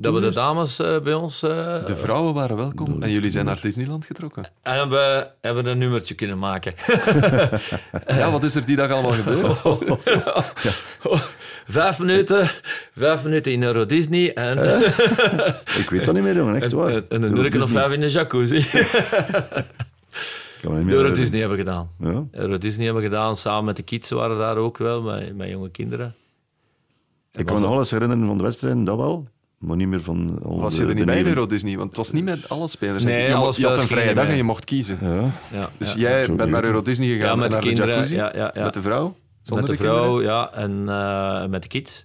Dat 0.00 0.14
we 0.14 0.20
de 0.20 0.30
dames 0.30 0.78
eh, 0.78 0.98
bij 0.98 1.14
ons... 1.14 1.42
eh, 1.42 1.84
De 1.86 1.96
vrouwen 1.96 2.34
waren 2.34 2.56
welkom 2.56 3.02
en 3.02 3.10
jullie 3.10 3.30
zijn 3.30 3.44
naar 3.44 3.60
Disneyland 3.60 4.06
getrokken. 4.06 4.44
en 4.62 4.88
we 4.88 5.26
hebben 5.40 5.66
een 5.66 5.78
nummertje 5.78 6.14
kunnen 6.14 6.38
maken. 6.38 6.74
Ja, 8.06 8.30
wat 8.30 8.42
is 8.42 8.54
er 8.54 8.64
die 8.64 8.76
dag 8.76 8.90
allemaal 8.90 9.12
gebeurd? 9.12 9.62
vijf 11.68 11.98
minuten, 11.98 12.48
vijf 12.96 13.24
minuten 13.24 13.52
in 13.52 13.62
Euro 13.62 13.86
Disney 13.86 14.34
en, 14.34 14.58
Ik 15.82 15.90
weet 15.90 16.04
dat 16.04 16.14
niet 16.14 16.22
meer, 16.22 16.36
jongen. 16.36 16.62
Echt 16.62 16.72
waar. 16.72 16.90
en, 16.92 17.04
en 17.08 17.22
een 17.22 17.36
uur 17.36 17.62
of 17.62 17.70
vijf 17.70 17.92
in 17.92 18.00
de 18.00 18.10
jacuzzi. 18.10 18.64
Euro. 20.86 21.10
Disney 21.10 21.40
hebben 21.40 21.58
gedaan. 21.58 21.90
Ja. 21.98 22.24
Euro 22.30 22.58
Disney 22.58 22.84
hebben 22.84 23.02
we 23.02 23.08
gedaan, 23.08 23.36
samen 23.36 23.64
met 23.64 23.76
de 23.76 23.82
kids 23.82 24.10
waren 24.10 24.38
daar 24.38 24.56
ook 24.56 24.78
wel, 24.78 25.02
met, 25.02 25.36
met 25.36 25.48
jonge 25.48 25.70
kinderen. 25.70 26.14
Ik 27.32 27.46
kan 27.46 27.54
me 27.54 27.60
nog 27.60 27.70
alles 27.72 27.90
herinneren 27.90 28.26
van 28.26 28.36
de 28.36 28.42
wedstrijden, 28.42 28.84
dat 28.84 28.96
wel. 28.96 29.28
Maar 29.58 29.76
niet 29.76 29.88
meer 29.88 30.02
van... 30.02 30.38
al 30.44 30.60
Was 30.60 30.74
de- 30.74 30.80
je 30.82 30.82
er 30.82 30.88
de 30.88 30.94
niet 30.94 31.04
bij 31.06 31.14
in 31.16 31.22
neven. 31.22 31.36
Euro 31.38 31.48
Disney? 31.50 31.76
Want 31.76 31.88
het 31.88 31.96
was 31.96 32.12
niet 32.12 32.24
met 32.24 32.48
alle 32.48 32.68
spelers. 32.68 33.04
Nee, 33.04 33.26
je, 33.28 33.32
had 33.34 33.78
een 33.78 33.88
vrije 33.88 34.14
dag 34.14 34.22
mee. 34.24 34.32
en 34.32 34.36
je 34.38 34.42
mocht 34.42 34.64
kiezen. 34.64 34.98
Ja. 35.00 35.30
Ja, 35.58 35.68
Dus 35.78 35.92
ja. 35.92 35.98
jij 35.98 36.26
bent 36.36 36.50
naar. 36.50 36.64
Euro 36.64 36.82
Disney 36.82 37.08
gegaan 37.08 37.26
Ja, 37.28 37.34
met 37.34 37.44
en 37.44 37.48
de 37.50 37.54
naar 37.56 37.64
kinderen, 37.64 37.94
jacuzzi? 37.94 38.14
ja, 38.14 38.32
ja, 38.34 38.50
ja. 38.54 38.62
Met 38.64 38.74
de 38.74 38.82
vrouw? 38.82 39.04
met 39.04 39.14
Zonder 39.42 39.70
de 39.70 39.76
kinderen? 39.76 39.98
vrouw 40.02 40.22
ja, 40.22 40.50
en 40.52 40.84
eh, 40.88 41.46
met 41.50 41.62
de 41.62 41.68
kids. 41.68 42.04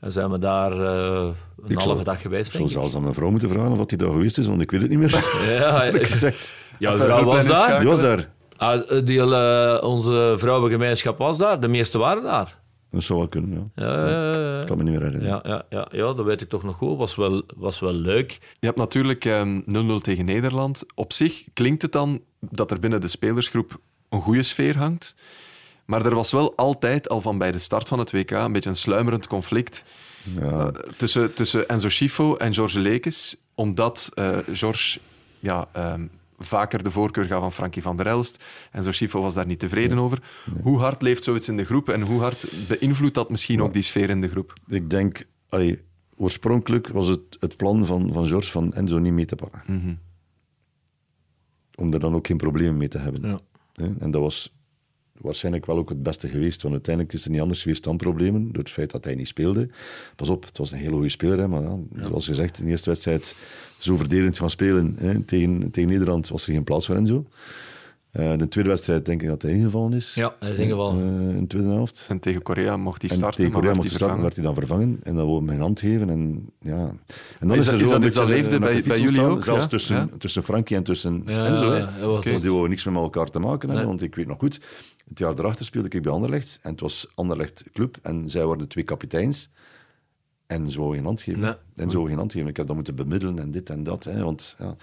En 0.00 0.12
zijn 0.12 0.30
we 0.30 0.38
daar 0.38 0.72
eh, 0.72 0.78
een 0.78 1.32
Ik 1.66 1.74
halve 1.78 1.80
zou- 1.82 2.02
dag 2.04 2.20
geweest, 2.20 2.46
Ik 2.46 2.52
zou 2.52 2.58
denk 2.58 2.68
ik. 2.74 2.78
zelfs 2.78 2.94
aan 2.94 3.02
mijn 3.02 3.14
vrouw 3.14 3.30
moeten 3.30 3.48
vragen 3.48 3.70
of 3.72 3.88
hij 3.88 3.98
daar 3.98 4.10
geweest 4.10 4.38
is, 4.38 4.46
want 4.46 4.60
ik 4.60 4.70
weet 4.70 4.80
het 4.80 4.90
niet 4.90 4.98
meer. 4.98 5.10
Ja, 5.58 5.82
Heb 5.84 5.94
ik 5.94 6.00
ja, 6.06 6.06
gezegd. 6.12 6.54
jouw 6.78 6.94
Even 6.94 7.04
vrouw 7.04 7.24
was 7.24 7.46
daar. 7.46 7.78
Die 7.80 7.88
was 7.88 8.00
daar. 8.00 8.28
Ah, 8.56 9.04
die, 9.04 9.20
eh, 9.34 9.82
onze 9.88 10.34
vrouwengemeenschap 10.36 11.18
was 11.18 11.38
daar. 11.38 11.60
De 11.60 11.68
meeste 11.68 11.98
waren 11.98 12.22
daar. 12.22 12.58
Dat 12.90 13.02
zou 13.02 13.18
wel 13.18 13.28
kunnen, 13.28 13.70
ja. 13.74 13.84
Ja, 13.86 14.08
ja, 14.08 14.32
ja. 14.40 14.60
Ik 14.60 14.66
kan 14.66 14.76
me 14.76 14.82
niet 14.82 14.92
meer 14.92 15.02
herinneren. 15.02 15.40
Ja, 15.44 15.50
ja, 15.50 15.64
ja, 15.70 15.88
ja, 15.90 16.12
dat 16.12 16.24
weet 16.24 16.40
ik 16.40 16.48
toch 16.48 16.62
nog 16.62 16.76
goed. 16.76 16.98
Was 16.98 17.14
wel, 17.14 17.42
was 17.56 17.80
wel 17.80 17.92
leuk. 17.92 18.30
Je 18.58 18.66
hebt 18.66 18.78
natuurlijk 18.78 19.24
ehm, 19.24 19.60
0-0 19.60 20.00
tegen 20.02 20.24
Nederland. 20.24 20.84
Op 20.94 21.12
zich 21.12 21.44
klinkt 21.52 21.82
het 21.82 21.92
dan 21.92 22.20
dat 22.40 22.70
er 22.70 22.78
binnen 22.80 23.00
de 23.00 23.08
spelersgroep 23.08 23.80
een 24.08 24.20
goede 24.20 24.42
sfeer 24.42 24.76
hangt. 24.78 25.14
Maar 25.84 26.06
er 26.06 26.14
was 26.14 26.32
wel 26.32 26.56
altijd, 26.56 27.08
al 27.08 27.20
van 27.20 27.38
bij 27.38 27.52
de 27.52 27.58
start 27.58 27.88
van 27.88 27.98
het 27.98 28.12
WK, 28.12 28.30
een 28.30 28.52
beetje 28.52 28.68
een 28.70 28.76
sluimerend 28.76 29.26
conflict 29.26 29.84
Ja. 30.38 30.42
eh, 30.50 30.66
tussen, 30.96 31.34
tussen 31.34 31.68
Enzo 31.68 31.88
Schifo 31.88 32.36
en 32.36 32.54
George 32.54 32.80
Lekes. 32.80 33.36
Omdat 33.54 34.10
eh 34.14 34.38
George 34.52 34.98
ja, 35.38 35.68
ehm, 35.72 36.06
vaker 36.40 36.82
de 36.82 36.90
voorkeur 36.90 37.26
gaf 37.26 37.42
aan 37.42 37.52
Frankie 37.52 37.82
van 37.82 37.96
der 37.96 38.06
Elst. 38.06 38.44
Enzo 38.70 38.92
Schifo 38.92 39.20
was 39.20 39.34
daar 39.34 39.46
niet 39.46 39.58
tevreden 39.58 39.98
over. 39.98 40.22
Hoe 40.62 40.78
hard 40.78 41.02
leeft 41.02 41.24
zoiets 41.24 41.48
in 41.48 41.56
de 41.56 41.64
groep 41.64 41.88
en 41.88 42.00
hoe 42.00 42.20
hard 42.20 42.52
beïnvloedt 42.68 43.14
dat 43.14 43.30
misschien 43.30 43.62
ook 43.62 43.72
die 43.72 43.82
sfeer 43.82 44.10
in 44.10 44.20
de 44.20 44.28
groep? 44.28 44.52
Ik 44.66 44.90
denk, 44.90 45.26
allee, 45.48 45.82
oorspronkelijk 46.16 46.88
was 46.88 47.06
het 47.06 47.36
het 47.40 47.56
plan 47.56 47.86
van, 47.86 48.12
van 48.12 48.26
George 48.26 48.50
van 48.50 48.74
Enzo 48.74 48.98
niet 48.98 49.12
mee 49.12 49.24
te 49.24 49.36
pakken. 49.36 49.62
Mhm. 49.66 49.94
Om 51.74 51.92
er 51.92 52.00
dan 52.00 52.14
ook 52.14 52.26
geen 52.26 52.36
problemen 52.36 52.76
mee 52.76 52.88
te 52.88 52.98
hebben. 52.98 53.28
Ja. 53.28 53.40
En 53.98 54.10
dat 54.10 54.20
was 54.20 54.52
waarschijnlijk 55.20 55.66
wel 55.66 55.78
ook 55.78 55.88
het 55.88 56.02
beste 56.02 56.28
geweest, 56.28 56.62
want 56.62 56.74
uiteindelijk 56.74 57.14
is 57.14 57.24
er 57.24 57.30
niet 57.30 57.40
anders 57.40 57.62
geweest 57.62 57.84
dan 57.84 57.96
problemen, 57.96 58.52
door 58.52 58.62
het 58.62 58.72
feit 58.72 58.90
dat 58.90 59.04
hij 59.04 59.14
niet 59.14 59.28
speelde. 59.28 59.68
Pas 60.16 60.28
op, 60.28 60.44
het 60.44 60.58
was 60.58 60.72
een 60.72 60.78
hele 60.78 60.92
goede 60.92 61.08
speler, 61.08 61.38
hè, 61.38 61.48
maar 61.48 61.62
ja, 61.62 61.78
zoals 61.96 62.26
gezegd, 62.26 62.58
in 62.58 62.64
de 62.64 62.70
eerste 62.70 62.90
wedstrijd 62.90 63.36
zo 63.80 63.96
verdedigend 63.96 64.38
gaan 64.38 64.50
spelen 64.50 64.94
hè, 64.98 65.20
tegen, 65.22 65.70
tegen 65.70 65.88
Nederland 65.90 66.28
was 66.28 66.46
er 66.46 66.52
geen 66.52 66.64
plaats 66.64 66.86
voor 66.86 66.96
Enzo. 66.96 67.26
Eh, 68.10 68.36
de 68.38 68.48
tweede 68.48 68.70
wedstrijd 68.70 69.04
denk 69.04 69.22
ik 69.22 69.28
dat 69.28 69.42
hij 69.42 69.52
ingevallen 69.52 69.92
is. 69.92 70.14
Ja, 70.14 70.34
hij 70.38 70.50
is 70.52 70.58
ingevallen. 70.58 70.98
Eh, 71.28 71.34
in 71.34 71.40
de 71.40 71.46
tweede 71.46 71.68
helft. 71.68 72.06
En 72.08 72.18
tegen 72.20 72.42
Korea 72.42 72.76
mocht 72.76 73.00
hij 73.02 73.10
En 73.10 73.16
starten, 73.16 73.36
tegen 73.36 73.52
maar 73.52 73.60
Korea 73.60 73.76
werd 73.76 73.76
mocht 73.76 73.88
hij 73.88 73.98
starten, 73.98 74.22
werd 74.22 74.34
hij 74.34 74.44
dan 74.44 74.54
vervangen. 74.54 75.00
En 75.02 75.14
dan 75.14 75.24
wou 75.24 75.36
hij 75.36 75.46
mijn 75.46 75.60
hand 75.60 75.80
geven. 75.80 76.10
En, 76.10 76.50
ja. 76.60 76.92
en 77.40 77.48
dan 77.48 77.56
is 77.56 77.64
dat- 77.64 77.74
er 77.74 77.80
is 77.80 77.86
zo 77.88 77.92
dat 77.92 78.00
een 78.00 78.06
iets 78.06 78.14
dat 78.14 78.26
beetje, 78.26 78.42
leefde 78.42 78.54
eh, 78.66 78.82
bij- 78.88 79.00
jullie 79.00 79.20
ook, 79.20 79.42
Zelfs 79.42 79.62
ja? 79.62 79.68
tussen, 79.68 79.96
Ja? 79.96 80.08
tussen 80.18 80.42
Frankie 80.42 80.76
en 80.76 80.82
tussen 80.82 81.22
Ja, 81.26 81.46
Enzo. 81.46 81.70
hè. 81.70 81.76
ja, 81.78 81.84
dat 82.00 82.10
was- 82.10 82.24
Want 82.24 82.40
die 82.40 82.50
wouden 82.50 82.70
niks 82.70 82.84
meer 82.84 82.94
met 82.94 83.02
elkaar 83.02 83.30
te 83.30 83.38
maken 83.38 83.58
hebben. 83.60 83.76
Nee. 83.76 83.86
Want 83.86 84.02
ik 84.02 84.14
weet 84.14 84.26
nog 84.26 84.38
goed, 84.38 84.60
het 85.08 85.18
jaar 85.18 85.34
erachter 85.38 85.64
speelde 85.64 85.88
ik 85.88 86.02
bij 86.02 86.12
Anderlecht. 86.12 86.58
En 86.62 86.70
het 86.70 86.80
was 86.80 87.06
Anderlecht 87.14 87.64
Club. 87.72 87.96
En 88.02 88.28
zij 88.28 88.44
waren 88.44 88.58
de 88.58 88.66
twee 88.66 88.84
kapiteins. 88.84 89.50
En 90.50 90.76
wouden 90.76 90.96
geen 90.96 91.04
hand 91.04 91.22
geven. 91.22 91.40
Nee. 91.40 91.50
En 91.50 91.84
wouden 91.86 92.06
geen 92.06 92.18
hand 92.18 92.32
geven. 92.32 92.48
Ik 92.48 92.56
heb 92.56 92.66
dat 92.66 92.74
moeten 92.74 92.94
bemiddelen 92.94 93.38
en 93.38 93.50
dit 93.50 93.70
en 93.70 93.82
dat. 93.82 94.04
Hè, 94.04 94.24
want, 94.24 94.56
ja. 94.58 94.76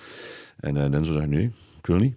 En 0.59 0.75
uh, 0.75 0.93
Enzo 0.93 1.13
zei, 1.13 1.27
nee, 1.27 1.51
ik 1.77 1.85
wil 1.85 1.97
niet. 1.97 2.15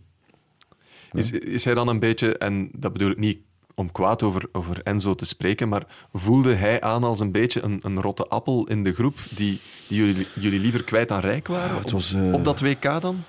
Is, 1.13 1.31
is 1.31 1.65
hij 1.65 1.75
dan 1.75 1.89
een 1.89 1.99
beetje, 1.99 2.39
en 2.39 2.71
dat 2.73 2.93
bedoel 2.93 3.11
ik 3.11 3.19
niet 3.19 3.39
om 3.75 3.93
kwaad 3.93 4.23
over, 4.23 4.49
over 4.53 4.83
Enzo 4.83 5.15
te 5.15 5.25
spreken, 5.25 5.69
maar 5.69 5.87
voelde 6.13 6.55
hij 6.55 6.81
aan 6.81 7.05
als 7.05 7.21
een 7.21 7.33
beetje 7.33 7.63
een, 7.63 7.81
een 7.83 8.01
rotte 8.01 8.27
appel 8.27 8.67
in 8.67 8.85
de 8.85 8.93
groep 8.93 9.19
die, 9.37 9.61
die 9.89 9.99
jullie, 9.99 10.27
jullie 10.35 10.61
liever 10.61 10.85
kwijt 10.85 11.11
aan 11.11 11.21
rijk 11.21 11.47
waren? 11.47 11.77
het 11.77 11.85
op, 11.85 11.91
was, 11.91 12.13
eh, 12.13 12.33
op 12.33 12.45
dat 12.45 12.61
WK 12.61 13.01
dan? 13.01 13.23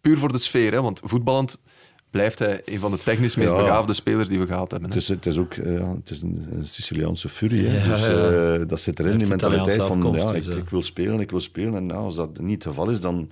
Puur 0.00 0.18
voor 0.18 0.32
de 0.32 0.38
sfeer, 0.38 0.72
hè? 0.72 0.82
want 0.82 1.00
voetballend 1.04 1.58
blijft 2.10 2.38
hij 2.38 2.62
een 2.64 2.78
van 2.78 2.90
de 2.90 2.98
technisch 2.98 3.36
meest 3.36 3.50
Ja. 3.50 3.56
begaafde 3.56 3.92
spelers 3.92 4.28
die 4.28 4.38
we 4.38 4.46
gehad 4.46 4.70
hebben. 4.70 4.90
Het 4.90 4.98
hè. 4.98 5.00
is, 5.04 5.08
het 5.08 5.26
is 5.26 5.38
ook 5.38 5.52
eh, 5.54 5.90
het 5.94 6.10
is 6.10 6.22
een, 6.22 6.46
een 6.52 6.66
Siciliaanse 6.66 7.28
furie. 7.28 7.66
hè. 7.66 7.88
Dus 7.90 8.06
ja. 8.06 8.30
eh, 8.54 8.60
dat 8.66 8.80
zit 8.80 8.98
erin, 9.00 9.18
die 9.18 9.26
mentaliteit 9.26 9.82
van 9.82 10.12
ja, 10.14 10.32
dus, 10.32 10.46
ik, 10.46 10.52
eh. 10.52 10.58
ik 10.58 10.68
wil 10.70 10.82
spelen, 10.82 11.20
ik 11.20 11.30
wil 11.30 11.40
spelen. 11.40 11.74
En 11.74 11.86
nou, 11.86 12.00
als 12.02 12.16
dat 12.16 12.40
niet 12.40 12.54
het 12.64 12.72
geval 12.74 12.90
is, 12.90 13.00
dan 13.00 13.30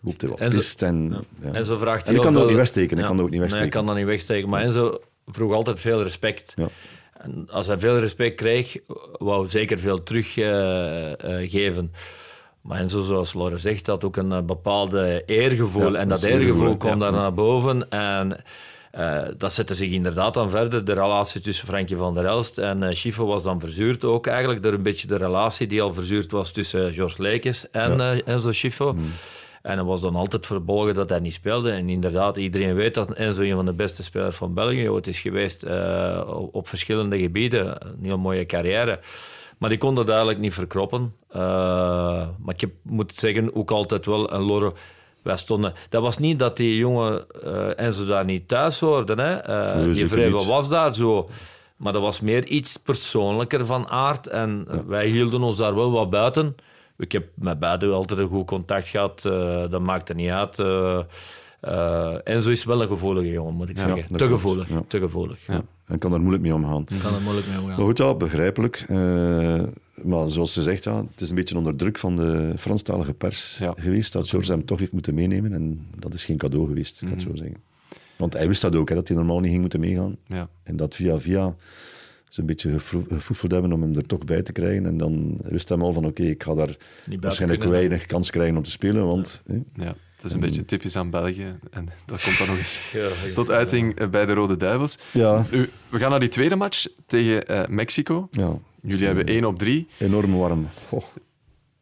loopt 0.00 0.20
hij 0.20 0.30
wat 0.30 0.38
En 0.38 0.50
zo- 0.50 0.56
pist. 0.58 0.82
En, 0.82 1.14
ja. 1.42 1.52
En 1.52 1.66
zo 1.66 1.76
vraagt 1.76 2.02
En 2.04 2.08
ik 2.08 2.14
heel 2.14 2.24
kan 2.24 2.32
dat 2.32 2.42
ook 2.42 2.48
niet 2.48 2.56
wegsteken, 2.56 2.98
ik 2.98 3.04
kan 3.04 3.16
dat 3.16 3.24
ook 3.24 3.30
niet 3.30 3.40
Nee, 3.40 3.40
wegsteken. 3.40 3.66
ik 3.66 3.72
kan 3.72 3.86
dat 3.86 3.96
niet 3.96 4.06
wegsteken. 4.06 4.48
Maar 4.48 4.62
Enzo 4.62 5.00
vroeg 5.26 5.52
altijd 5.52 5.80
veel 5.80 6.02
respect. 6.02 6.52
Ja. 6.56 6.68
En 7.20 7.48
als 7.50 7.66
hij 7.66 7.78
veel 7.78 7.98
respect 7.98 8.36
kreeg, 8.36 8.76
wou 9.18 9.48
zeker 9.48 9.78
veel 9.78 10.02
teruggeven. 10.02 11.92
Maar 12.62 12.78
Enzo, 12.78 13.00
zoals 13.00 13.34
Laura 13.34 13.56
zegt, 13.56 13.86
had 13.86 14.04
ook 14.04 14.16
een 14.16 14.32
eh, 14.32 14.40
bepaalde 14.40 15.22
eergevoel. 15.26 15.92
Ja, 15.92 15.98
en 15.98 16.08
dat 16.08 16.20
dat 16.20 16.30
eergevoel, 16.30 16.68
ja. 16.68 16.76
kwam 16.76 16.98
daar 16.98 17.12
Ja. 17.12 17.18
naar 17.18 17.34
boven. 17.34 17.90
En 17.90 18.44
eh, 18.92 19.22
dat 19.38 19.52
zette 19.52 19.74
zich 19.74 19.90
inderdaad 19.90 20.34
dan 20.34 20.50
verder. 20.50 20.84
De 20.84 20.92
relatie 20.92 21.40
tussen 21.40 21.66
Frankie 21.66 21.96
van 21.96 22.14
der 22.14 22.24
Elst 22.24 22.58
en 22.58 22.96
Schifo 22.96 23.26
was 23.26 23.42
dan 23.42 23.60
verzuurd 23.60 24.04
ook 24.04 24.26
eigenlijk. 24.26 24.62
Door 24.62 24.72
een 24.72 24.82
beetje 24.82 25.06
de 25.06 25.16
relatie 25.16 25.66
die 25.66 25.82
al 25.82 25.94
verzuurd 25.94 26.30
was 26.30 26.52
tussen 26.52 26.88
eh, 26.88 26.94
George 26.94 27.68
en 27.70 28.00
eh, 28.00 28.28
Enzo. 28.28 28.92
Mm. 28.92 29.12
En 29.62 29.76
hij 29.76 29.84
was 29.84 30.00
dan 30.00 30.16
altijd 30.16 30.46
verbolgen 30.46 30.94
dat 30.94 31.08
hij 31.08 31.18
niet 31.18 31.34
speelde. 31.34 31.70
En 31.70 31.88
inderdaad, 31.88 32.36
iedereen 32.36 32.74
weet 32.74 32.94
dat 32.94 33.12
Enzo 33.12 33.42
een 33.42 33.54
van 33.54 33.64
de 33.64 33.72
beste 33.72 34.02
spelers 34.02 34.36
van 34.36 34.54
België 34.54 34.88
ooit 34.88 35.06
is 35.06 35.20
geweest 35.20 35.64
op, 36.26 36.54
op 36.54 36.68
verschillende 36.68 37.18
gebieden. 37.18 37.86
Een 37.86 38.04
heel 38.04 38.18
mooie 38.18 38.46
carrière. 38.46 39.00
Maar 39.62 39.70
die 39.70 39.80
kon 39.80 39.94
dat 39.94 40.08
eigenlijk 40.08 40.38
niet 40.38 40.54
verkroppen. 40.54 41.14
Eh, 41.28 41.40
maar 42.38 42.54
ik 42.54 42.60
heb, 42.60 42.70
moet 42.82 43.14
zeggen, 43.14 43.54
ook 43.54 43.70
altijd 43.70 44.06
wel 44.06 44.32
een 44.32 44.42
Loro. 44.42 44.74
Wij 45.22 45.36
stonden, 45.36 45.72
dat 45.88 46.02
was 46.02 46.18
niet 46.18 46.38
dat 46.38 46.56
die 46.56 46.76
jongen 46.76 47.24
eh 47.44 47.78
Enzo 47.86 48.04
daar 48.04 48.24
niet 48.24 48.48
thuis 48.48 48.80
hoorde. 48.80 49.22
Hè. 49.22 49.74
Nee, 49.76 49.92
die 49.92 50.16
niet. 50.16 50.44
was 50.44 50.68
daar 50.68 50.94
zo. 50.94 51.28
Maar 51.76 51.92
dat 51.92 52.02
was 52.02 52.20
meer 52.20 52.44
iets 52.44 52.76
persoonlijker 52.76 53.66
van 53.66 53.88
aard. 53.88 54.26
En 54.26 54.66
wij 54.86 55.06
hielden 55.06 55.42
ons 55.42 55.56
daar 55.56 55.74
wel 55.74 55.90
wat 55.90 56.10
buiten. 56.10 56.56
Ik 56.98 57.12
heb 57.12 57.28
met 57.34 57.58
beiden 57.58 57.92
altijd 57.94 58.20
een 58.20 58.28
goed 58.28 58.46
contact 58.46 58.88
gehad. 58.88 59.24
eh, 59.24 59.70
dat 59.70 59.80
maakt 59.80 60.08
er 60.08 60.14
niet 60.14 60.30
uit. 60.30 60.58
Eh, 61.62 62.14
eh, 62.14 62.18
Enzo 62.24 62.50
is 62.50 62.64
wel 62.64 62.82
een 62.82 62.88
gevoelige 62.88 63.28
jongen, 63.30 63.54
moet 63.54 63.68
ik 63.68 63.78
Ja, 63.78 63.94
zeggen. 63.94 64.16
Te 64.16 64.26
gevoelig. 64.28 64.68
Ja. 64.68 64.82
Te 64.88 64.98
gevoelig. 64.98 65.38
Ja. 65.46 65.62
En 65.86 65.98
kan 65.98 66.10
daar 66.10 66.20
moeilijk 66.20 66.42
mee 66.42 66.54
omgaan. 66.54 66.84
Kan 67.02 67.14
er 67.14 67.20
moeilijk 67.20 67.46
mee 67.46 67.56
omgaan. 67.60 67.76
Maar 67.76 67.86
goed, 67.86 67.98
ja, 67.98 68.14
begrijpelijk. 68.14 68.84
Eh, 68.88 69.62
maar 70.02 70.28
zoals 70.28 70.52
ze 70.52 70.62
zegt, 70.62 70.84
ja, 70.84 71.04
het 71.10 71.20
is 71.20 71.28
een 71.28 71.34
beetje 71.34 71.56
onder 71.56 71.76
druk 71.76 71.98
van 71.98 72.16
de 72.16 72.52
Franstalige 72.58 73.12
pers 73.14 73.58
Ja. 73.58 73.74
geweest 73.78 74.12
dat 74.12 74.28
George 74.28 74.50
hem 74.52 74.64
toch 74.64 74.78
heeft 74.78 74.92
moeten 74.92 75.14
meenemen. 75.14 75.52
En 75.52 75.86
dat 75.98 76.14
is 76.14 76.24
geen 76.24 76.36
cadeau 76.36 76.66
geweest, 76.66 77.00
ik 77.02 77.08
kan 77.08 77.16
het 77.16 77.26
zo 77.26 77.34
zeggen. 77.36 77.56
Want 78.16 78.32
hij 78.32 78.48
wist 78.48 78.62
dat 78.62 78.76
ook, 78.76 78.88
hè, 78.88 78.94
dat 78.94 79.08
hij 79.08 79.16
normaal 79.16 79.38
niet 79.40 79.48
ging 79.50 79.60
moeten 79.60 79.80
meegaan. 79.80 80.16
Ja. 80.26 80.48
En 80.62 80.76
dat 80.76 80.94
via 80.94 81.18
via 81.20 81.54
ze 82.28 82.40
een 82.40 82.46
beetje 82.46 82.78
gefoefeld 82.78 83.52
hebben 83.52 83.72
om 83.72 83.82
hem 83.82 83.96
er 83.96 84.06
toch 84.06 84.24
bij 84.24 84.42
te 84.42 84.52
krijgen. 84.52 84.86
En 84.86 84.96
dan 84.96 85.38
wist 85.42 85.68
hij 85.68 85.78
al 85.78 85.92
van, 85.92 86.06
oké, 86.06 86.22
ik 86.22 86.42
ga 86.42 86.54
daar 86.54 86.76
waarschijnlijk 87.20 87.60
kunnen. 87.60 87.78
weinig 87.78 88.06
kans 88.06 88.30
krijgen 88.30 88.56
om 88.56 88.62
te 88.62 88.70
spelen. 88.70 89.06
Want 89.06 89.42
hè, 89.46 89.84
Ja, 89.84 89.94
het 90.22 90.30
is 90.30 90.32
een 90.32 90.40
beetje 90.40 90.64
typisch 90.64 90.96
aan 90.96 91.10
België. 91.10 91.58
En 91.70 91.88
dat 92.06 92.22
komt 92.22 92.38
dan 92.38 92.46
nog 92.46 92.56
eens 92.56 92.80
Ja, 92.92 93.08
tot 93.34 93.50
uiting 93.50 93.94
eh, 93.98 94.08
bij 94.08 94.26
de 94.26 94.32
Rode 94.32 94.56
Duivels. 94.56 94.98
ja, 95.10 95.44
Nu, 95.50 95.70
we 95.88 95.98
gaan 95.98 96.10
naar 96.10 96.20
die 96.20 96.28
tweede 96.28 96.56
match 96.56 96.86
tegen 97.06 97.46
eh, 97.46 97.66
Mexico. 97.68 98.28
ja, 98.30 98.52
Jullie 98.82 99.06
hebben 99.06 99.26
1 99.26 99.44
op 99.44 99.58
3. 99.58 99.86
enorm 99.98 100.36
warm. 100.36 100.68
Goh. 100.88 101.02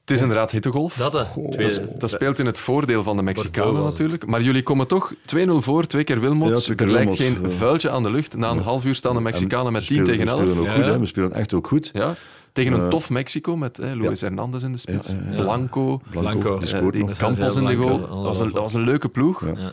Het 0.00 0.18
is 0.18 0.20
inderdaad 0.24 0.50
hittegolf. 0.50 0.94
Dat, 0.94 1.12
Dat, 1.12 1.80
dat 1.98 2.10
speelt 2.10 2.38
in 2.38 2.46
het 2.46 2.58
voordeel 2.58 3.02
van 3.02 3.16
de 3.16 3.22
Mexicanen 3.22 3.82
natuurlijk. 3.82 4.26
Maar 4.26 4.42
jullie 4.42 4.62
komen 4.62 4.86
toch 4.86 5.14
2-0 5.36 5.48
voor, 5.50 5.86
twee 5.86 6.04
keer 6.04 6.20
Wilmots. 6.20 6.50
Ja, 6.58 6.58
twee 6.64 6.76
keer 6.76 6.86
er 6.86 6.92
lijkt 6.92 7.16
geen 7.16 7.38
ja. 7.42 7.48
vuiltje 7.48 7.90
aan 7.90 8.02
de 8.02 8.10
lucht. 8.10 8.36
Na 8.36 8.50
een 8.50 8.58
half 8.62 8.84
uur 8.84 8.94
staan 8.94 9.12
de 9.12 9.18
En 9.18 9.24
Mexicanen 9.24 9.72
met 9.72 9.82
we 9.82 9.88
10 9.88 9.96
spelen- 9.96 10.18
tegen 10.18 10.36
We 10.36 10.42
11. 10.42 10.42
spelen 10.50 10.58
ook 10.60 10.66
Ja. 10.66 10.82
goed, 10.82 10.92
hè. 10.92 10.98
we 10.98 11.06
spelen 11.06 11.32
echt 11.32 11.52
ook 11.54 11.66
goed. 11.66 11.90
Ja, 11.92 12.14
tegen 12.52 12.72
een 12.72 12.80
Eh, 12.82 12.88
tof 12.88 13.10
Mexico 13.10 13.56
met 13.56 13.78
eh, 13.78 13.92
Luis 13.94 14.20
Hernandez 14.20 14.62
in 14.62 14.72
de 14.72 14.78
spits. 14.78 15.10
Ja, 15.12 15.18
ja, 15.26 15.30
ja. 15.36 15.42
Blanco, 15.42 16.00
Blanco. 16.10 16.58
die 16.58 16.68
eh, 16.68 16.74
scoort 16.78 16.92
die 16.92 17.04
nog. 17.04 17.16
Campos 17.18 17.56
in 17.56 17.66
de 17.66 17.74
Blanco, 17.76 17.96
goal. 17.96 17.98
Dat 18.00 18.24
was, 18.24 18.38
een, 18.40 18.50
dat 18.52 18.62
was 18.62 18.74
een 18.74 18.84
leuke 18.84 19.08
ploeg. 19.08 19.40
Ja. 19.46 19.52
Ja. 19.60 19.72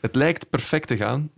Het 0.00 0.14
lijkt 0.14 0.50
perfect 0.50 0.88
te 0.88 0.96
gaan. 0.96 1.30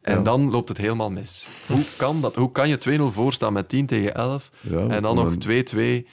En 0.00 0.16
Ja. 0.16 0.22
dan 0.22 0.50
loopt 0.50 0.68
het 0.68 0.78
helemaal 0.78 1.10
mis. 1.10 1.48
Hoe 1.66 1.82
kan 1.96 2.20
dat? 2.20 2.34
Hoe 2.34 2.52
kan 2.52 2.68
je 2.68 2.78
2-0 2.78 3.02
voorstaan 3.12 3.52
met 3.52 3.68
10 3.68 3.86
tegen 3.86 4.14
11 4.14 4.50
Ja, 4.60 4.86
en 4.86 5.02
dan 5.02 5.14
nog 5.14 5.34
2-2? 5.36 6.06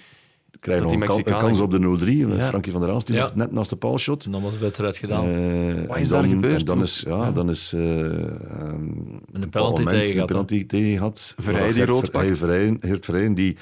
krijgen 0.59 0.87
dat 0.89 0.97
nog 1.07 1.15
die 1.15 1.27
een, 1.27 1.33
een 1.33 1.39
kans 1.47 1.59
op 1.59 1.71
de 1.71 1.79
0-3. 1.79 2.27
met 2.27 2.37
Ja. 2.37 2.47
Frankie 2.47 2.71
van 2.71 2.81
der 2.81 2.89
Aals, 2.89 3.05
die 3.05 3.21
net 3.33 3.51
naast 3.51 3.69
de 3.69 3.75
paalshot. 3.75 4.25
En 4.25 4.31
dan 4.31 4.41
was 4.41 4.53
de 4.53 4.59
wedstrijd 4.59 4.97
gedaan. 4.97 5.25
Eh, 5.27 5.87
Wat 5.87 5.97
is 5.97 6.07
daar 6.07 6.23
gebeurd? 6.23 6.59
En 6.59 6.65
dan 6.65 6.81
is, 6.81 7.03
ja, 7.07 7.31
dan 7.31 7.49
is 7.49 7.73
eh, 7.73 7.99
ehm, 7.99 8.15
een 9.31 9.41
een 9.41 9.49
penalty 9.49 9.83
tegen 9.83 9.99
een 9.99 10.05
gehad, 10.05 10.25
penalty 10.27 10.65
tegen. 10.65 11.11
Verheij 11.37 11.63
Waar 11.63 11.73
die 11.73 11.85
rood 11.85 12.11
pakt. 12.11 12.25
Geert 12.81 13.05
Verheyen 13.05 13.33
die 13.35 13.57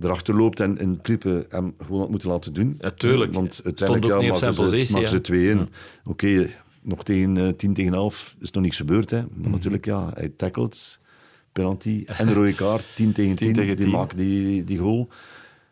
erachter 0.00 0.34
loopt 0.34 0.60
en 0.60 0.78
in 0.78 1.00
principe 1.00 1.46
hem 1.48 1.74
gewoon 1.84 2.00
had 2.00 2.10
moeten 2.10 2.28
laten 2.28 2.52
doen. 2.52 2.76
Ja, 2.80 2.90
tuurlijk. 2.90 3.32
Want 3.34 3.60
uiteindelijk 3.64 4.06
ja, 4.22 4.30
maken 4.32 4.54
ze- 4.54 4.62
positie, 4.62 4.94
maken 4.94 5.10
hè. 5.10 5.14
ze 5.16 5.66
2-1. 5.68 5.70
Oké, 6.04 6.50
nog 6.82 7.04
tegen 7.04 7.36
eh, 7.36 7.48
10 7.48 7.74
tegen 7.74 7.94
11 7.94 8.36
is 8.40 8.50
nog 8.50 8.62
niks 8.62 8.76
gebeurd. 8.76 9.10
Hè. 9.10 9.20
Maar 9.20 9.28
Mhm. 9.38 9.50
natuurlijk, 9.50 9.84
ja, 9.84 10.10
hij 10.14 10.28
tackelt, 10.36 11.00
penalty 11.52 12.02
en 12.06 12.28
een 12.28 12.34
rode 12.34 12.54
kaart, 12.54 12.86
10 12.96 13.12
tegen 13.12 13.36
10. 13.36 13.46
10 13.46 13.54
tegen 13.54 13.76
die 13.76 13.84
10. 13.86 13.94
maken 13.94 14.16
die, 14.16 14.64
die 14.64 14.78
goal. 14.78 15.08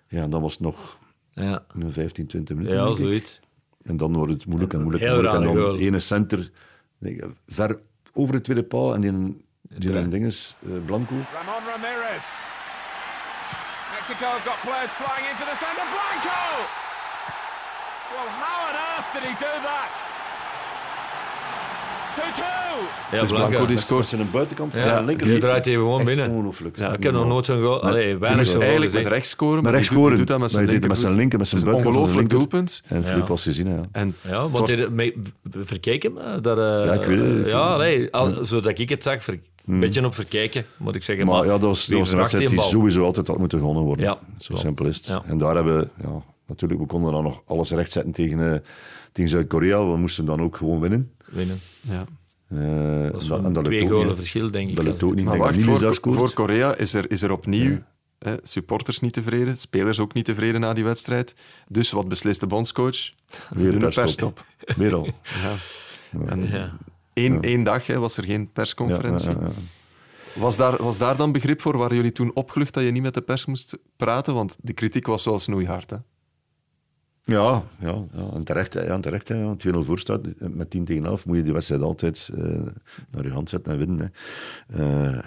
Ja, 0.09 0.29
dan 0.29 0.43
was 0.43 0.53
het 0.53 0.61
nog 0.62 0.99
Ja, 1.33 1.64
een 1.73 1.93
15, 1.93 2.27
20 2.27 2.57
minuten. 2.57 2.79
ja 2.79 2.93
zoiets. 2.93 3.41
En 3.83 3.97
dan 3.97 4.14
wordt 4.16 4.33
het 4.33 4.47
moeilijk 4.47 4.73
en 4.73 4.81
moeilijk. 4.83 5.05
en 5.05 5.11
moeilijk. 5.12 5.35
En 5.35 5.43
dan 5.43 5.57
goal. 5.57 5.79
ene 5.79 6.01
center 6.01 6.51
ik, 7.01 7.25
ver 7.47 7.79
over 8.12 8.35
de 8.35 8.41
tweede 8.41 8.62
paal 8.62 8.95
en 8.95 9.01
die, 9.01 9.12
die 9.79 9.93
Ja. 9.93 9.99
een 10.01 10.11
ding 10.11 10.25
is, 10.27 10.57
eh, 10.62 10.71
Blanco. 10.87 11.14
Ramon 11.35 11.69
Ramirez. 11.69 12.25
Mexico 14.09 14.31
have 14.31 14.45
got 14.51 14.59
players 14.69 14.91
flying 15.01 15.27
into 15.31 15.45
the 15.51 15.57
centre. 15.65 15.87
Blanco! 15.97 16.41
Well, 18.13 18.29
how 18.43 18.57
on 18.69 18.75
earth 18.89 19.09
did 19.15 19.23
he 19.29 19.35
do 19.47 19.53
that? 19.69 19.93
2-2! 23.11 23.17
Ja, 23.17 23.23
is 23.23 23.29
Blanco 23.31 23.67
die 23.67 23.77
scoort. 23.79 24.07
zijn 24.07 24.31
buitenkant 24.31 24.75
Ja, 24.75 24.87
zijn 24.87 25.05
linker. 25.05 25.27
die 25.27 25.39
draait 25.39 25.65
hij 25.65 25.75
gewoon 25.75 26.05
binnen. 26.05 26.31
Ongelooflijk. 26.31 26.77
Ja, 26.79 26.93
ik 26.93 27.03
heb 27.03 27.13
nog 27.13 27.27
nooit 27.27 27.45
zo'n 27.45 27.63
goal. 27.63 27.83
Allee, 27.83 28.17
weinig 28.19 28.47
zo'n 28.47 28.63
eigenlijk 28.63 28.93
met 28.93 29.07
rechts 29.07 29.31
scoren, 29.31 29.55
Met 29.55 29.63
maar 29.63 29.73
rechts 29.73 29.89
die 29.89 29.97
doet- 29.97 30.05
scoren. 30.07 30.19
doet 30.19 30.29
dat 30.29 30.39
met 30.39 30.51
zijn 30.51 30.65
Maar 30.65 30.75
het 30.75 30.89
met 30.89 30.99
zijn 30.99 31.15
linker, 31.15 31.39
met 31.39 31.49
zijn 31.49 31.61
Het 31.61 31.69
is 31.71 31.75
een 31.77 31.83
buitenkant 31.85 31.97
ongelooflijk 31.97 32.33
linker. 32.33 32.39
doelpunt. 32.59 32.83
En 32.87 33.05
Filip 33.05 33.23
Ja. 33.23 33.29
was 33.29 33.43
gezien, 33.43 33.69
ja. 33.75 33.81
En 33.93 34.17
Ja, 34.29 34.49
want 34.49 34.69
hij 34.69 34.89
me- 34.89 35.15
verkeken 35.65 36.13
me. 36.13 36.41
Daar, 36.41 36.59
eh, 36.59 36.87
Ja, 36.87 36.93
ik 36.93 37.07
weet 37.07 37.37
het, 37.39 37.47
Ja, 37.47 37.77
nee, 37.77 38.09
al, 38.15 38.35
zodat 38.43 38.79
ik 38.79 38.89
het 38.89 39.03
zag, 39.03 39.23
een 39.69 39.81
beetje 39.81 40.05
op 40.05 40.14
verkeken, 40.14 40.64
moet 40.77 40.95
ik 40.95 41.03
zeggen. 41.03 41.27
Maar 41.27 41.45
ja, 41.45 41.51
dat 41.51 41.61
was, 41.61 41.87
dat 41.87 42.11
een 42.11 42.16
wedstrijd 42.16 42.49
die 42.49 42.61
sowieso 42.61 43.05
altijd 43.05 43.29
had 43.29 43.39
moeten 43.39 43.59
gewonnen 43.59 43.83
worden. 43.83 44.05
Ja, 44.05 44.19
Zo 44.37 44.57
simpel 44.57 44.87
is 44.87 44.97
het. 44.97 45.07
Ja. 45.07 45.23
En 45.27 45.39
daar 45.39 45.55
hebben 45.55 45.79
we, 45.79 45.89
ja, 46.03 46.23
natuurlijk, 46.47 46.81
we 46.81 46.87
konden 46.87 47.12
dan 47.12 47.23
nog 47.23 47.43
alles 47.47 47.71
rechtzetten 47.71 48.12
tegen, 48.12 48.53
eh, 48.53 48.61
tegen 49.12 49.31
Zuid-Korea. 49.31 49.87
We 49.91 49.97
moesten 49.97 50.25
dan 50.25 50.43
ook 50.43 50.57
gewoon 50.57 50.81
winnen. 50.81 51.12
Winnen. 51.27 51.61
Ja. 51.81 52.05
Eh, 52.49 53.11
Dat 53.12 53.23
is 53.23 53.29
en 53.29 53.45
een 53.45 53.53
lukt 53.53 53.64
twee 53.64 53.83
ook 53.83 53.89
golen 53.89 54.07
niet. 54.07 54.16
verschil, 54.16 54.51
denk 54.51 54.69
ik. 54.71 54.77
Dat 54.77 54.85
lukt 54.85 55.03
ook 55.03 55.14
niet. 55.14 55.25
Maar 55.25 55.39
wacht, 55.39 55.81
dat 55.81 55.99
voor, 56.03 56.33
Korea 56.33 56.75
is 56.75 56.95
er, 56.95 57.11
is 57.11 57.23
er 57.23 57.31
opnieuw 57.31 57.79
hè, 58.19 58.35
supporters 58.43 59.01
niet 59.01 59.12
tevreden, 59.12 59.59
spelers 59.59 60.01
ook 60.01 60.14
niet 60.14 60.25
tevreden 60.25 60.61
na 60.61 60.73
die 60.73 60.85
wedstrijd. 60.85 61.35
Dus 61.69 61.91
wat 61.91 62.09
beslist 62.09 62.41
de 62.41 62.47
bondscoach? 62.47 63.11
Weer 63.51 63.83
een 63.83 63.91
persstop. 63.95 64.45
Weer 64.77 64.95
al. 64.95 65.05
Ja. 65.43 65.55
En 66.27 66.49
Ja. 66.51 66.77
Één, 67.19 67.43
één 67.43 67.62
dag 67.62 67.87
hè, 67.87 67.99
was 67.99 68.16
er 68.16 68.25
geen 68.25 68.53
persconferentie. 68.53 69.31
Ja. 69.31 69.51
Was, 70.35 70.57
daar, 70.57 70.83
was 70.83 70.99
daar 70.99 71.16
dan 71.16 71.33
begrip 71.33 71.61
voor? 71.61 71.77
Waren 71.77 71.97
jullie 71.97 72.12
toen 72.12 72.35
opgelucht 72.35 72.75
dat 72.75 72.83
je 72.83 72.91
niet 72.91 73.03
met 73.03 73.14
de 73.14 73.21
pers 73.21 73.47
moest 73.47 73.79
praten? 73.97 74.35
Want 74.35 74.57
de 74.61 74.73
kritiek 74.73 75.07
was 75.07 75.25
wel 75.25 75.39
snoeihard. 75.39 75.91
Hè? 75.91 75.97
Ja, 77.23 77.62
ja, 77.81 78.05
ja, 78.12 78.29
en 78.35 78.45
terecht. 78.45 78.75
Ja, 78.75 79.01
terecht 79.01 79.29
ja. 79.29 79.57
2-0 79.66 79.79
voor 79.79 79.99
staat 79.99 80.21
met 80.55 80.71
10 80.71 80.85
tegen 80.85 81.05
11 81.05 81.27
moet 81.27 81.37
je 81.37 81.43
die 81.43 81.53
wedstrijd 81.53 81.83
altijd 81.83 82.31
eh, 82.37 82.43
naar 83.11 83.25
je 83.25 83.31
hand 83.31 83.49
zetten 83.49 83.73
en 83.73 83.79
winnen. 83.79 84.12
Hè. 84.69 85.14
Eh, 85.14 85.19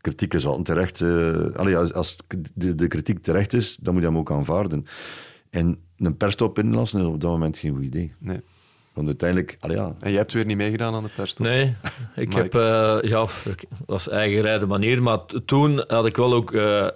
kritiek 0.00 0.34
is 0.34 0.46
altijd 0.46 0.64
terecht. 0.64 1.00
eh 1.00 1.54
allee, 1.60 1.76
als 1.76 1.92
als 1.92 2.16
de, 2.54 2.74
de 2.74 2.86
kritiek 2.86 3.22
terecht 3.22 3.52
is, 3.52 3.76
dan 3.76 3.92
moet 3.92 4.02
je 4.02 4.08
hem 4.08 4.18
ook 4.18 4.30
aanvaarden. 4.30 4.86
En 5.50 5.78
een 5.96 6.16
persstop 6.16 6.58
inlassen 6.58 7.00
is 7.00 7.06
op 7.06 7.20
dat 7.20 7.30
moment 7.30 7.58
geen 7.58 7.72
goed 7.72 7.84
idee. 7.84 8.14
Nee. 8.18 8.40
Want 8.94 9.06
uiteindelijk, 9.06 9.56
allee, 9.60 9.76
ja, 9.76 9.92
En 10.00 10.10
jij 10.10 10.18
hebt 10.18 10.32
weer 10.32 10.44
niet 10.44 10.56
meegedaan 10.56 10.94
aan 10.94 11.02
de 11.02 11.10
pers. 11.16 11.34
toch? 11.34 11.46
Nee, 11.46 11.74
ik 12.14 12.28
Mike? 12.28 12.40
heb, 12.40 12.54
eh, 12.54 13.10
ja, 13.10 13.18
dat 13.44 13.56
was 13.86 14.08
eigen 14.08 14.42
rijden 14.42 14.68
manier, 14.68 15.02
maar 15.02 15.18
toen 15.44 15.84
had 15.86 16.06
ik 16.06 16.16
wel 16.16 16.34
ook, 16.34 16.52
eh, 16.52 16.86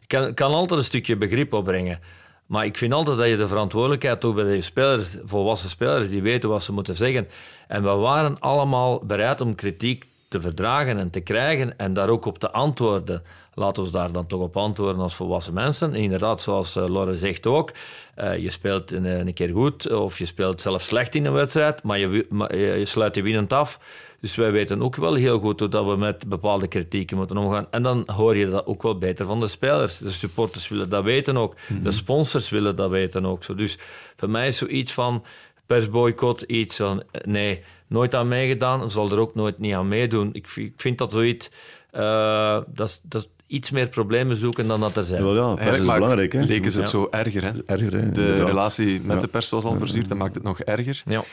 ik 0.00 0.08
kan, 0.08 0.34
kan 0.34 0.52
altijd 0.52 0.78
een 0.78 0.84
stukje 0.84 1.16
begrip 1.16 1.52
opbrengen. 1.52 2.00
Maar 2.46 2.64
ik 2.64 2.78
vind 2.78 2.92
altijd 2.92 3.18
dat 3.18 3.28
je 3.28 3.36
de 3.36 3.48
verantwoordelijkheid 3.48 4.20
toch 4.20 4.34
bij 4.34 4.44
de 4.44 4.62
spelers, 4.62 5.16
volwassen 5.24 5.70
spelers, 5.70 6.10
die 6.10 6.22
weten 6.22 6.48
wat 6.48 6.62
ze 6.62 6.72
moeten 6.72 6.96
zeggen. 6.96 7.28
En 7.68 7.82
we 7.82 7.88
waren 7.88 8.38
allemaal 8.38 9.04
bereid 9.06 9.40
om 9.40 9.54
kritiek 9.54 10.08
te 10.28 10.40
verdragen 10.40 10.98
en 10.98 11.10
te 11.10 11.20
krijgen 11.20 11.78
en 11.78 11.92
daar 11.92 12.08
ook 12.08 12.24
op 12.24 12.38
te 12.38 12.50
antwoorden. 12.50 13.22
Laten 13.54 13.84
we 13.84 13.90
daar 13.90 14.12
dan 14.12 14.26
toch 14.26 14.40
op 14.40 14.56
antwoorden 14.56 15.02
als 15.02 15.14
volwassen 15.14 15.54
mensen. 15.54 15.94
En 15.94 16.00
inderdaad, 16.00 16.40
zoals 16.40 16.76
uh, 16.76 16.88
Laure 16.88 17.14
zegt 17.14 17.46
ook, 17.46 17.70
uh, 18.18 18.38
je 18.38 18.50
speelt 18.50 18.90
een, 18.90 19.04
een, 19.04 19.34
keer 19.34 19.50
goed 19.50 19.92
of 19.92 20.18
je 20.18 20.26
speelt 20.26 20.60
zelfs 20.60 20.86
slecht 20.86 21.14
in 21.14 21.24
een 21.24 21.32
wedstrijd, 21.32 21.82
maar 21.82 21.98
je, 21.98 22.26
maar 22.30 22.56
je 22.56 22.84
sluit 22.84 23.14
je 23.14 23.22
winnend 23.22 23.52
af. 23.52 23.78
Dus 24.24 24.34
wij 24.34 24.52
weten 24.52 24.82
ook 24.82 24.96
wel 24.96 25.14
heel 25.14 25.38
goed 25.38 25.60
hoe 25.60 25.68
dat 25.68 25.86
we 25.86 25.96
met 25.96 26.28
bepaalde 26.28 26.66
kritieken 26.66 27.16
moeten 27.16 27.36
omgaan. 27.36 27.66
En 27.70 27.82
dan 27.82 28.02
hoor 28.06 28.36
je 28.36 28.50
dat 28.50 28.66
ook 28.66 28.82
wel 28.82 28.98
beter 28.98 29.26
van 29.26 29.40
de 29.40 29.48
spelers. 29.48 29.98
De 29.98 30.10
supporters 30.10 30.68
willen 30.68 30.88
dat 30.88 31.04
weten 31.04 31.36
ook. 31.36 31.54
De 31.82 31.92
sponsors 31.92 32.48
willen 32.48 32.76
dat 32.76 32.90
weten 32.90 33.26
ook. 33.26 33.44
Zo. 33.44 33.54
Dus 33.54 33.78
voor 34.16 34.30
mij 34.30 34.48
is 34.48 34.56
zoiets 34.56 34.92
van 34.92 35.24
persboycott 35.66 36.42
iets 36.42 36.76
van... 36.76 37.02
Nee, 37.24 37.62
nooit 37.86 38.14
aan 38.14 38.28
meegedaan. 38.28 38.90
Zal 38.90 39.10
er 39.10 39.18
ook 39.18 39.34
nooit 39.34 39.58
niet 39.58 39.74
aan 39.74 39.88
meedoen. 39.88 40.30
Ik, 40.32 40.48
ik 40.54 40.74
vind 40.76 40.98
dat 40.98 41.10
zoiets... 41.10 41.50
Uh, 41.92 42.58
dat, 42.66 43.00
dat 43.02 43.28
iets 43.46 43.70
meer 43.70 43.88
problemen 43.88 44.36
zoeken 44.36 44.66
dan 44.66 44.80
dat 44.80 44.96
er 44.96 45.04
zijn. 45.04 45.22
Wel 45.22 45.34
ja, 45.34 45.54
pers 45.54 45.78
is 45.78 45.86
belangrijk. 45.86 46.32
Hè? 46.32 46.42
Leken 46.42 46.70
ze 46.70 46.78
het 46.78 46.88
zo 46.88 47.08
erger. 47.10 47.42
Hè? 47.42 47.64
erger 47.66 47.92
hè, 47.92 48.10
de 48.10 48.20
inderdaad. 48.20 48.46
relatie 48.46 49.00
met 49.00 49.20
de 49.20 49.28
pers 49.28 49.50
was 49.50 49.64
al 49.64 49.78
verzuurd. 49.78 50.08
Dat 50.08 50.18
maakt 50.18 50.34
het 50.34 50.44
nog 50.44 50.60
erger. 50.60 51.02
Ja. 51.04 51.24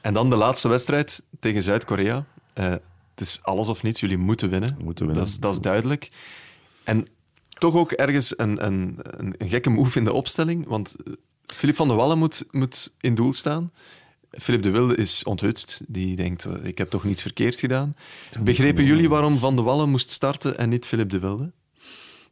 En 0.00 0.14
dan 0.14 0.30
de 0.30 0.36
laatste 0.36 0.68
wedstrijd 0.68 1.24
tegen 1.40 1.62
Zuid-Korea. 1.62 2.24
Uh, 2.54 2.64
het 2.64 2.80
is 3.20 3.38
alles 3.42 3.68
of 3.68 3.82
niets. 3.82 4.00
Jullie 4.00 4.18
moeten 4.18 4.50
winnen. 4.50 4.76
Moeten 4.84 5.06
winnen. 5.06 5.24
Dat, 5.24 5.32
is, 5.32 5.38
dat 5.38 5.52
is 5.52 5.60
duidelijk. 5.60 6.10
En 6.84 7.06
toch 7.48 7.74
ook 7.74 7.92
ergens 7.92 8.38
een, 8.38 8.66
een, 8.66 8.98
een, 9.02 9.34
een 9.38 9.48
gekke 9.48 9.70
move 9.70 9.98
in 9.98 10.04
de 10.04 10.12
opstelling. 10.12 10.66
Want 10.68 10.96
Filip 11.46 11.76
van 11.76 11.88
der 11.88 11.96
Wallen 11.96 12.18
moet, 12.18 12.44
moet 12.50 12.92
in 13.00 13.14
doel 13.14 13.32
staan. 13.32 13.72
Philip 14.30 14.62
de 14.62 14.70
Wilde 14.70 14.96
is 14.96 15.24
onthutst. 15.24 15.80
Die 15.86 16.16
denkt, 16.16 16.46
ik 16.62 16.78
heb 16.78 16.90
toch 16.90 17.04
niets 17.04 17.22
verkeerd 17.22 17.58
gedaan. 17.58 17.96
Begrepen 18.40 18.84
jullie 18.84 19.08
waarom 19.08 19.38
Van 19.38 19.56
de 19.56 19.62
Wallen 19.62 19.88
moest 19.88 20.10
starten 20.10 20.58
en 20.58 20.68
niet 20.68 20.86
Philip 20.86 21.10
de 21.10 21.18
Wilde? 21.18 21.52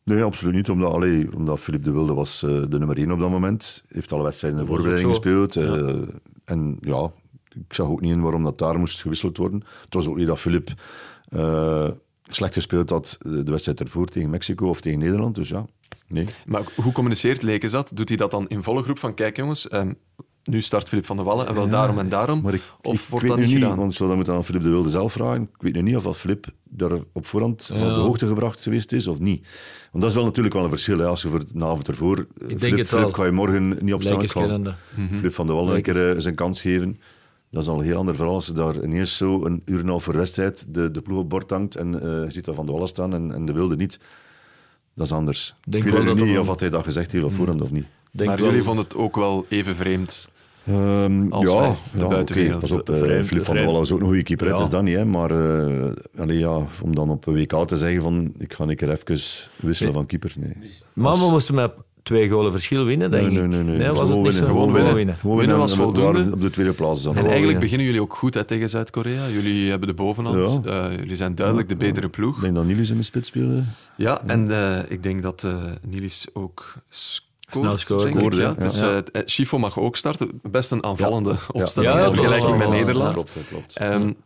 Nee, 0.08 0.22
absoluut 0.22 0.54
niet. 0.54 0.70
Omdat, 0.70 0.92
allee, 0.92 1.28
omdat 1.36 1.60
Philip 1.60 1.84
de 1.84 1.92
Wilde 1.92 2.14
was 2.14 2.42
uh, 2.42 2.62
de 2.68 2.78
nummer 2.78 2.96
1 2.96 3.12
op 3.12 3.18
dat 3.18 3.30
moment. 3.30 3.84
Heeft 3.88 4.12
alle 4.12 4.22
wedstrijden 4.22 4.60
in 4.60 4.66
de 4.66 4.70
voorbereiding 4.70 5.08
gespeeld. 5.08 5.54
Ja. 5.54 5.62
Uh, 5.62 6.02
en 6.44 6.78
ja, 6.80 7.12
ik 7.48 7.74
zag 7.74 7.86
ook 7.86 8.00
niet 8.00 8.12
in 8.12 8.20
waarom 8.20 8.44
dat 8.44 8.58
daar 8.58 8.78
moest 8.78 9.00
gewisseld 9.00 9.36
worden. 9.36 9.64
Het 9.84 9.94
was 9.94 10.06
ook 10.08 10.16
niet 10.16 10.26
dat 10.26 10.40
Philip 10.40 10.74
uh, 11.28 11.88
slecht 12.22 12.54
gespeeld 12.54 12.90
had 12.90 13.18
de 13.20 13.42
wedstrijd 13.50 13.80
ervoor 13.80 14.06
tegen 14.06 14.30
Mexico 14.30 14.68
of 14.68 14.80
tegen 14.80 14.98
Nederland. 14.98 15.34
Dus 15.34 15.48
ja, 15.48 15.66
nee. 16.06 16.26
Maar 16.46 16.62
hoe 16.76 16.92
communiceert 16.92 17.42
Lekens 17.42 17.72
dat? 17.72 17.90
Doet 17.94 18.08
hij 18.08 18.16
dat 18.16 18.30
dan 18.30 18.48
in 18.48 18.62
volle 18.62 18.82
groep 18.82 18.98
van, 18.98 19.14
kijk 19.14 19.36
jongens, 19.36 19.72
um, 19.72 19.98
nu 20.48 20.60
start 20.60 20.88
Filip 20.88 21.06
van 21.06 21.16
der 21.16 21.24
Wallen 21.24 21.46
en 21.46 21.54
wel 21.54 21.64
ja, 21.64 21.70
daarom 21.70 21.98
en 21.98 22.08
daarom? 22.08 22.40
Maar 22.40 22.54
ik, 22.54 22.62
of 22.82 23.02
ik 23.02 23.08
wordt 23.08 23.26
weet 23.26 23.34
dat 23.36 23.44
niet 23.44 23.54
niet, 23.54 23.62
gedaan? 23.62 23.78
want 23.78 23.94
zo, 23.94 24.06
dat 24.06 24.16
moet 24.16 24.28
aan 24.28 24.44
Filip 24.44 24.62
de 24.62 24.68
Wilde 24.68 24.90
zelf 24.90 25.12
vragen. 25.12 25.42
Ik 25.42 25.62
weet 25.62 25.74
nu 25.74 25.82
niet 25.82 25.96
of 25.96 26.02
dat 26.02 26.16
Filip 26.16 26.46
daar 26.64 26.92
op 27.12 27.26
voorhand 27.26 27.70
ja. 27.72 27.78
van 27.78 27.90
op 27.90 27.94
de 27.94 28.00
hoogte 28.00 28.26
gebracht 28.26 28.62
geweest 28.62 28.92
is 28.92 29.06
of 29.06 29.18
niet. 29.18 29.46
Want 29.90 30.02
dat 30.02 30.12
is 30.12 30.14
wel 30.14 30.24
natuurlijk 30.24 30.54
wel 30.54 30.64
een 30.64 30.70
verschil. 30.70 30.98
Hè. 30.98 31.06
Als 31.06 31.22
je 31.22 31.28
voor 31.28 31.42
de 31.52 31.64
avond 31.64 31.88
ervoor... 31.88 32.26
Filip, 32.58 32.86
Filip 32.86 33.14
ga 33.14 33.24
je 33.24 33.30
morgen 33.30 33.78
niet 33.80 33.94
opstaan. 33.94 34.22
Ik 34.22 34.30
ga 34.30 34.56
mm 34.56 34.74
-hmm. 34.94 35.16
Filip 35.16 35.34
van 35.34 35.46
der 35.46 35.56
Wallen 35.56 35.74
een 35.74 35.82
keer 35.82 36.14
uh, 36.14 36.20
zijn 36.20 36.34
kans 36.34 36.60
geven. 36.60 37.00
Dat 37.50 37.62
is 37.62 37.68
al 37.68 37.78
een 37.78 37.84
heel 37.84 37.96
ander 37.96 38.16
verhaal 38.16 38.34
als 38.34 38.46
je 38.46 38.52
daar 38.52 38.84
ineens 38.84 39.16
zo 39.16 39.44
een 39.44 39.62
uur 39.64 39.78
en 39.78 39.82
een 39.82 39.88
half 39.88 40.04
voor 40.04 40.16
wedstrijd 40.16 40.66
de, 40.68 40.90
de 40.90 41.00
ploeg 41.00 41.18
op 41.18 41.28
bord 41.28 41.50
hangt 41.50 41.76
en 41.76 41.94
uh, 41.94 42.00
je 42.00 42.26
ziet 42.28 42.44
daar 42.44 42.54
Van 42.54 42.66
de 42.66 42.72
Wallen 42.72 42.88
staan 42.88 43.14
en, 43.14 43.32
en 43.32 43.46
de 43.46 43.52
Wilde 43.52 43.76
niet. 43.76 43.98
Dat 44.94 45.06
is 45.06 45.12
anders. 45.12 45.54
Denk 45.64 45.84
ik 45.84 45.92
weet 45.92 46.04
wel 46.04 46.14
niet 46.14 46.34
dat 46.34 46.48
of 46.48 46.60
hij 46.60 46.70
dat 46.70 46.84
gezegd 46.84 47.12
heeft 47.12 47.24
op 47.24 47.32
voorhand 47.32 47.60
of 47.60 47.70
niet. 47.70 47.86
Denk 48.10 48.28
maar 48.28 48.42
jullie 48.42 48.62
vonden 48.62 48.84
het 48.84 48.96
ook 48.96 49.16
wel 49.16 49.46
even 49.48 49.76
vreemd 49.76 50.28
Um, 50.70 51.32
Als 51.32 51.46
ja, 51.48 51.60
wij, 51.60 51.74
de 51.92 51.98
ja 51.98 52.08
buitenwereld. 52.08 52.64
okay, 52.64 52.78
pas 52.78 52.78
op. 52.80 52.90
Uh, 52.90 52.96
Filip 52.96 53.24
van 53.26 53.36
der 53.36 53.44
vreemd. 53.44 53.66
Wallen 53.66 53.80
is 53.82 53.92
ook 53.92 54.00
een 54.00 54.06
goede 54.06 54.22
keeper, 54.22 54.46
Ja. 54.46 54.52
het 54.52 54.62
is 54.62 54.68
dat 54.68 54.82
niet. 54.82 54.96
Hè, 54.96 55.04
maar 55.04 55.30
uh, 55.32 55.90
allee, 56.18 56.38
ja, 56.38 56.60
om 56.82 56.94
dan 56.94 57.10
op 57.10 57.26
een 57.26 57.34
WK 57.34 57.66
te 57.66 57.76
zeggen 57.76 58.02
van 58.02 58.32
ik 58.38 58.52
ga 58.52 58.64
een 58.68 58.76
keer 58.76 58.90
even 58.90 59.18
wisselen 59.56 59.92
van 59.92 60.06
keeper. 60.06 60.32
Nee. 60.36 60.52
Maar 60.92 61.12
we 61.18 61.30
moesten 61.30 61.54
met 61.54 61.72
twee 62.02 62.28
golen 62.28 62.52
verschil 62.52 62.84
winnen, 62.84 63.10
denk 63.10 63.30
Nee, 63.32 63.42
ik. 63.42 63.48
nee, 63.48 63.62
nee, 63.62 63.76
nee. 63.76 63.86
was 63.88 63.98
het 63.98 64.08
Gewoon 64.08 64.22
niet 64.22 64.34
zo? 64.34 64.38
winnen, 64.40 64.56
gewoon 64.58 64.72
winnen. 64.74 64.94
winnen. 64.94 65.14
Gewoon 65.16 65.36
Winnen 65.36 65.56
winnen 65.58 65.76
was 65.76 65.86
voldoende. 65.94 66.32
op 66.34 66.40
de 66.40 66.50
tweede 66.50 66.72
plaats 66.72 67.02
dan. 67.02 67.16
En 67.16 67.24
eigenlijk 67.24 67.52
ja. 67.52 67.58
beginnen 67.58 67.86
jullie 67.86 68.00
ook 68.02 68.14
goed 68.14 68.34
hè, 68.34 68.44
tegen 68.44 68.68
Zuid-Korea. 68.68 69.28
Jullie 69.28 69.70
hebben 69.70 69.88
de 69.88 69.94
bovenhand. 69.94 70.64
Ja. 70.64 70.90
Uh, 70.90 70.96
jullie 70.96 71.16
zijn 71.16 71.34
duidelijk 71.34 71.68
de 71.68 71.76
betere 71.76 72.06
Ik 72.06 72.12
ploeg. 72.12 72.40
denk 72.40 72.54
dat 72.54 72.64
Niels 72.64 72.90
in 72.90 72.96
de 72.96 73.02
spits 73.02 73.28
speelde. 73.28 73.62
Ja, 73.96 74.22
en 74.26 74.48
uh, 74.48 74.78
ik 74.88 75.02
denk 75.02 75.22
dat 75.22 75.42
uh, 75.46 75.52
Niels 75.88 76.26
ook 76.32 76.74
Snel 77.48 78.30
ja. 78.36 78.52
Dus, 78.52 78.82
uh, 78.82 78.96
Schifo 79.24 79.58
mag 79.58 79.78
ook 79.78 79.96
starten. 79.96 80.40
Best 80.42 80.70
een 80.72 80.84
aanvallende 80.84 81.30
Ja. 81.30 81.38
opstelling 81.52 81.92
Ja, 81.92 81.98
ja, 81.98 82.06
in 82.06 82.14
vergelijking 82.14 82.58
met 82.58 82.68
Nederland. 82.68 83.12
Klopt, 83.14 83.30
klopt. 83.48 83.82
Um, 83.82 84.16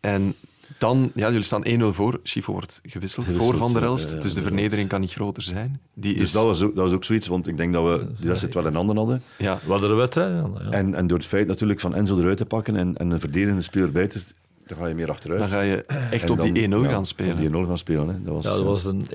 en 0.00 0.34
dan, 0.78 1.10
ja, 1.14 1.26
jullie 1.28 1.42
staan 1.42 1.64
1-0 1.66 1.84
voor. 1.94 2.20
Schifo 2.22 2.52
wordt 2.52 2.80
gewisseld, 2.82 3.26
Gewisseld, 3.26 3.56
voor 3.56 3.66
Van 3.68 3.72
der 3.80 3.82
Elst. 3.88 4.12
ja, 4.12 4.18
dus 4.18 4.34
de 4.34 4.42
vernedering 4.42 4.88
kan 4.88 5.00
niet 5.00 5.12
groter 5.12 5.42
zijn. 5.42 5.80
Die 5.94 6.12
Dus 6.14 6.22
is, 6.22 6.32
dat 6.32 6.44
was, 6.44 6.62
ook, 6.62 6.74
dat 6.74 6.84
was 6.84 6.92
ook 6.92 7.04
zoiets, 7.04 7.26
want 7.26 7.46
ik 7.48 7.56
denk 7.56 7.72
dat 7.72 7.84
we 7.84 8.06
die 8.18 8.28
wedstrijd 8.28 8.54
wel 8.54 8.66
in 8.66 8.74
handen 8.74 8.96
hadden. 8.96 9.22
ja, 9.38 9.58
We 9.64 9.70
hadden 9.70 9.88
de 9.88 9.94
wedstrijd. 9.94 10.44
En, 10.70 10.94
en 10.94 11.06
door 11.06 11.18
het 11.18 11.26
feit 11.26 11.46
natuurlijk 11.46 11.80
van 11.80 11.94
Enzo 11.94 12.18
eruit 12.18 12.36
te 12.36 12.46
pakken 12.46 12.76
en, 12.76 12.96
en 12.96 13.10
een 13.10 13.20
verdedigende 13.20 13.62
speler 13.62 13.92
bij 13.92 14.06
te 14.06 14.20
dan 14.66 14.78
ga 14.78 14.86
je 14.86 14.94
meer 14.94 15.10
achteruit. 15.10 15.40
dan 15.40 15.48
ga 15.48 15.60
je 15.60 15.84
echt 16.10 16.30
op 16.30 16.36
dan, 16.38 16.52
die 16.52 16.66
1-0 16.68 16.70
ja, 16.70 16.88
gaan 16.88 17.06
spelen. 17.06 17.32
Op 17.32 17.38
die 17.38 17.48
1-0 17.48 17.52
gaan 17.52 17.78
spelen. 17.78 18.08
Hè. 18.08 18.14
Dat 18.24 18.34
was, 18.34 18.44
Ja, 18.44 18.50
dat 18.50 18.60
eh, 18.60 18.64
was 18.66 18.84
een, 18.84 19.06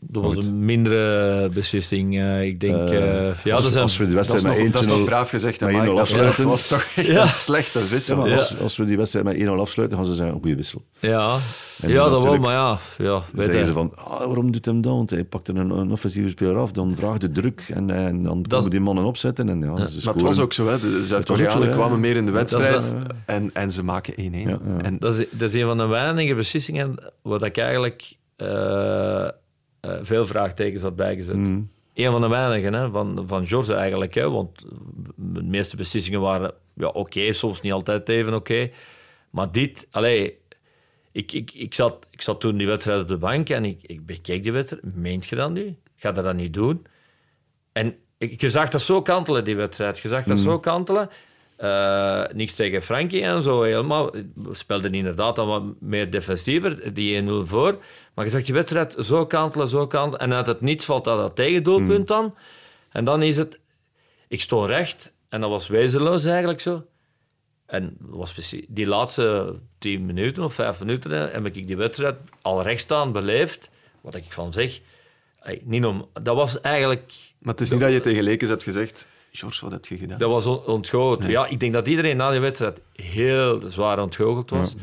dat 0.00 0.24
was 0.24 0.44
een 0.46 0.64
mindere 0.64 1.48
beslissing. 1.48 2.18
eh, 2.18 2.42
ik 2.42 2.60
denk, 2.60 2.74
eh, 2.74 3.28
eh, 3.28 3.36
ja, 3.44 3.54
als, 3.54 3.62
dat 3.62 3.72
zijn, 3.72 3.84
als 3.84 3.96
we 3.96 4.06
die 4.06 4.14
Dat 4.14 4.24
is, 4.24 4.30
wedstrijd 4.30 4.56
nog, 4.56 4.64
met 4.64 4.72
dat 4.72 4.82
is 4.82 4.88
nog 4.88 4.98
1-0 5.00 5.04
braaf 5.04 5.28
gezegd. 5.30 5.60
1-0 5.62 5.84
Dat 5.86 5.98
afsluiten. 5.98 6.46
was 6.46 6.66
toch 6.66 6.86
echt 6.96 7.06
Ja. 7.06 7.22
een 7.22 7.28
slechte 7.28 7.88
wissel. 7.88 8.16
maar 8.16 8.28
Ja. 8.28 8.34
als, 8.36 8.58
als 8.58 8.76
we 8.76 8.84
die 8.84 8.96
wedstrijd 8.96 9.24
met 9.26 9.36
1-0 9.36 9.60
afsluiten, 9.60 9.98
gaan 9.98 10.06
ze 10.06 10.14
zeggen, 10.14 10.34
een 10.34 10.40
goede 10.40 10.56
wissel. 10.56 10.84
ja, 10.98 11.36
En 11.82 11.88
ja 11.88 12.08
dat 12.08 12.22
wel, 12.22 12.38
maar 12.38 12.52
ja. 12.52 12.78
ja 12.98 13.22
zeggen 13.36 13.66
ze 13.66 13.72
van, 13.72 13.92
ah, 13.96 14.18
waarom 14.18 14.52
doet 14.52 14.64
hem 14.64 14.80
dat? 14.80 14.92
Want 14.92 15.10
hij 15.10 15.24
pakt 15.24 15.48
er 15.48 15.56
een, 15.56 15.70
een 15.70 15.90
offensieve 15.92 16.28
speler 16.28 16.56
af, 16.56 16.72
dan 16.72 16.94
vraagt 16.96 17.20
de 17.20 17.30
druk 17.32 17.64
en, 17.74 17.90
en 17.90 18.22
dan 18.22 18.42
Dat- 18.42 18.52
komen 18.58 18.70
die 18.70 18.80
mannen 18.80 19.04
opzetten. 19.04 19.48
En, 19.48 19.60
ja, 19.60 19.72
Maar 19.72 19.80
het 19.80 20.20
was 20.22 20.38
ook 20.38 20.52
zo, 20.52 20.66
hè. 20.68 20.78
de 20.80 21.04
Zuid-Koreanen 21.06 21.70
kwamen 21.70 22.00
meer 22.00 22.16
in 22.16 22.26
de 22.26 22.32
wedstrijd 22.32 22.72
Dat 22.74 22.94
en, 23.26 23.50
en 23.52 23.72
ze 23.72 23.84
maken 23.84 24.14
1-1. 24.16 24.48
ja. 24.48 24.58
En 24.82 24.99
Dat 25.00 25.18
is, 25.18 25.26
dat 25.30 25.48
is 25.48 25.60
een 25.60 25.66
van 25.66 25.78
de 25.78 25.86
weinige 25.86 26.34
beslissingen 26.34 27.12
waar 27.22 27.42
ik 27.42 27.56
eigenlijk 27.56 28.12
eh, 28.36 29.24
eh, 29.24 29.30
veel 30.00 30.26
vraagtekens 30.26 30.82
had 30.82 30.96
bijgezet. 30.96 31.36
Mm. 31.36 31.70
Een 31.94 32.12
van 32.12 32.20
de 32.20 32.28
weinigen, 32.28 32.72
hè, 32.72 32.90
van, 32.90 33.24
van 33.26 33.46
George 33.46 33.74
eigenlijk. 33.74 34.14
Hè, 34.14 34.30
want 34.30 34.66
de 35.16 35.42
meeste 35.42 35.76
beslissingen 35.76 36.20
waren 36.20 36.52
ja, 36.74 36.88
oké, 36.88 37.32
soms 37.32 37.60
niet 37.60 37.72
altijd 37.72 38.08
even 38.08 38.34
oké. 38.34 38.70
Maar 39.30 39.52
dit, 39.52 39.86
allee, 39.90 40.38
ik, 41.12 41.32
ik, 41.32 41.52
ik, 41.52 41.74
zat, 41.74 42.06
ik 42.10 42.22
zat 42.22 42.40
toen 42.40 42.56
die 42.56 42.66
wedstrijd 42.66 43.00
op 43.00 43.08
de 43.08 43.16
bank 43.16 43.48
en 43.48 43.64
ik, 43.64 43.78
ik 43.82 44.06
bekeek 44.06 44.42
die 44.42 44.52
wedstrijd. 44.52 44.94
Meent 44.94 45.26
je 45.26 45.36
dat 45.36 45.50
nu? 45.50 45.76
Ga 45.96 46.12
dat 46.12 46.34
niet 46.34 46.54
doen? 46.54 46.86
En 47.72 47.94
ik, 48.18 48.40
je 48.40 48.48
zag 48.48 48.68
dat 48.68 48.80
zo 48.80 49.02
kantelen, 49.02 49.44
die 49.44 49.56
wedstrijd. 49.56 49.98
Je 49.98 50.08
zag 50.08 50.24
dat 50.24 50.38
zo 50.38 50.58
kantelen. 50.58 51.08
Eh, 51.60 52.22
niks 52.32 52.54
tegen 52.54 52.82
Frankie 52.82 53.22
en 53.22 53.42
zo 53.42 53.62
helemaal. 53.62 54.10
We 54.34 54.54
speelden 54.54 54.94
inderdaad 54.94 55.36
dan 55.36 55.48
wat 55.48 55.62
meer 55.80 56.10
defensiever, 56.10 56.94
die 56.94 57.16
1-0 57.16 57.46
voor. 57.46 57.78
Maar 58.14 58.24
je 58.24 58.30
zag 58.30 58.42
die 58.42 58.54
wedstrijd 58.54 58.96
zo 58.98 59.26
kantelen, 59.26 59.68
zo 59.68 59.86
kantelen. 59.86 60.20
En 60.20 60.34
uit 60.34 60.46
het 60.46 60.60
niets 60.60 60.84
valt 60.84 61.04
dat, 61.04 61.18
dat 61.18 61.36
tegendoelpunt 61.36 62.08
dan. 62.08 62.34
En 62.90 63.04
dan 63.04 63.22
is 63.22 63.36
het... 63.36 63.58
Ik 64.28 64.40
stond 64.40 64.68
recht 64.68 65.12
en 65.28 65.40
dat 65.40 65.50
was 65.50 65.68
wezenloos 65.68 66.24
eigenlijk 66.24 66.60
zo. 66.60 66.84
En 67.66 67.96
dat 67.98 68.16
was 68.16 68.32
precies, 68.32 68.64
die 68.68 68.86
laatste 68.86 69.58
tien 69.78 70.06
minuten 70.06 70.44
of 70.44 70.54
vijf 70.54 70.78
minuten 70.78 71.10
heb 71.10 71.46
ik 71.46 71.66
die 71.66 71.76
wedstrijd 71.76 72.16
al 72.42 72.62
rechtstaan 72.62 73.12
beleefd. 73.12 73.70
Wat 74.00 74.14
ik 74.14 74.24
van 74.28 74.52
zeg. 74.52 74.80
Niet 75.62 75.84
om, 75.84 76.08
dat 76.22 76.36
was 76.36 76.60
eigenlijk 76.60 77.12
Maar 77.38 77.52
het 77.52 77.62
is 77.62 77.70
niet 77.70 77.80
dat 77.80 77.92
je 77.92 78.00
tegen 78.00 78.22
Lekens 78.22 78.50
hebt 78.50 78.62
gezegd... 78.62 79.06
George, 79.32 79.64
wat 79.64 79.72
heb 79.72 79.86
je 79.86 79.96
gedaan? 79.96 80.18
dat 80.18 80.30
was 80.30 80.46
on- 80.46 80.64
ontgoocheld. 80.66 81.26
Ja, 81.30 81.46
ik 81.46 81.60
denk 81.60 81.72
dat 81.72 81.86
iedereen 81.88 82.16
na 82.16 82.30
die 82.30 82.40
wedstrijd 82.40 82.80
heel 82.92 83.60
zwaar 83.68 84.02
ontgoocheld 84.02 84.50
was. 84.50 84.74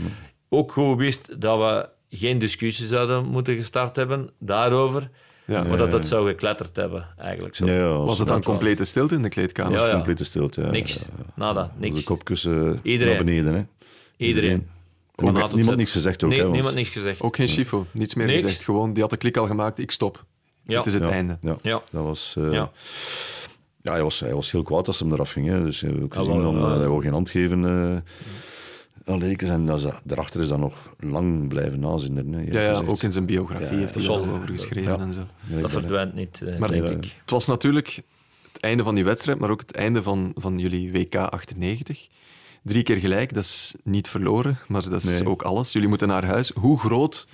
Ook 0.49 0.71
goed 0.71 0.97
wist 0.97 1.41
dat 1.41 1.57
we 1.59 1.89
geen 2.17 2.39
discussie 2.39 2.87
zouden 2.87 3.25
moeten 3.25 3.55
gestart 3.55 3.95
hebben 3.95 4.29
daarover. 4.39 5.09
Ja. 5.45 5.63
maar 5.63 5.77
dat 5.77 5.93
het 5.93 6.07
zou 6.07 6.27
gekletterd 6.27 6.75
hebben, 6.75 7.07
eigenlijk. 7.17 7.55
Zo. 7.55 7.65
Ja, 7.65 7.73
ja, 7.73 7.85
als- 7.87 8.07
Was 8.07 8.19
het 8.19 8.27
dan 8.27 8.37
dat 8.37 8.45
wel. 8.45 8.55
complete 8.55 8.83
stilte 8.83 9.15
in 9.15 9.21
de 9.21 9.29
kleedkamer? 9.29 9.79
Ja, 9.79 9.85
ja. 9.87 9.93
complete 9.93 10.23
stilte. 10.23 10.61
Ja. 10.61 10.69
Niks, 10.69 11.05
nada, 11.35 11.63
De 11.79 11.89
niks. 11.89 12.03
kopkussen 12.03 12.79
Iedereen. 12.83 13.15
naar 13.15 13.23
beneden. 13.23 13.53
Hè. 13.53 13.63
Iedereen. 14.25 14.67
Ook 15.15 15.53
niemand 15.53 15.77
niks 15.77 15.91
gezegd 15.91 16.23
ook. 16.23 16.29
Nee, 16.29 16.37
hè, 16.37 16.43
want- 16.43 16.55
niemand 16.55 16.75
niks 16.75 16.89
gezegd. 16.89 17.21
Ook 17.21 17.35
geen 17.35 17.49
Schifo, 17.49 17.85
niets 17.91 18.15
meer 18.15 18.27
Niks. 18.27 18.41
gezegd. 18.41 18.63
Gewoon, 18.63 18.93
die 18.93 19.01
had 19.01 19.11
de 19.11 19.17
klik 19.17 19.37
al 19.37 19.47
gemaakt, 19.47 19.79
ik 19.79 19.91
stop. 19.91 20.25
Ja. 20.63 20.77
Het 20.77 20.85
is 20.85 20.93
het 20.93 21.03
ja, 21.03 21.09
einde. 21.09 21.37
Ja, 21.41 21.57
Ja. 21.61 21.81
dat 21.91 22.03
was... 22.03 22.35
eh, 22.37 22.63
Ja. 23.87 23.93
Hij 23.93 24.03
was, 24.03 24.19
hij 24.19 24.33
was 24.33 24.51
heel 24.51 24.63
kwaad 24.63 24.87
als 24.87 24.99
hij 24.99 25.09
eraf 25.09 25.31
ging. 25.31 25.47
Hè. 25.47 25.63
Dus 25.63 25.81
hij, 25.81 26.01
ook 26.01 26.15
gezien 26.15 26.41
ja. 26.41 26.47
eh, 26.57 26.77
hij 26.77 26.87
wou 26.87 27.01
geen 27.01 27.11
hand 27.11 27.29
geven 27.29 27.65
eh, 27.65 27.97
aan 29.13 29.19
Lekens. 29.19 29.49
En 29.49 29.65
dat 29.65 29.83
is, 29.83 29.91
daarachter 30.03 30.41
is 30.41 30.47
dat 30.47 30.57
nog 30.59 30.93
lang 30.99 31.47
blijven 31.47 31.79
nazinderen. 31.79 32.33
Hè. 32.33 32.41
Ja, 32.51 32.61
ja, 32.71 32.81
ook 32.87 33.01
in 33.01 33.11
zijn 33.11 33.25
biografie 33.25 33.75
Ja, 33.75 33.77
heeft 33.77 33.95
hij 33.95 34.03
ja. 34.03 34.09
er 34.09 34.15
al 34.15 34.25
over 34.25 34.47
geschreven 34.47 34.91
Ja. 34.91 34.99
en 34.99 35.13
zo. 35.13 35.21
Dat 35.61 35.71
verdwijnt 35.71 36.13
niet, 36.13 36.41
eh, 36.45 36.57
Maar 36.57 36.69
denk 36.69 36.87
ik. 36.87 37.03
Het 37.21 37.29
was 37.29 37.45
natuurlijk 37.47 38.01
het 38.51 38.61
einde 38.61 38.83
van 38.83 38.95
die 38.95 39.03
wedstrijd, 39.03 39.39
maar 39.39 39.49
ook 39.49 39.59
het 39.61 39.71
einde 39.75 40.03
van, 40.03 40.31
van 40.35 40.59
jullie 40.59 40.91
WK 40.91 41.15
98. 41.15 42.07
Drie 42.63 42.83
keer 42.83 42.97
gelijk, 42.97 43.33
dat 43.33 43.43
is 43.43 43.75
niet 43.83 44.07
verloren, 44.07 44.59
maar 44.67 44.89
dat 44.89 45.03
is 45.03 45.19
Nee. 45.19 45.27
ook 45.29 45.41
alles. 45.41 45.71
Jullie 45.71 45.87
moeten 45.87 46.07
naar 46.07 46.25
huis. 46.25 46.51
Hoe 46.55 46.79
groot 46.79 47.27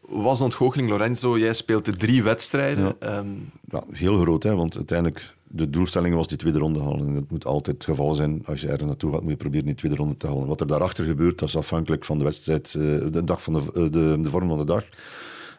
was 0.00 0.38
de 0.38 0.44
ontgoocheling, 0.44 0.88
Lorenzo? 0.90 1.38
Jij 1.38 1.52
speelde 1.52 1.96
drie 1.96 2.22
wedstrijden. 2.22 2.84
Ja. 2.84 2.94
Ehm, 3.08 3.26
Ja, 3.64 3.82
heel 3.90 4.18
groot, 4.18 4.42
hè, 4.42 4.54
want 4.54 4.76
uiteindelijk 4.76 5.34
de 5.52 5.70
doelstelling 5.70 6.14
was 6.14 6.28
die 6.28 6.38
tweede 6.38 6.58
ronde 6.58 6.80
halen. 6.80 7.06
En 7.06 7.14
dat 7.14 7.30
moet 7.30 7.44
altijd 7.44 7.76
het 7.76 7.84
geval 7.84 8.14
zijn. 8.14 8.46
Als 8.46 8.60
je 8.60 8.68
er 8.68 8.86
naartoe 8.86 9.12
gaat, 9.12 9.22
moet 9.22 9.30
je 9.30 9.36
proberen 9.36 9.66
die 9.66 9.74
tweede 9.74 9.96
ronde 9.96 10.16
te 10.16 10.26
halen. 10.26 10.46
Wat 10.46 10.60
er 10.60 10.66
daarachter 10.66 11.04
gebeurt, 11.04 11.38
dat 11.38 11.48
is 11.48 11.56
afhankelijk 11.56 12.04
van 12.04 12.18
de 12.18 12.24
wedstrijd, 12.24 12.74
eh, 12.74 12.82
de, 13.10 13.24
dag 13.24 13.42
van 13.42 13.52
de, 13.52 13.60
eh, 13.60 13.82
de, 13.90 14.18
de 14.20 14.30
vorm 14.30 14.48
van 14.48 14.58
de 14.58 14.64
dag 14.64 14.84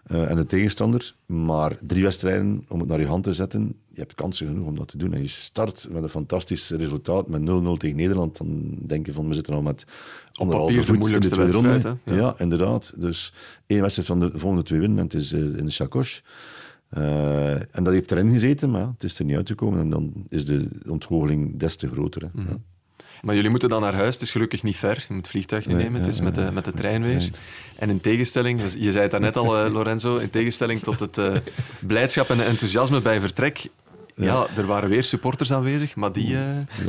eh, 0.03 0.29
en 0.29 0.35
de 0.35 0.45
tegenstander. 0.45 1.15
Maar 1.25 1.77
drie 1.81 2.03
wedstrijden 2.03 2.63
om 2.67 2.79
het 2.79 2.89
naar 2.89 2.99
je 2.99 3.05
hand 3.05 3.23
te 3.23 3.33
zetten, 3.33 3.75
je 3.87 3.99
hebt 3.99 4.15
kansen 4.15 4.47
genoeg 4.47 4.67
om 4.67 4.75
dat 4.75 4.87
te 4.87 4.97
doen. 4.97 5.13
En 5.13 5.21
je 5.21 5.27
start 5.27 5.87
met 5.89 6.03
een 6.03 6.09
fantastisch 6.09 6.69
resultaat, 6.69 7.27
met 7.27 7.41
0-0 7.41 7.77
tegen 7.77 7.97
Nederland. 7.97 8.37
Dan 8.37 8.75
denk 8.79 9.05
je 9.05 9.13
van, 9.13 9.27
we 9.27 9.33
zitten 9.33 9.53
al 9.53 9.61
met 9.61 9.85
anderhalve 10.33 10.83
voet 10.83 11.11
in 11.11 11.21
de 11.21 11.29
tweede 11.29 11.51
ronde. 11.51 11.97
Ja. 12.05 12.15
Ja. 12.15 12.35
inderdaad. 12.37 12.93
Dus 12.97 13.33
één 13.67 13.81
wedstrijd 13.81 14.07
van 14.07 14.19
de 14.19 14.31
volgende 14.33 14.63
twee 14.63 14.79
winnen 14.79 14.97
en 14.97 15.03
het 15.03 15.13
is 15.13 15.33
in 15.33 15.65
de 15.65 15.71
chakos. 15.71 16.23
Eh, 16.91 17.51
en 17.53 17.83
dat 17.83 17.93
heeft 17.93 18.11
erin 18.11 18.31
gezeten, 18.31 18.71
maar 18.71 18.87
het 18.93 19.03
is 19.03 19.19
er 19.19 19.25
niet 19.25 19.35
uitgekomen. 19.35 19.79
En 19.79 19.89
dan 19.89 20.13
is 20.29 20.45
de 20.45 20.67
ontgoocheling 20.87 21.57
des 21.57 21.75
te 21.75 21.87
groter. 21.89 22.21
Hè. 22.21 22.27
Mhm. 22.33 22.49
Ja. 22.49 22.57
Maar 23.21 23.35
jullie 23.35 23.49
moeten 23.49 23.69
dan 23.69 23.81
naar 23.81 23.93
huis. 23.93 24.13
Het 24.13 24.23
is 24.23 24.31
gelukkig 24.31 24.63
niet 24.63 24.75
ver. 24.75 24.95
Je 24.95 25.05
moet 25.07 25.17
het 25.17 25.27
vliegtuig 25.27 25.65
niet 25.65 25.75
Nee, 25.75 25.85
nemen. 25.85 26.01
Het 26.01 26.09
ja, 26.09 26.15
is 26.15 26.21
met 26.21 26.35
de, 26.35 26.49
met 26.53 26.65
de 26.65 26.73
trein 26.73 27.03
weer. 27.03 27.29
En 27.75 27.89
in 27.89 28.01
tegenstelling, 28.01 28.61
dus 28.61 28.73
je 28.73 28.91
zei 28.91 29.01
het 29.01 29.11
daarnet 29.11 29.37
al, 29.37 29.57
eh, 29.57 29.71
Lorenzo, 29.73 30.17
in 30.17 30.29
tegenstelling 30.29 30.79
tot 30.81 30.99
het 30.99 31.17
eh, 31.17 31.33
blijdschap 31.87 32.29
en 32.29 32.45
enthousiasme 32.45 33.01
bij 33.01 33.19
vertrek. 33.19 33.67
Ja. 34.15 34.47
er 34.55 34.65
waren 34.65 34.89
weer 34.89 35.03
supporters 35.03 35.53
aanwezig, 35.53 35.95
maar 35.95 36.13
die, 36.13 36.35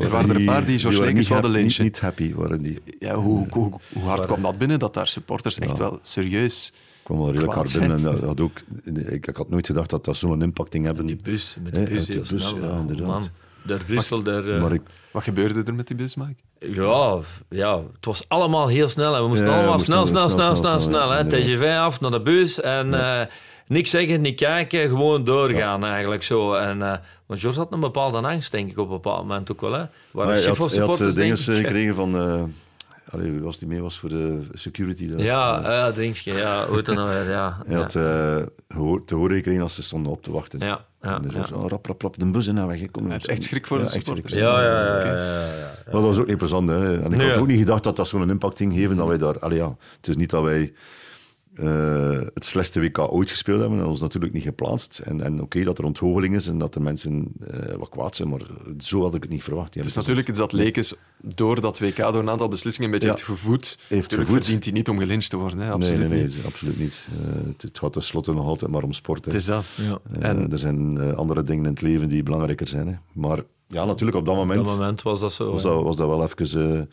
er 0.00 0.09
waren 0.11 0.30
er 0.30 0.36
een 0.36 0.44
paar 0.44 0.64
die 0.66 0.78
George 0.78 1.00
Lekens 1.00 1.28
wilden 1.28 1.44
happy- 1.50 1.62
lynchen. 1.62 1.84
Niet, 1.84 1.92
niet 1.92 2.00
happy 2.03 2.34
waren 2.34 2.62
die. 2.62 2.78
Ja, 2.98 3.14
hoe, 3.14 3.46
hoe, 3.50 3.72
hoe 3.92 4.03
hard 4.03 4.26
kwam 4.26 4.42
dat 4.42 4.59
binnen, 4.59 4.78
dat 4.78 4.94
daar 4.94 5.09
supporters 5.09 5.59
echt 5.59 5.78
wel 5.78 5.98
serieus... 6.03 6.72
kwam 7.03 7.18
wel 7.18 7.26
redelijk 7.30 7.53
hard 7.53 7.78
binnen. 7.78 7.96
En 7.96 8.03
dat 8.03 8.20
had 8.20 8.40
ook, 8.40 8.61
ik, 8.84 9.26
ik 9.26 9.36
had 9.36 9.48
nooit 9.50 9.66
gedacht 9.66 9.90
dat 9.90 10.05
dat 10.05 10.16
zo'n 10.16 10.42
impact 10.42 10.72
ging 10.72 10.84
hebben. 10.84 11.07
Die 11.07 11.16
bus, 11.22 11.57
met 11.62 11.72
de 11.72 11.78
Hè, 11.78 11.84
bus 11.84 12.07
ja, 12.07 12.76
inderdaad. 12.80 13.07
Man, 13.07 13.28
daar 13.62 13.80
Brussel, 13.86 14.22
daar... 14.22 14.48
eh, 14.48 14.61
Maar 14.61 14.72
ik, 14.72 14.82
Wat 15.11 15.22
gebeurde 15.22 15.62
er 15.66 15.74
met 15.74 15.86
die 15.86 15.96
bus, 15.96 16.14
Mike? 16.16 16.34
Ja, 16.59 17.18
ja, 17.48 17.76
het 17.76 18.05
was 18.05 18.24
allemaal 18.28 18.68
heel 18.68 18.88
snel. 18.88 19.14
En 19.14 19.22
we 19.22 19.28
moesten 19.28 19.46
Ja, 19.46 19.53
we 19.53 19.59
allemaal 19.59 19.76
moesten 19.76 19.92
snel, 19.94 20.07
snel, 20.07 20.28
snel, 20.28 20.57
snel, 20.57 20.80
snel. 20.80 21.09
snel. 21.11 21.40
TGV 21.40 21.76
af 21.78 22.00
naar 22.00 22.11
de 22.11 22.20
bus 22.20 22.61
en 22.61 22.94
eh, 22.94 23.26
niks 23.66 23.90
zeggen, 23.90 24.20
niet 24.20 24.36
kijken, 24.36 24.88
gewoon 24.88 25.24
doorgaan 25.24 25.84
eigenlijk 25.84 26.22
zo. 26.22 26.55
En, 26.55 26.82
eh 26.82 26.98
want 27.26 27.40
George 27.44 27.59
had 27.59 27.72
een 27.72 27.80
bepaalde 27.80 28.18
angst, 28.18 28.50
denk 28.53 28.70
ik, 28.70 28.78
op 28.78 28.86
een 28.86 28.92
bepaald 28.92 29.26
moment 29.26 29.53
ook 29.53 29.61
wel. 29.61 29.72
Hè. 29.72 29.78
Waar 29.78 30.26
maar 30.26 30.34
hij 30.34 30.44
had, 30.44 30.70
hij 30.72 30.80
had 30.84 30.98
dingen 31.14 31.36
gekregen 31.36 31.94
van... 31.94 32.14
allee, 33.12 33.30
wie 33.30 33.40
was 33.40 33.58
die 33.58 33.68
mee 33.68 33.80
was 33.82 33.98
voor 33.98 34.08
de 34.08 34.40
security? 34.52 35.08
daar. 35.08 35.18
Ja, 35.20 35.60
ja, 35.62 35.90
denk 35.92 36.16
je, 36.16 36.32
ja, 36.32 36.64
nou 36.84 37.08
weer, 37.08 37.28
ja. 37.30 37.58
Hij 37.66 37.76
had 37.76 37.94
eh, 37.94 38.36
gehoor- 38.68 39.04
te 39.04 39.14
horen 39.14 39.36
gekregen 39.36 39.62
als 39.62 39.74
ze 39.74 39.82
stonden 39.82 40.12
op 40.12 40.22
te 40.22 40.32
wachten. 40.32 40.58
Ja, 40.58 40.84
ja, 41.02 41.14
en 41.16 41.22
dus 41.22 41.34
ja. 41.34 41.44
zo, 41.44 41.66
rap, 41.68 41.86
rap, 41.86 42.02
rap, 42.02 42.18
de 42.18 42.30
bus 42.30 42.46
in 42.46 42.54
naar 42.54 42.66
weg. 42.66 42.90
Kom, 42.90 43.10
echt 43.10 43.42
schrik 43.42 43.66
voor 43.66 43.78
ja, 43.78 43.84
de 43.84 43.90
supporters. 43.90 44.32
Ja, 44.32 44.62
ja, 44.62 44.86
ja, 44.86 44.96
Oké. 44.96 45.06
ja, 45.06 45.14
ja, 45.24 45.56
ja. 45.56 45.72
Maar 45.84 45.92
dat 45.94 46.02
was 46.02 46.18
ook 46.18 46.26
niet 46.26 46.38
plezant. 46.38 46.68
Hè. 46.68 47.00
En 47.02 47.12
ik 47.12 47.18
Nee. 47.18 47.30
had 47.30 47.38
ook 47.38 47.46
niet 47.46 47.58
gedacht 47.58 47.84
dat 47.84 47.96
dat 47.96 48.08
zo'n 48.08 48.30
impact 48.30 48.56
ging 48.56 48.72
geven. 48.74 48.96
Dat 48.96 49.06
wij 49.06 49.18
daar, 49.18 49.38
allee, 49.38 49.58
ja, 49.58 49.76
het 49.96 50.08
is 50.08 50.16
niet 50.16 50.30
dat 50.30 50.42
wij 50.42 50.72
eh, 51.55 52.20
het 52.34 52.44
slechtste 52.44 52.80
WK 52.80 52.98
ooit 52.98 53.30
gespeeld 53.30 53.61
hebben. 53.61 53.78
Dat 53.78 53.94
is 53.94 54.00
natuurlijk 54.00 54.32
niet 54.32 54.42
geplaatst. 54.42 54.98
En, 55.05 55.20
en 55.20 55.42
oké 55.42 55.64
dat 55.64 55.78
er 55.78 55.84
ontgoocheling 55.84 56.34
is 56.34 56.46
en 56.46 56.59
dat 56.59 56.74
de 56.74 56.80
mensen 56.80 57.32
eh, 57.46 57.74
wat 57.74 57.88
kwaad 57.88 58.16
zijn, 58.16 58.28
maar 58.28 58.40
zo 58.78 59.03
had 59.03 59.14
ik 59.14 59.22
het 59.22 59.30
niet 59.32 59.42
verwacht. 59.42 59.74
Het 59.74 59.84
is 59.86 59.94
natuurlijk 59.94 60.28
iets 60.28 60.38
dat 60.38 60.53
Lekens 60.53 60.94
door 61.22 61.61
dat 61.61 61.78
WK, 61.78 61.96
door 61.96 62.14
een 62.14 62.30
aantal 62.30 62.48
beslissingen, 62.48 62.88
een 62.92 62.98
beetje 62.98 63.09
Ja. 63.09 63.14
heeft 63.14 63.26
gevoed. 63.40 63.78
Heeft 63.88 64.03
Natuurlijk 64.03 64.28
gevoed. 64.28 64.42
verdient 64.44 64.64
hij 64.64 64.72
niet 64.72 64.88
om 64.88 64.98
gelyncht 64.98 65.30
te 65.30 65.36
worden. 65.36 65.59
Hè? 65.59 65.64
Nee, 65.64 65.74
Absoluut 65.74 65.98
nee, 65.98 66.09
nee, 66.09 66.22
niet. 66.22 66.36
absoluut 66.46 66.78
niet. 66.78 67.09
Eh, 67.20 67.48
het, 67.48 67.62
het 67.62 67.78
gaat 67.78 67.92
tenslotte 67.92 68.32
nog 68.32 68.46
altijd 68.46 68.70
maar 68.70 68.82
om 68.82 68.92
sport. 68.92 69.24
Hè. 69.24 69.30
Het 69.32 69.40
is 69.40 69.46
dat. 69.46 69.64
Ja. 69.74 69.98
En 70.20 70.53
er 70.53 70.59
zijn 70.59 70.98
eh, 71.00 71.12
andere 71.12 71.44
dingen 71.44 71.64
in 71.64 71.70
het 71.70 71.80
leven 71.80 72.09
die 72.09 72.22
belangrijker 72.22 72.68
zijn. 72.68 72.86
Hè. 72.88 72.94
Maar 73.12 73.38
ja, 73.68 73.84
natuurlijk 73.84 74.18
op 74.18 74.24
dat 74.26 74.34
Op 74.34 74.40
moment, 74.40 74.66
dat 74.66 74.76
moment 74.78 75.03
was 75.03 75.20
dat 75.20 75.32
zo. 75.32 75.53
was, 75.53 75.62
dat, 75.62 75.82
was 75.82 75.96
dat 75.96 76.09
wel 76.09 76.22
even... 76.22 76.88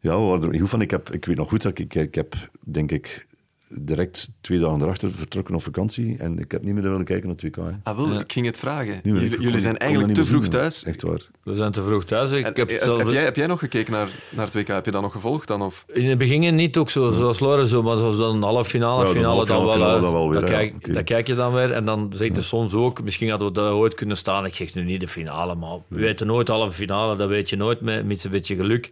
eh, 0.00 0.10
ja, 0.10 0.18
we 0.18 0.24
waren 0.24 0.42
er 0.42 0.48
niet 0.50 0.60
goed 0.60 0.70
van. 0.70 0.80
Ik, 0.80 0.90
heb, 0.90 1.10
ik 1.10 1.24
weet 1.24 1.36
nog 1.36 1.48
goed 1.48 1.62
dat 1.62 1.78
ik, 1.78 1.94
ik 1.94 2.14
heb, 2.14 2.34
denk 2.60 2.90
ik, 2.92 3.26
direct 3.70 4.28
twee 4.40 4.58
dagen 4.58 4.82
erachter 4.82 5.10
vertrokken 5.12 5.54
op 5.54 5.62
vakantie. 5.62 6.16
En 6.18 6.38
ik 6.38 6.50
heb 6.50 6.62
niet 6.62 6.74
meer 6.74 6.82
willen 6.82 7.04
kijken 7.04 7.26
naar 7.26 7.36
het 7.40 7.44
WK. 7.44 7.56
hè. 7.56 7.70
Ah, 7.82 7.96
wel, 7.96 8.12
Ja. 8.12 8.20
ik 8.20 8.32
ging 8.32 8.46
het 8.46 8.58
vragen. 8.58 9.00
Jullie, 9.02 9.30
kon- 9.34 9.40
jullie 9.44 9.60
zijn 9.60 9.72
dat 9.72 9.82
eigenlijk 9.82 10.14
te 10.14 10.24
vroeg 10.24 10.42
zien, 10.42 10.50
thuis. 10.50 10.80
hè. 10.82 10.88
Echt 10.90 11.02
waar. 11.02 11.20
We 11.42 11.56
zijn 11.56 11.72
te 11.72 11.82
vroeg 11.82 12.04
thuis. 12.04 12.30
Ik 12.30 12.44
En, 12.44 12.52
heb 12.54 12.68
heb, 12.68 12.82
zelf... 12.82 12.98
heb 12.98 13.08
jij, 13.08 13.22
heb 13.24 13.36
jij 13.36 13.46
nog 13.46 13.58
gekeken 13.58 13.92
naar, 13.92 14.08
naar 14.30 14.44
het 14.44 14.54
WK? 14.54 14.66
Heb 14.66 14.84
je 14.84 14.90
dat 14.90 15.02
nog 15.02 15.12
gevolgd 15.12 15.48
dan? 15.48 15.62
Of? 15.62 15.84
In 15.92 16.08
het 16.08 16.18
begin 16.18 16.54
niet 16.54 16.76
ook 16.76 16.90
zo, 16.90 17.10
zoals 17.10 17.38
Loren, 17.40 17.66
zo, 17.66 17.82
maar 17.82 17.96
zoals 17.96 18.16
dan 18.16 18.42
halve 18.42 18.70
finale, 18.70 18.98
Ja, 18.98 19.04
dan 19.04 19.12
finale 19.14 19.34
halve 19.36 19.52
dan 19.52 19.64
wel. 19.64 19.72
finale 19.72 19.96
eh, 19.96 20.02
dan 20.02 20.12
wel 20.12 20.30
weer, 20.30 20.40
dan, 20.40 20.50
ja, 20.50 20.56
kijk, 20.56 20.74
oké. 20.74 20.92
dan 20.92 21.04
kijk 21.04 21.26
je 21.26 21.34
dan 21.34 21.52
weer 21.52 21.72
en 21.72 21.84
dan 21.84 22.10
zeg 22.14 22.34
je 22.34 22.42
soms 22.42 22.72
ook, 22.72 23.02
misschien 23.02 23.30
hadden 23.30 23.48
we 23.48 23.54
daar 23.54 23.72
ooit 23.72 23.94
kunnen 23.94 24.16
staan. 24.16 24.44
Ik 24.44 24.54
zeg 24.54 24.74
nu 24.74 24.82
niet 24.84 25.00
de 25.00 25.08
finale, 25.08 25.54
maar 25.54 25.78
we 25.88 25.96
weten 26.00 26.26
nooit 26.26 26.48
halve 26.48 26.72
finale, 26.72 27.16
dat 27.16 27.28
weet 27.28 27.50
je 27.50 27.56
nooit 27.56 27.80
met, 27.80 28.06
met 28.06 28.24
een 28.24 28.30
beetje 28.30 28.56
geluk. 28.56 28.90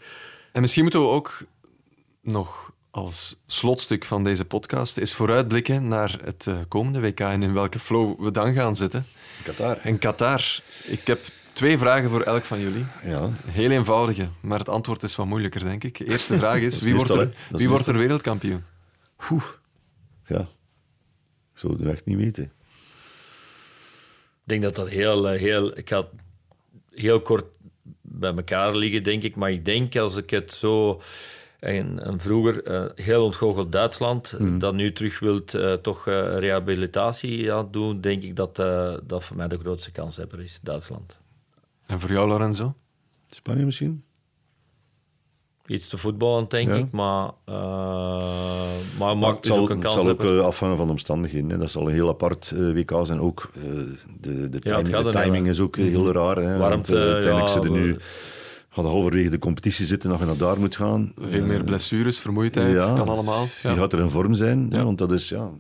En 0.57 0.63
misschien 0.63 0.83
moeten 0.83 1.01
we 1.01 1.07
ook 1.07 1.39
nog 2.21 2.73
als 2.91 3.37
slotstuk 3.47 4.05
van 4.05 4.25
deze 4.25 4.45
podcast 4.45 4.97
eens 4.97 5.15
vooruitblikken 5.15 5.89
naar 5.89 6.19
het 6.25 6.47
eh, 6.47 6.59
komende 6.69 7.01
WK 7.01 7.21
en 7.21 7.43
in 7.43 7.53
welke 7.53 7.79
flow 7.79 8.21
we 8.21 8.31
dan 8.31 8.55
gaan 8.55 8.77
zitten. 8.77 9.07
Qatar. 9.45 9.87
In 9.87 9.99
Qatar. 9.99 10.61
Ik 10.85 11.07
heb 11.07 11.21
twee 11.53 11.79
vragen 11.79 12.11
voor 12.11 12.21
elk 12.21 12.45
van 12.45 12.61
jullie. 12.61 12.85
Ja. 13.05 13.31
Heel 13.47 13.71
eenvoudige, 13.71 14.29
maar 14.41 14.59
het 14.59 14.69
antwoord 14.69 15.03
is 15.03 15.17
wat 15.17 15.27
moeilijker, 15.27 15.65
denk 15.65 15.85
ik. 15.85 15.99
De 15.99 16.09
eerste 16.09 16.39
vraag 16.39 16.61
is, 16.61 16.75
is 16.77 16.81
wie, 16.83 16.95
wordt 16.95 17.11
er, 17.11 17.29
is 17.53 17.59
wie 17.59 17.69
wordt 17.69 17.87
er 17.87 17.99
wereldkampioen? 17.99 18.65
Oeh. 19.31 19.45
Ja. 20.27 20.41
Ik 21.53 21.59
zou 21.59 21.73
het 21.73 21.93
echt 21.93 22.05
niet 22.05 22.17
weten. 22.17 22.45
Ik 22.45 22.53
denk 24.45 24.63
dat 24.63 24.75
dat 24.75 24.89
heel, 24.89 25.29
eh, 25.29 25.41
heel, 25.41 25.79
ik 25.79 25.89
ga 25.89 26.09
heel 26.95 27.21
kort 27.21 27.45
bij 28.19 28.35
elkaar 28.35 28.77
liggen, 28.77 29.03
denk 29.03 29.23
ik. 29.23 29.37
Maar 29.37 29.51
ik 29.51 29.65
denk 29.65 29.97
als 29.97 30.17
ik 30.17 30.31
het 30.31 30.53
zo, 30.53 31.01
en, 31.59 32.05
en 32.05 32.21
vroeger 32.21 32.63
eh, 32.63 32.85
heel 32.95 33.25
ontgoocheld 33.25 33.73
Duitsland, 33.73 34.35
dat 34.61 34.75
nu 34.75 34.93
terug 34.93 35.19
wilt 35.19 35.55
eh, 35.55 35.73
toch 35.73 36.07
eh, 36.07 36.39
rehabilitatie 36.39 37.53
aan 37.53 37.69
doen, 37.71 38.01
denk 38.01 38.23
ik 38.23 38.37
dat 38.37 38.59
eh, 38.59 38.95
dat 39.03 39.25
voor 39.25 39.37
mij 39.37 39.49
de 39.49 39.59
grootste 39.59 39.91
kanshebber 39.91 40.41
is, 40.43 40.59
Duitsland. 40.63 41.19
En 41.87 42.01
voor 42.01 42.11
jou, 42.13 42.29
Lorenzo? 42.29 42.75
Spanje 43.31 43.65
misschien? 43.65 44.05
Iets 45.67 45.89
te 45.89 45.97
voetballen, 45.97 46.47
denk 46.49 46.69
Ja. 46.69 46.75
ik, 46.75 46.91
maar, 46.91 47.31
eh 47.45 47.55
maar, 48.99 49.19
maar 49.19 49.35
het 49.35 49.47
zal, 49.47 49.59
ook 49.59 49.71
een 49.71 49.81
het 49.81 49.91
zal 49.91 50.09
ook 50.09 50.25
eh, 50.25 50.39
afhangen 50.39 50.77
van 50.77 50.87
de 50.87 50.93
omstandigheden. 50.93 51.51
Hè. 51.51 51.59
Dat 51.59 51.71
zal 51.71 51.87
een 51.87 51.93
heel 51.93 52.09
apart 52.09 52.53
eh, 52.57 52.73
WK 52.73 52.93
zijn. 53.03 53.21
Ook 53.21 53.51
eh, 53.55 53.63
de, 54.21 54.49
de, 54.49 54.59
timing, 55.11 55.45
de 55.45 55.51
is 55.51 55.61
ook 55.61 55.77
heel 55.77 56.13
raar. 56.13 56.37
Hè. 56.37 56.57
Warmte, 56.59 56.93
Want, 56.93 57.05
uiteindelijk 57.05 57.47
ja, 57.47 57.53
zitten 57.53 57.73
nu... 57.73 57.97
Gaat 58.69 58.85
halverwege 58.85 59.31
de 59.31 59.39
competitie 59.39 59.87
zitten 59.87 60.11
dat 60.11 60.19
je 60.19 60.25
naar 60.25 60.37
daar 60.37 60.59
moet 60.59 60.77
gaan. 60.77 61.13
Veel 61.21 61.45
meer 61.47 61.65
blessures, 61.65 62.19
vermoeidheid, 62.19 62.73
Ja, 62.73 62.93
kan 62.93 63.09
allemaal. 63.09 63.43
Je 63.63 63.69
Ja. 63.69 63.75
gaat 63.75 63.93
er 63.93 64.01
in 64.01 64.11
vorm 64.11 64.35
zijn, 64.35 64.67
Ja. 64.71 64.85
want 64.85 64.99
dat 64.99 65.13
is, 65.13 65.29
ja... 65.29 65.51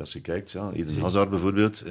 Als 0.00 0.12
je 0.12 0.20
kijkt, 0.20 0.50
ja, 0.50 0.70
Eden 0.74 1.00
Hazard 1.02 1.30
bijvoorbeeld... 1.30 1.82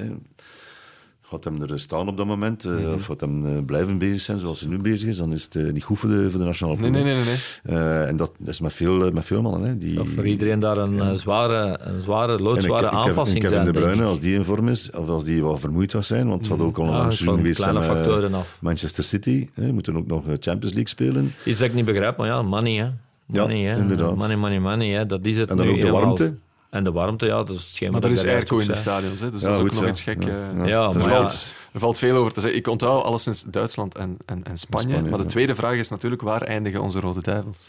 Gaat 1.34 1.44
hem 1.44 1.62
er 1.62 1.80
staan 1.80 2.08
op 2.08 2.16
dat 2.16 2.26
moment, 2.26 2.64
eh, 2.64 2.72
Mhm. 2.72 2.92
of 2.94 3.04
gaat 3.04 3.20
hem 3.20 3.46
eh, 3.46 3.64
blijven 3.64 3.98
bezig 3.98 4.20
zijn 4.20 4.38
zoals 4.38 4.60
hij 4.60 4.68
nu 4.68 4.78
bezig 4.78 5.08
is, 5.08 5.16
dan 5.16 5.32
is 5.32 5.44
het 5.44 5.56
eh, 5.56 5.72
niet 5.72 5.82
goed 5.82 5.98
voor 5.98 6.08
de, 6.10 6.30
voor 6.30 6.38
de 6.40 6.46
nationale 6.46 6.76
ploeg. 6.78 6.90
nee, 6.90 7.02
nee. 7.04 7.14
nee, 7.14 7.24
nee. 7.62 8.04
En 8.06 8.16
dat, 8.16 8.32
is 8.46 8.60
met 8.60 8.72
veel, 8.72 9.10
met 9.12 9.24
veel 9.24 9.42
mannen. 9.42 9.68
Hè, 9.68 9.78
die, 9.78 10.00
voor 10.00 10.26
iedereen 10.26 10.58
daar 10.60 10.78
een, 10.78 11.18
zware, 11.18 11.78
een 11.80 12.00
zware, 12.02 12.38
loodzware 12.38 12.90
aanpassing 12.90 13.40
Kevin 13.40 13.54
zijn, 13.56 13.66
De 13.66 13.72
denk 13.72 13.84
Bruyne, 13.84 14.04
als 14.04 14.20
die 14.20 14.34
in 14.34 14.44
vorm 14.44 14.68
is, 14.68 14.90
of 14.90 15.08
als 15.08 15.24
die 15.24 15.42
wat 15.42 15.60
vermoeid 15.60 15.92
was 15.92 16.06
zijn, 16.06 16.28
want 16.28 16.40
het 16.40 16.58
had 16.58 16.66
ook 16.66 16.78
al 16.78 16.84
een 16.86 16.90
Ja, 16.92 17.06
is 17.06 17.16
seizoen 17.16 17.36
geweest. 17.36 18.60
Manchester 18.60 19.04
City. 19.04 19.48
Hè, 19.54 19.72
moeten 19.72 19.96
ook 19.96 20.06
nog 20.06 20.22
Champions 20.26 20.62
League 20.74 20.88
spelen. 20.88 21.32
Iets 21.44 21.58
dat 21.58 21.68
ik 21.68 21.74
niet 21.74 21.84
begrijp, 21.84 22.16
maar 22.16 22.26
ja, 22.26 22.42
money, 22.42 22.72
hè. 22.72 22.88
Money, 23.26 23.56
Ja, 23.58 23.72
hè. 23.74 23.80
inderdaad. 23.80 24.16
Money, 24.16 24.36
money, 24.36 24.60
money, 24.60 24.88
hè. 24.88 25.06
Dat 25.06 25.20
is 25.22 25.36
het 25.38 25.50
En 25.50 25.56
dan 25.56 25.66
nu 25.66 25.72
ook 25.72 25.80
de 25.80 25.90
warmte. 25.90 26.34
En 26.74 26.84
de 26.84 26.92
warmte, 26.92 27.26
ja, 27.26 27.36
dat 27.42 27.56
is 27.56 27.64
hetgeen 27.66 27.92
Maar 27.92 28.02
er 28.02 28.10
is 28.10 28.22
daar 28.22 28.32
airco 28.34 28.58
in 28.58 28.66
de 28.66 28.74
stadions, 28.74 29.20
hè, 29.20 29.30
dus 29.30 29.40
Ja, 29.40 29.46
dat 29.46 29.56
is 29.56 29.62
ook 29.62 29.68
goed 29.68 29.76
nog 29.76 29.84
zo. 29.84 29.90
iets 29.90 30.02
gek. 30.02 30.22
Ja, 30.22 30.28
eh. 30.58 30.66
ja. 30.66 30.88
Er, 30.90 30.98
maar 30.98 31.08
valt, 31.08 31.52
er 31.72 31.80
valt 31.80 31.98
veel 31.98 32.16
over 32.16 32.32
te 32.32 32.40
zeggen. 32.40 32.58
Ik 32.58 32.66
onthoud 32.68 33.04
alleszins 33.04 33.42
Duitsland 33.42 33.94
en, 33.96 34.16
en, 34.26 34.42
en 34.44 34.58
Spanje. 34.58 34.88
Spanje, 34.88 35.08
maar 35.08 35.18
de 35.18 35.24
ja. 35.24 35.30
tweede 35.30 35.54
vraag 35.54 35.76
is 35.76 35.88
natuurlijk, 35.88 36.22
waar 36.22 36.42
eindigen 36.42 36.82
onze 36.82 37.00
Rode 37.00 37.20
Duivels? 37.22 37.68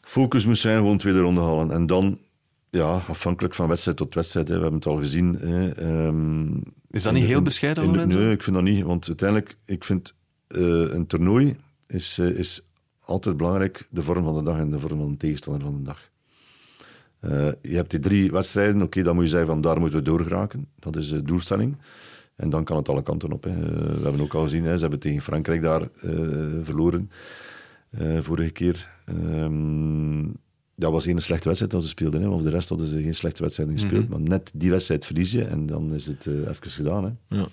Focus 0.00 0.46
moest 0.46 0.60
zijn 0.60 0.76
gewoon 0.78 0.98
tweede 0.98 1.18
ronde 1.20 1.40
halen. 1.40 1.70
En 1.70 1.86
dan, 1.86 2.18
ja, 2.70 3.02
afhankelijk 3.08 3.54
van 3.54 3.68
wedstrijd 3.68 3.96
tot 3.96 4.14
wedstrijd, 4.14 4.48
hè, 4.48 4.54
we 4.54 4.60
hebben 4.60 4.78
het 4.78 4.88
al 4.88 4.96
gezien. 4.96 5.34
Hè, 5.34 5.68
ehm, 5.70 6.56
Is 6.90 7.02
dat 7.02 7.12
niet 7.12 7.22
in- 7.22 7.28
heel 7.28 7.42
bescheiden, 7.42 7.84
in 7.84 7.90
de- 7.90 7.96
Lorenzo? 7.96 8.18
Nee, 8.18 8.32
ik 8.32 8.42
vind 8.42 8.56
dat 8.56 8.64
niet. 8.64 8.84
Want 8.84 9.06
uiteindelijk, 9.06 9.56
ik 9.64 9.84
vind 9.84 10.14
eh, 10.48 10.60
een 10.92 11.06
toernooi 11.06 11.56
is, 11.86 12.18
eh, 12.18 12.26
is 12.38 12.60
altijd 13.04 13.36
belangrijk, 13.36 13.86
de 13.90 14.02
vorm 14.02 14.24
van 14.24 14.34
de 14.34 14.42
dag 14.42 14.58
en 14.58 14.70
de 14.70 14.78
vorm 14.78 14.98
van 14.98 15.10
de 15.10 15.16
tegenstander 15.16 15.62
van 15.62 15.76
de 15.76 15.82
dag. 15.82 15.98
Eh, 17.30 17.48
je 17.62 17.76
hebt 17.76 17.90
die 17.90 18.00
drie 18.00 18.30
wedstrijden, 18.30 18.82
oké, 18.82 19.02
dan 19.02 19.14
moet 19.14 19.24
je 19.24 19.30
zeggen 19.30 19.48
van 19.48 19.60
daar 19.60 19.80
moeten 19.80 19.98
we 19.98 20.04
doorgeraken. 20.04 20.66
Dat 20.78 20.96
is 20.96 21.08
de 21.08 21.22
doelstelling. 21.22 21.76
En 22.36 22.50
dan 22.50 22.64
kan 22.64 22.76
het 22.76 22.88
alle 22.88 23.02
kanten 23.02 23.32
op. 23.32 23.44
Hè. 23.44 23.50
Eh, 23.50 23.56
we 23.96 24.02
hebben 24.02 24.20
ook 24.20 24.34
al 24.34 24.42
gezien, 24.42 24.64
hè, 24.64 24.74
ze 24.74 24.80
hebben 24.80 24.98
tegen 24.98 25.22
Frankrijk 25.22 25.62
daar 25.62 25.80
eh, 25.82 26.10
verloren. 26.62 27.10
eh, 27.90 28.18
vorige 28.20 28.50
keer. 28.50 28.88
Ehm, 29.04 30.24
dat 30.74 30.92
was 30.92 31.06
één 31.06 31.20
slechte 31.20 31.44
wedstrijd 31.46 31.72
dat 31.72 31.82
ze 31.82 31.88
speelden. 31.88 32.22
Hè. 32.22 32.28
Of 32.28 32.42
de 32.42 32.50
rest 32.50 32.68
hadden 32.68 32.86
ze 32.86 33.02
geen 33.02 33.14
slechte 33.14 33.42
wedstrijden 33.42 33.78
gespeeld. 33.78 34.08
Maar 34.08 34.20
net 34.20 34.50
die 34.54 34.70
wedstrijd 34.70 35.04
verliezen 35.04 35.48
en 35.48 35.66
dan 35.66 35.94
is 35.94 36.06
het 36.06 36.26
eh, 36.26 36.34
even 36.48 36.70
gedaan. 36.70 37.04
Hè. 37.04 37.36
Ja. 37.36 37.48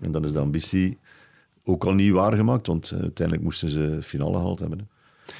En 0.00 0.12
dan 0.12 0.24
is 0.24 0.32
de 0.32 0.38
ambitie 0.38 0.98
ook 1.64 1.84
al 1.84 1.92
niet 1.94 2.12
waargemaakt, 2.12 2.66
want 2.66 2.90
eh, 2.90 2.98
uiteindelijk 3.00 3.46
moesten 3.46 3.68
ze 3.68 3.98
finale 4.02 4.36
gehaald 4.36 4.58
hebben. 4.58 4.78
Hè. 4.78 4.84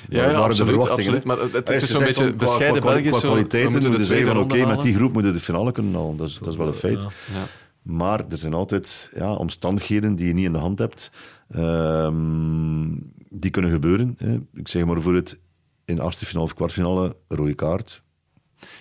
Ja, 0.09 0.17
ja, 0.17 0.23
waren 0.23 0.33
de 0.35 0.43
absoluut, 0.43 0.69
verwachtingen, 0.71 1.15
absoluut. 1.15 1.23
hè? 1.23 1.29
Maar 1.29 1.39
het, 1.39 1.69
het 1.69 1.83
is 1.83 1.91
zo'n 1.91 2.03
beetje 2.05 2.27
qua- 2.29 2.37
bescheiden 2.37 2.81
qua, 2.81 2.91
België. 2.93 3.09
Qua 3.09 3.19
kwaliteiten 3.19 3.73
we 3.73 3.81
moeten 3.81 3.99
de 3.99 4.05
zeggen 4.07 4.27
van 4.27 4.39
oké, 4.39 4.67
met 4.67 4.81
die 4.83 4.95
groep 4.95 5.13
moeten 5.13 5.33
we 5.33 5.39
de 5.39 5.45
finale 5.45 5.73
kunnen 5.73 5.95
halen. 5.95 6.17
Dat 6.17 6.29
is, 6.29 6.39
dat 6.39 6.49
is 6.49 6.57
wel 6.57 6.67
een 6.67 6.73
feit. 6.73 7.03
Ja. 7.03 7.09
Maar 7.83 8.25
er 8.31 8.39
zijn 8.39 8.55
altijd 8.55 9.11
ja, 9.15 9.33
omstandigheden 9.35 10.17
die 10.17 10.27
je 10.27 10.35
niet 10.35 10.45
in 10.45 10.53
de 10.53 10.59
hand 10.59 10.79
hebt. 10.79 11.11
Ehm, 11.51 12.89
die 13.29 13.51
kunnen 13.51 13.71
gebeuren. 13.71 14.15
Hè. 14.19 14.37
Ik 14.55 14.69
zeg 14.69 14.85
maar 14.85 14.95
bijvoorbeeld 14.95 15.37
in 15.85 15.95
de 15.97 16.03
achtste 16.03 16.27
finale 16.27 16.45
of 16.47 16.55
kwartfinale 16.55 17.17
rode 17.29 17.55
kaart. 17.55 18.03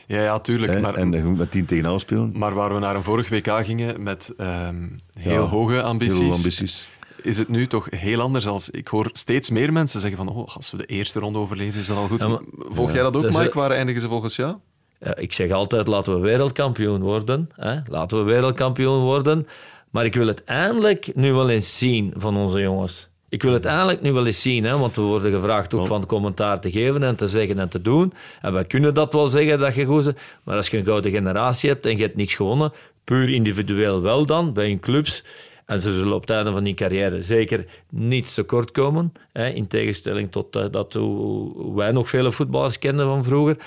Ja, 0.08 0.22
ja, 0.22 0.40
tuurlijk. 0.40 0.72
Hè, 0.72 0.80
Maar, 0.80 0.94
en 0.94 1.12
je 1.12 1.24
moet 1.24 1.38
met 1.38 1.52
10 1.52 1.66
tegen 1.66 1.86
11 1.86 2.02
spelen. 2.02 2.32
maar 2.38 2.54
waar 2.54 2.74
we 2.74 2.80
naar 2.80 2.96
een 2.96 3.04
vorig 3.04 3.30
WK 3.30 3.48
gingen 3.66 4.04
met 4.04 4.34
ehm, 4.38 4.88
heel 5.20 5.34
Ja, 5.34 5.40
hoge 5.40 5.82
ambities, 5.82 6.18
Heel 6.20 6.32
ambities. 6.32 6.90
Is 7.26 7.38
het 7.38 7.48
nu 7.48 7.68
toch 7.68 7.88
heel 7.90 8.20
anders. 8.22 8.48
Als, 8.48 8.70
ik 8.70 8.88
hoor 8.88 9.10
steeds 9.14 9.50
meer 9.50 9.74
mensen 9.74 10.00
zeggen 10.00 10.18
van 10.26 10.30
oh, 10.36 10.56
als 10.56 10.72
we 10.72 10.78
de 10.78 10.86
eerste 10.86 11.20
ronde 11.20 11.40
overleven, 11.40 11.80
is 11.80 11.88
dat 11.88 11.98
al 11.98 12.08
goed. 12.08 12.22
Ja, 12.22 12.28
maar- 12.28 12.42
Volg 12.70 12.94
jij 12.94 13.02
dat 13.04 13.16
ook, 13.16 13.24
is- 13.24 13.38
Mike? 13.38 13.58
Waar 13.58 13.72
eindigen 13.72 14.02
ze 14.02 14.08
volgens 14.08 14.36
jou? 14.36 14.56
Ja, 15.00 15.16
ik 15.16 15.34
zeg 15.34 15.52
altijd, 15.52 15.88
laten 15.88 16.14
we 16.14 16.20
wereldkampioen 16.20 17.02
worden. 17.02 17.50
Hè? 17.56 17.80
Laten 17.90 18.18
we 18.18 18.24
wereldkampioen 18.24 19.00
worden. 19.02 19.48
Maar 19.90 20.06
ik 20.06 20.14
wil 20.16 20.28
het 20.28 20.44
eindelijk 20.44 21.16
nu 21.16 21.34
wel 21.34 21.50
eens 21.50 21.78
zien 21.78 22.14
van 22.18 22.38
onze 22.38 22.60
jongens. 22.60 23.08
Ik 23.30 23.42
wil 23.42 23.54
het 23.54 23.66
eindelijk 23.66 24.02
nu 24.02 24.14
wel 24.14 24.26
eens 24.26 24.42
zien, 24.42 24.64
hè? 24.64 24.78
want 24.78 24.96
we 24.96 25.02
worden 25.02 25.32
gevraagd 25.34 25.74
ook 25.74 25.88
van 25.88 26.06
commentaar 26.06 26.60
te 26.60 26.72
geven 26.72 27.04
en 27.04 27.16
te 27.16 27.28
zeggen 27.28 27.60
en 27.60 27.70
te 27.70 27.82
doen. 27.82 28.14
En 28.42 28.54
wij 28.54 28.66
kunnen 28.66 28.94
dat 28.94 29.14
wel 29.14 29.28
zeggen, 29.28 29.60
dat 29.60 29.76
je 29.76 29.86
goed. 29.86 30.14
Maar 30.44 30.56
als 30.56 30.68
je 30.68 30.78
een 30.78 30.86
gouden 30.86 31.12
generatie 31.12 31.70
hebt 31.70 31.86
en 31.86 31.98
je 31.98 32.04
hebt 32.04 32.16
niks 32.16 32.36
gewonnen, 32.36 32.72
puur 33.04 33.30
individueel 33.30 34.02
wel 34.02 34.26
dan, 34.26 34.54
bij 34.54 34.68
hun 34.68 34.80
clubs, 34.80 35.24
en 35.66 35.82
ze 35.82 35.94
zullen 35.94 36.14
op 36.14 36.22
het 36.22 36.30
einde 36.30 36.52
van 36.52 36.64
die 36.64 36.74
carrière 36.74 37.22
zeker 37.22 37.66
niet 37.90 38.34
tekort 38.34 38.72
komen, 38.72 39.14
hè, 39.34 39.48
in 39.50 39.68
tegenstelling 39.68 40.32
tot 40.32 40.56
eh, 40.56 40.66
dat 40.72 40.94
hoe 40.94 41.76
wij 41.76 41.92
nog 41.92 42.10
vele 42.10 42.32
voetballers 42.32 42.80
kenden 42.80 43.06
van 43.06 43.24
vroeger, 43.24 43.58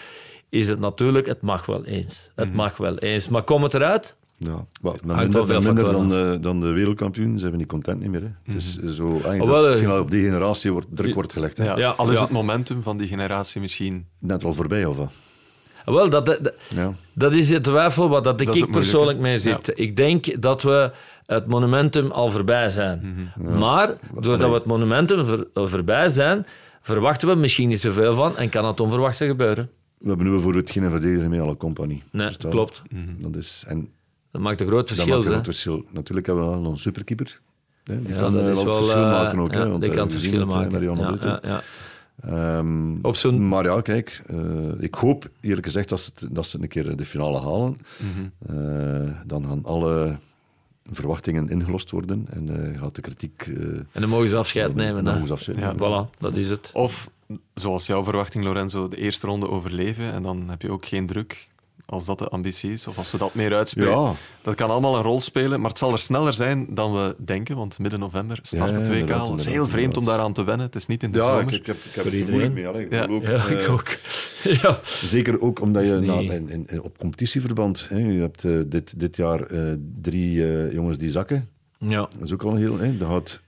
is 0.48 0.68
het 0.68 0.80
natuurlijk, 0.80 1.26
het 1.26 1.42
mag 1.42 1.66
wel 1.66 1.84
eens. 1.84 2.30
Het 2.34 2.54
mag 2.54 2.76
wel 2.76 2.98
eens. 2.98 3.28
Maar 3.28 3.42
kom 3.42 3.62
het 3.62 3.74
eruit? 3.74 4.16
Ja, 4.36 4.66
wat, 4.80 5.04
minder, 5.04 5.32
wel 5.32 5.46
veel 5.46 5.60
met 5.60 5.74
minder 5.74 5.92
dan, 5.92 6.08
de, 6.08 6.38
dan 6.40 6.60
de 6.60 6.66
wereldkampioen 6.70 7.38
zijn 7.38 7.50
we 7.52 7.56
niet 7.56 7.66
content 7.66 8.00
niet 8.00 8.10
meer. 8.10 8.20
Hè. 8.20 8.52
Het 8.52 8.62
is 8.62 8.76
zo, 8.96 9.10
eigenlijk, 9.10 9.42
Oh, 9.42 9.48
is 9.48 9.60
wel, 9.60 9.70
hetgeen 9.70 9.90
eh, 9.90 9.98
op 9.98 10.10
die 10.10 10.22
generatie 10.22 10.72
wordt, 10.72 10.86
druk 10.90 11.14
wordt 11.14 11.32
gelegd. 11.32 11.58
Hè. 11.58 11.64
Ja, 11.64 11.78
Ja, 11.78 11.90
al 11.90 12.08
is 12.10 12.16
ja. 12.16 12.22
het 12.22 12.30
momentum 12.30 12.82
van 12.82 12.96
die 12.96 13.08
generatie 13.08 13.60
misschien... 13.60 14.06
Net 14.18 14.44
al 14.44 14.54
voorbij, 14.54 14.84
of 14.84 14.96
wat? 14.96 15.12
Wel, 15.84 16.10
dat, 16.10 16.26
dat, 16.26 16.52
Ja. 16.68 16.92
dat 17.12 17.32
is 17.32 17.50
het 17.50 17.64
twijfel 17.64 18.08
wat 18.08 18.24
dat 18.24 18.38
Dat 18.38 18.56
ik 18.56 18.70
persoonlijk 18.70 19.18
mee 19.18 19.38
zit. 19.38 19.72
Ik 19.74 19.96
denk 19.96 20.42
dat 20.42 20.62
we 20.62 20.90
het 21.34 21.46
monumentum 21.46 22.10
al 22.10 22.30
voorbij 22.30 22.68
zijn. 22.68 23.30
Maar 23.58 23.94
doordat 24.20 24.48
we 24.48 24.54
het 24.54 24.64
monumentum 24.64 25.24
ver- 25.24 25.46
voorbij 25.54 26.08
zijn, 26.08 26.46
verwachten 26.82 27.28
we 27.28 27.34
misschien 27.34 27.68
niet 27.68 27.80
zoveel 27.80 28.14
van 28.14 28.36
en 28.36 28.48
kan 28.48 28.64
het 28.64 28.80
onverwachte 28.80 29.26
gebeuren. 29.26 29.70
We 29.98 30.08
hebben 30.08 30.26
nu 30.26 30.32
bijvoorbeeld 30.32 30.70
geen 30.70 30.90
verdediger 30.90 31.28
meer, 31.28 31.40
alle 31.40 31.56
compagnie. 31.56 32.02
Nee, 32.12 32.24
Verstaan? 32.26 32.50
klopt. 32.50 32.82
Dat 33.18 33.36
is, 33.36 33.64
en 33.66 33.88
Dat 34.30 34.40
maakt 34.40 34.60
een 34.60 34.66
groot 34.66 34.88
dat 34.88 34.96
verschil. 34.96 35.14
maakt 35.14 35.26
een 35.26 35.32
groot 35.32 35.44
verschil. 35.44 35.84
Natuurlijk 35.90 36.26
hebben 36.26 36.44
we 36.44 36.50
wel 36.60 36.70
een 36.70 36.78
superkeeper. 36.78 37.40
Hè. 37.84 38.02
Die 38.02 38.14
Ja, 38.14 38.20
kan 38.20 38.32
dat 38.32 38.42
eh, 38.42 38.48
is 38.48 38.54
wel 38.54 38.64
wel, 38.64 38.74
het 38.74 38.84
verschil 38.84 39.02
eh, 39.04 39.10
maken 39.10 39.38
ook. 39.38 39.52
ja, 39.52 39.58
hè, 39.58 39.68
want, 39.68 39.80
die 39.82 39.90
eh, 39.90 39.96
kan 39.96 40.04
het 40.04 40.12
verschil 40.12 40.40
het, 40.40 40.48
eh, 40.50 40.54
maken. 40.56 41.62
Ehm, 42.22 42.96
Op 43.02 43.16
zo'n- 43.16 43.48
Maar 43.48 43.64
ja, 43.64 43.80
kijk, 43.80 44.22
eh, 44.26 44.36
ik 44.78 44.94
hoop 44.94 45.28
eerlijk 45.40 45.66
gezegd 45.66 45.88
dat 45.88 46.00
ze, 46.00 46.10
het- 46.14 46.34
dat 46.34 46.46
ze 46.46 46.58
een 46.60 46.68
keer 46.68 46.96
de 46.96 47.04
finale 47.04 47.38
halen. 47.40 47.78
Mhm. 47.96 48.56
Eh, 48.58 49.10
dan 49.26 49.46
gaan 49.46 49.64
alle 49.64 50.16
verwachtingen 50.92 51.48
ingelost 51.50 51.90
worden 51.90 52.26
en 52.30 52.72
eh, 52.74 52.80
gaat 52.80 52.94
de 52.94 53.00
kritiek... 53.00 53.42
eh, 53.46 53.54
En 53.64 54.00
dan 54.00 54.08
mogen 54.08 54.28
ze 54.28 54.36
afscheid 54.36 54.74
nemen. 54.74 55.04
dan 55.04 55.12
mogen 55.12 55.26
ze 55.26 55.32
afzetten. 55.32 55.64
Ja. 55.64 55.74
Voilà, 55.74 56.18
dat 56.18 56.36
is 56.36 56.50
het. 56.50 56.70
Of, 56.72 57.10
zoals 57.54 57.86
jouw 57.86 58.04
verwachting, 58.04 58.44
Lorenzo, 58.44 58.88
de 58.88 58.96
eerste 58.96 59.26
ronde 59.26 59.48
overleven 59.48 60.12
en 60.12 60.22
dan 60.22 60.48
heb 60.48 60.62
je 60.62 60.70
ook 60.70 60.86
geen 60.86 61.06
druk 61.06 61.48
als 61.90 62.04
dat 62.04 62.18
de 62.18 62.28
ambitie 62.28 62.72
is, 62.72 62.86
of 62.86 62.98
als 62.98 63.12
we 63.12 63.18
dat 63.18 63.34
meer 63.34 63.54
uitspelen. 63.54 63.90
Ja. 64.00 64.12
Dat 64.42 64.54
kan 64.54 64.70
allemaal 64.70 64.96
een 64.96 65.02
rol 65.02 65.20
spelen, 65.20 65.60
maar 65.60 65.68
het 65.70 65.78
zal 65.78 65.92
er 65.92 65.98
sneller 65.98 66.32
zijn 66.34 66.66
dan 66.74 66.92
we 66.92 67.14
denken, 67.18 67.56
want 67.56 67.78
midden 67.78 68.00
november 68.00 68.38
start 68.42 68.70
Ja, 68.70 68.76
het 68.78 68.88
WK 68.88 69.10
al. 69.10 69.30
Het 69.30 69.40
is 69.40 69.46
heel 69.46 69.66
vreemd 69.68 69.96
om 69.96 70.04
daaraan 70.04 70.32
te 70.32 70.44
wennen. 70.44 70.66
Het 70.66 70.74
is 70.74 70.86
niet 70.86 71.02
in 71.02 71.10
de 71.10 71.18
Ja, 71.18 71.24
zomer. 71.24 71.52
ik, 71.52 71.60
ik 71.60 71.66
heb, 71.66 71.76
ik 71.76 71.94
heb 71.94 72.04
het 72.04 72.14
er 72.14 72.28
moeilijk 72.28 72.52
mee. 72.54 72.66
Allee, 72.68 72.84
ik 72.84 72.92
Ja. 72.92 73.00
bedoel 73.00 73.16
ook, 73.16 73.22
Ja, 73.22 73.46
eh, 73.48 73.60
ik 73.60 73.68
ook. 73.68 73.88
ja. 74.62 74.80
Zeker 74.84 75.40
ook 75.40 75.60
omdat 75.60 75.84
je 75.84 75.94
in, 76.30 76.66
in- 76.68 76.82
op 76.82 76.98
competitieverband... 76.98 77.88
Hè, 77.88 77.98
je 77.98 78.20
hebt 78.20 78.44
eh, 78.44 78.60
dit, 78.66 79.00
dit 79.00 79.16
jaar 79.16 79.42
eh, 79.42 79.72
drie 80.00 80.44
eh, 80.44 80.72
jongens 80.72 80.98
die 80.98 81.10
zakken. 81.10 81.48
ja. 81.78 82.00
Dat 82.00 82.22
is 82.22 82.32
ook 82.32 82.42
al 82.42 82.50
een 82.50 82.58
heel... 82.58 82.78
Hè, 82.78 82.96
dat 82.96 83.08
gaat, 83.08 83.40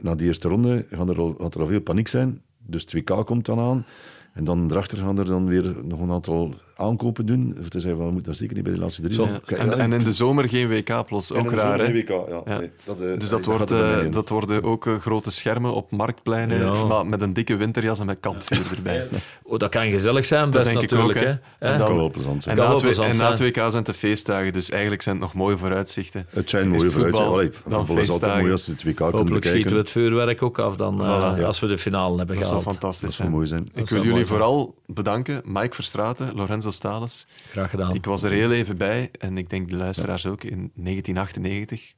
na 0.00 0.14
die 0.14 0.26
eerste 0.26 0.48
ronde 0.48 0.86
gaan 0.90 1.08
er 1.08 1.18
al, 1.18 1.34
gaat 1.38 1.54
er 1.54 1.60
al 1.60 1.66
veel 1.66 1.80
paniek 1.80 2.08
zijn. 2.08 2.42
Dus 2.66 2.82
het 2.82 2.92
WK 2.92 3.26
komt 3.26 3.44
dan 3.46 3.58
aan. 3.58 3.86
En 4.32 4.44
dan 4.44 4.68
daarachter 4.68 4.98
gaan 4.98 5.18
er 5.18 5.24
dan 5.24 5.46
weer 5.46 5.74
nog 5.82 6.00
een 6.00 6.10
aantal 6.10 6.54
aankopen 6.76 7.26
doen. 7.26 7.56
Of 7.60 7.68
te 7.68 7.80
zeggen 7.80 7.96
van, 8.00 8.06
we 8.06 8.12
moeten 8.12 8.30
dan 8.30 8.40
zeker 8.40 8.54
niet 8.54 8.64
bij 8.64 8.72
de 8.72 8.78
laatste 8.78 9.02
drie. 9.02 9.14
Zo. 9.14 9.28
Ja. 9.46 9.56
En, 9.56 9.92
in 9.92 10.04
de 10.04 10.12
zomer 10.12 10.48
geen 10.48 10.68
WK 10.68 11.06
plots, 11.06 11.30
en 11.32 11.38
ook 11.38 11.44
in 11.44 11.50
de 11.50 11.56
raar. 11.56 11.78
zomer 11.78 11.86
hè? 11.86 11.92
WK, 11.92 12.08
ja. 12.08 12.42
Ja. 12.52 12.58
Nee, 12.58 12.70
dat, 12.84 13.00
eh, 13.00 13.18
Dus 13.18 13.28
dat 13.28 13.44
dat, 13.44 13.44
wordt, 13.44 13.70
eh, 13.70 13.96
dat 14.10 14.28
worden 14.28 14.62
ook 14.62 14.86
eh, 14.86 14.94
grote 15.00 15.30
schermen 15.30 15.74
op 15.74 15.90
marktpleinen, 15.90 16.58
Ja. 16.58 16.84
maar 16.84 17.06
met 17.06 17.22
een 17.22 17.32
dikke 17.32 17.56
winterjas 17.56 17.98
en 18.00 18.06
met 18.06 18.16
kampvuur 18.20 18.66
erbij. 18.76 19.02
Oh, 19.46 19.58
dat 19.58 19.70
kan 19.70 19.90
gezellig 19.90 20.24
zijn, 20.24 20.42
Dat 20.50 20.52
best 20.52 20.68
ik 20.68 20.74
natuurlijk. 20.80 21.18
ook, 21.18 21.24
hè. 21.24 21.30
hè. 21.30 21.30
En? 21.30 21.38
Dat 21.58 21.78
dan- 21.78 21.86
kan 21.86 21.96
wel 21.96 22.10
plezant 22.10 22.34
En 22.34 22.42
zijn. 22.42 22.56
Na, 22.56 22.62
en 22.62 23.16
na 23.16 23.28
het 23.28 23.36
zijn. 23.36 23.48
WK 23.48 23.56
zijn 23.56 23.72
het 23.72 23.86
de 23.86 23.94
feestdagen, 23.94 24.52
dus 24.52 24.70
eigenlijk 24.70 25.02
zijn 25.02 25.14
het 25.14 25.24
nog 25.24 25.34
mooie 25.34 25.58
vooruitzichten. 25.58 26.26
Het 26.30 26.50
zijn 26.50 26.68
mooie 26.68 26.90
vooruitzichten. 26.90 27.32
Allee, 27.34 27.50
dan 27.50 27.60
voetbal 27.62 27.80
is 27.80 27.86
altijd 27.86 28.08
feestdagen. 28.08 28.38
mooi 28.40 28.52
als 28.52 28.66
je 28.66 28.72
het 28.72 28.82
WK 28.84 28.96
kunt 28.96 29.12
Hopelijk 29.12 29.44
schieten 29.44 29.72
we 29.72 29.78
het 29.78 29.90
vuurwerk 29.90 30.42
ook 30.42 30.58
af 30.58 30.76
dan, 30.76 31.00
als 31.44 31.60
we 31.60 31.66
de 31.66 31.78
finale 31.78 32.16
hebben 32.16 32.36
Dat 32.36 32.46
zou 32.46 32.58
gehaald. 32.58 32.76
fantastisch 32.78 33.00
Dat 33.00 33.12
zou 33.12 33.28
zijn. 33.28 33.30
mooi 33.30 33.46
zijn. 33.46 33.68
Ik 33.74 33.88
wil 33.90 34.04
jullie 34.04 34.26
vooral 34.26 34.74
bedanken. 34.86 35.42
Mike 35.44 35.74
Verstraeten, 35.74 36.34
Lorenzo 36.34 36.63
Stales. 36.72 37.26
Graag 37.50 37.70
gedaan. 37.70 37.94
Ik 37.94 38.04
was 38.04 38.22
er 38.22 38.30
heel 38.30 38.52
even 38.52 38.76
bij 38.76 39.10
en 39.18 39.38
ik 39.38 39.50
denk 39.50 39.70
de 39.70 39.76
luisteraars 39.76 40.26
ook 40.26 40.42
in 40.44 40.70
1998. 40.74 41.92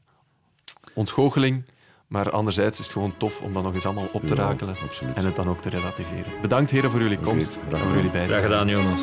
Ontgoocheling, 0.94 1.64
maar 2.06 2.30
anderzijds 2.30 2.78
is 2.78 2.84
het 2.84 2.92
gewoon 2.92 3.16
tof 3.16 3.40
om 3.40 3.52
dat 3.52 3.62
nog 3.62 3.74
eens 3.74 3.84
allemaal 3.84 4.08
op 4.12 4.20
te 4.20 4.34
Ja, 4.34 4.40
rakelen 4.42 4.76
absoluut. 4.82 5.16
en 5.16 5.24
het 5.24 5.36
dan 5.36 5.48
ook 5.48 5.60
te 5.60 5.68
relativeren. 5.68 6.32
Bedankt 6.42 6.70
heren 6.70 6.90
voor 6.90 7.00
jullie 7.00 7.18
komst 7.18 7.52
graag 7.52 7.62
en 7.64 7.70
voor 7.70 7.78
gedaan. 7.78 7.94
jullie 7.96 8.10
bijdrage. 8.10 8.32
Graag 8.32 8.42
gedaan, 8.42 8.68
Jonas. 8.68 9.00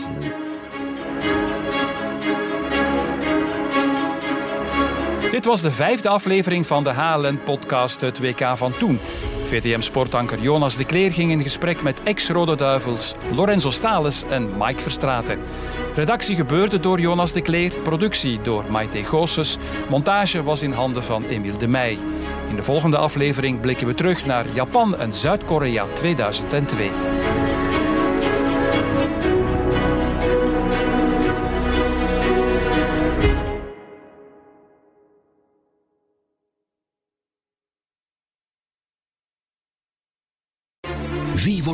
Dit 5.32 5.46
was 5.46 5.62
de 5.62 5.72
vijfde 5.72 6.10
aflevering 6.10 6.68
van 6.68 6.84
de 6.84 6.90
HLN-podcast 6.90 8.02
Het 8.02 8.20
WK 8.20 8.58
van 8.58 8.78
Toen. 8.78 9.00
VTM-sportanker 9.54 10.40
Jonas 10.40 10.78
de 10.78 10.84
Kleer 10.84 11.12
ging 11.12 11.32
in 11.32 11.42
gesprek 11.42 11.82
met 11.82 12.04
ex-Rode 12.04 12.56
Duivels 12.56 13.16
Lorenzo 13.36 13.70
Stales 13.70 14.24
en 14.30 14.58
Mike 14.58 14.82
Verstraeten. 14.82 15.40
Redactie 15.96 16.36
gebeurde 16.36 16.80
door 16.80 17.00
Jonas 17.00 17.34
de 17.34 17.42
Kleer, 17.42 17.74
productie 17.84 18.42
door 18.42 18.66
Maite 18.70 19.04
Goossens, 19.04 19.58
montage 19.90 20.44
was 20.44 20.62
in 20.62 20.72
handen 20.72 21.04
van 21.04 21.24
Emiel 21.26 21.58
de 21.58 21.68
Meij. 21.68 21.98
In 22.50 22.56
de 22.56 22.64
volgende 22.64 22.98
aflevering 22.98 23.60
blikken 23.60 23.88
we 23.88 23.94
terug 23.94 24.26
naar 24.26 24.46
Japan 24.54 24.98
en 24.98 25.14
Zuid-Korea 25.14 25.86
2002. 25.94 27.43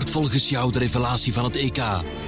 Volgens 0.10 0.50
jou 0.50 0.72
de 0.72 0.80
revelatie 0.80 1.34
van 1.34 1.44
het 1.44 1.56
EK? 1.56 1.82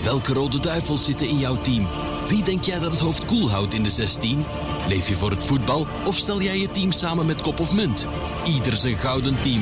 Welke 0.04 0.34
rode 0.34 0.60
duivels 0.60 1.06
zitten 1.06 1.28
in 1.28 1.38
jouw 1.38 1.62
team? 1.62 1.88
Wie 2.28 2.44
denk 2.44 2.64
jij 2.64 2.80
dat 2.80 2.92
het 2.92 3.00
hoofd 3.00 3.26
koel 3.26 3.50
houdt 3.50 3.74
in 3.74 3.84
de 3.84 3.90
16? 3.90 4.46
Leef 4.88 5.08
je 5.08 5.14
voor 5.14 5.32
het 5.32 5.46
voetbal 5.46 5.88
of 6.06 6.16
stel 6.16 6.42
jij 6.42 6.60
je 6.60 6.72
team 6.72 6.92
samen 6.92 7.26
met 7.26 7.42
kop 7.42 7.60
of 7.60 7.74
munt? 7.74 8.08
Ieder 8.44 8.78
zijn 8.78 8.98
gouden 8.98 9.42
team. 9.42 9.62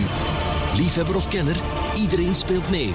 Liefhebber 0.76 1.16
of 1.16 1.28
kenner, 1.28 1.56
iedereen 1.96 2.36
speelt 2.36 2.70
mee. 2.70 2.94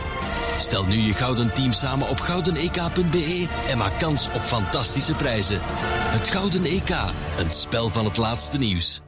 Stel 0.58 0.84
nu 0.84 0.96
je 0.96 1.14
gouden 1.14 1.54
team 1.54 1.72
samen 1.72 2.08
op 2.08 2.20
goudenek.be 2.20 3.46
en 3.68 3.78
maak 3.78 3.98
kans 3.98 4.28
op 4.34 4.42
fantastische 4.42 5.14
prijzen. 5.14 5.58
Het 5.62 6.28
Gouden 6.28 6.64
EK, 6.64 6.90
een 7.38 7.50
spel 7.50 7.88
van 7.88 8.04
het 8.04 8.16
laatste 8.16 8.58
nieuws. 8.58 9.00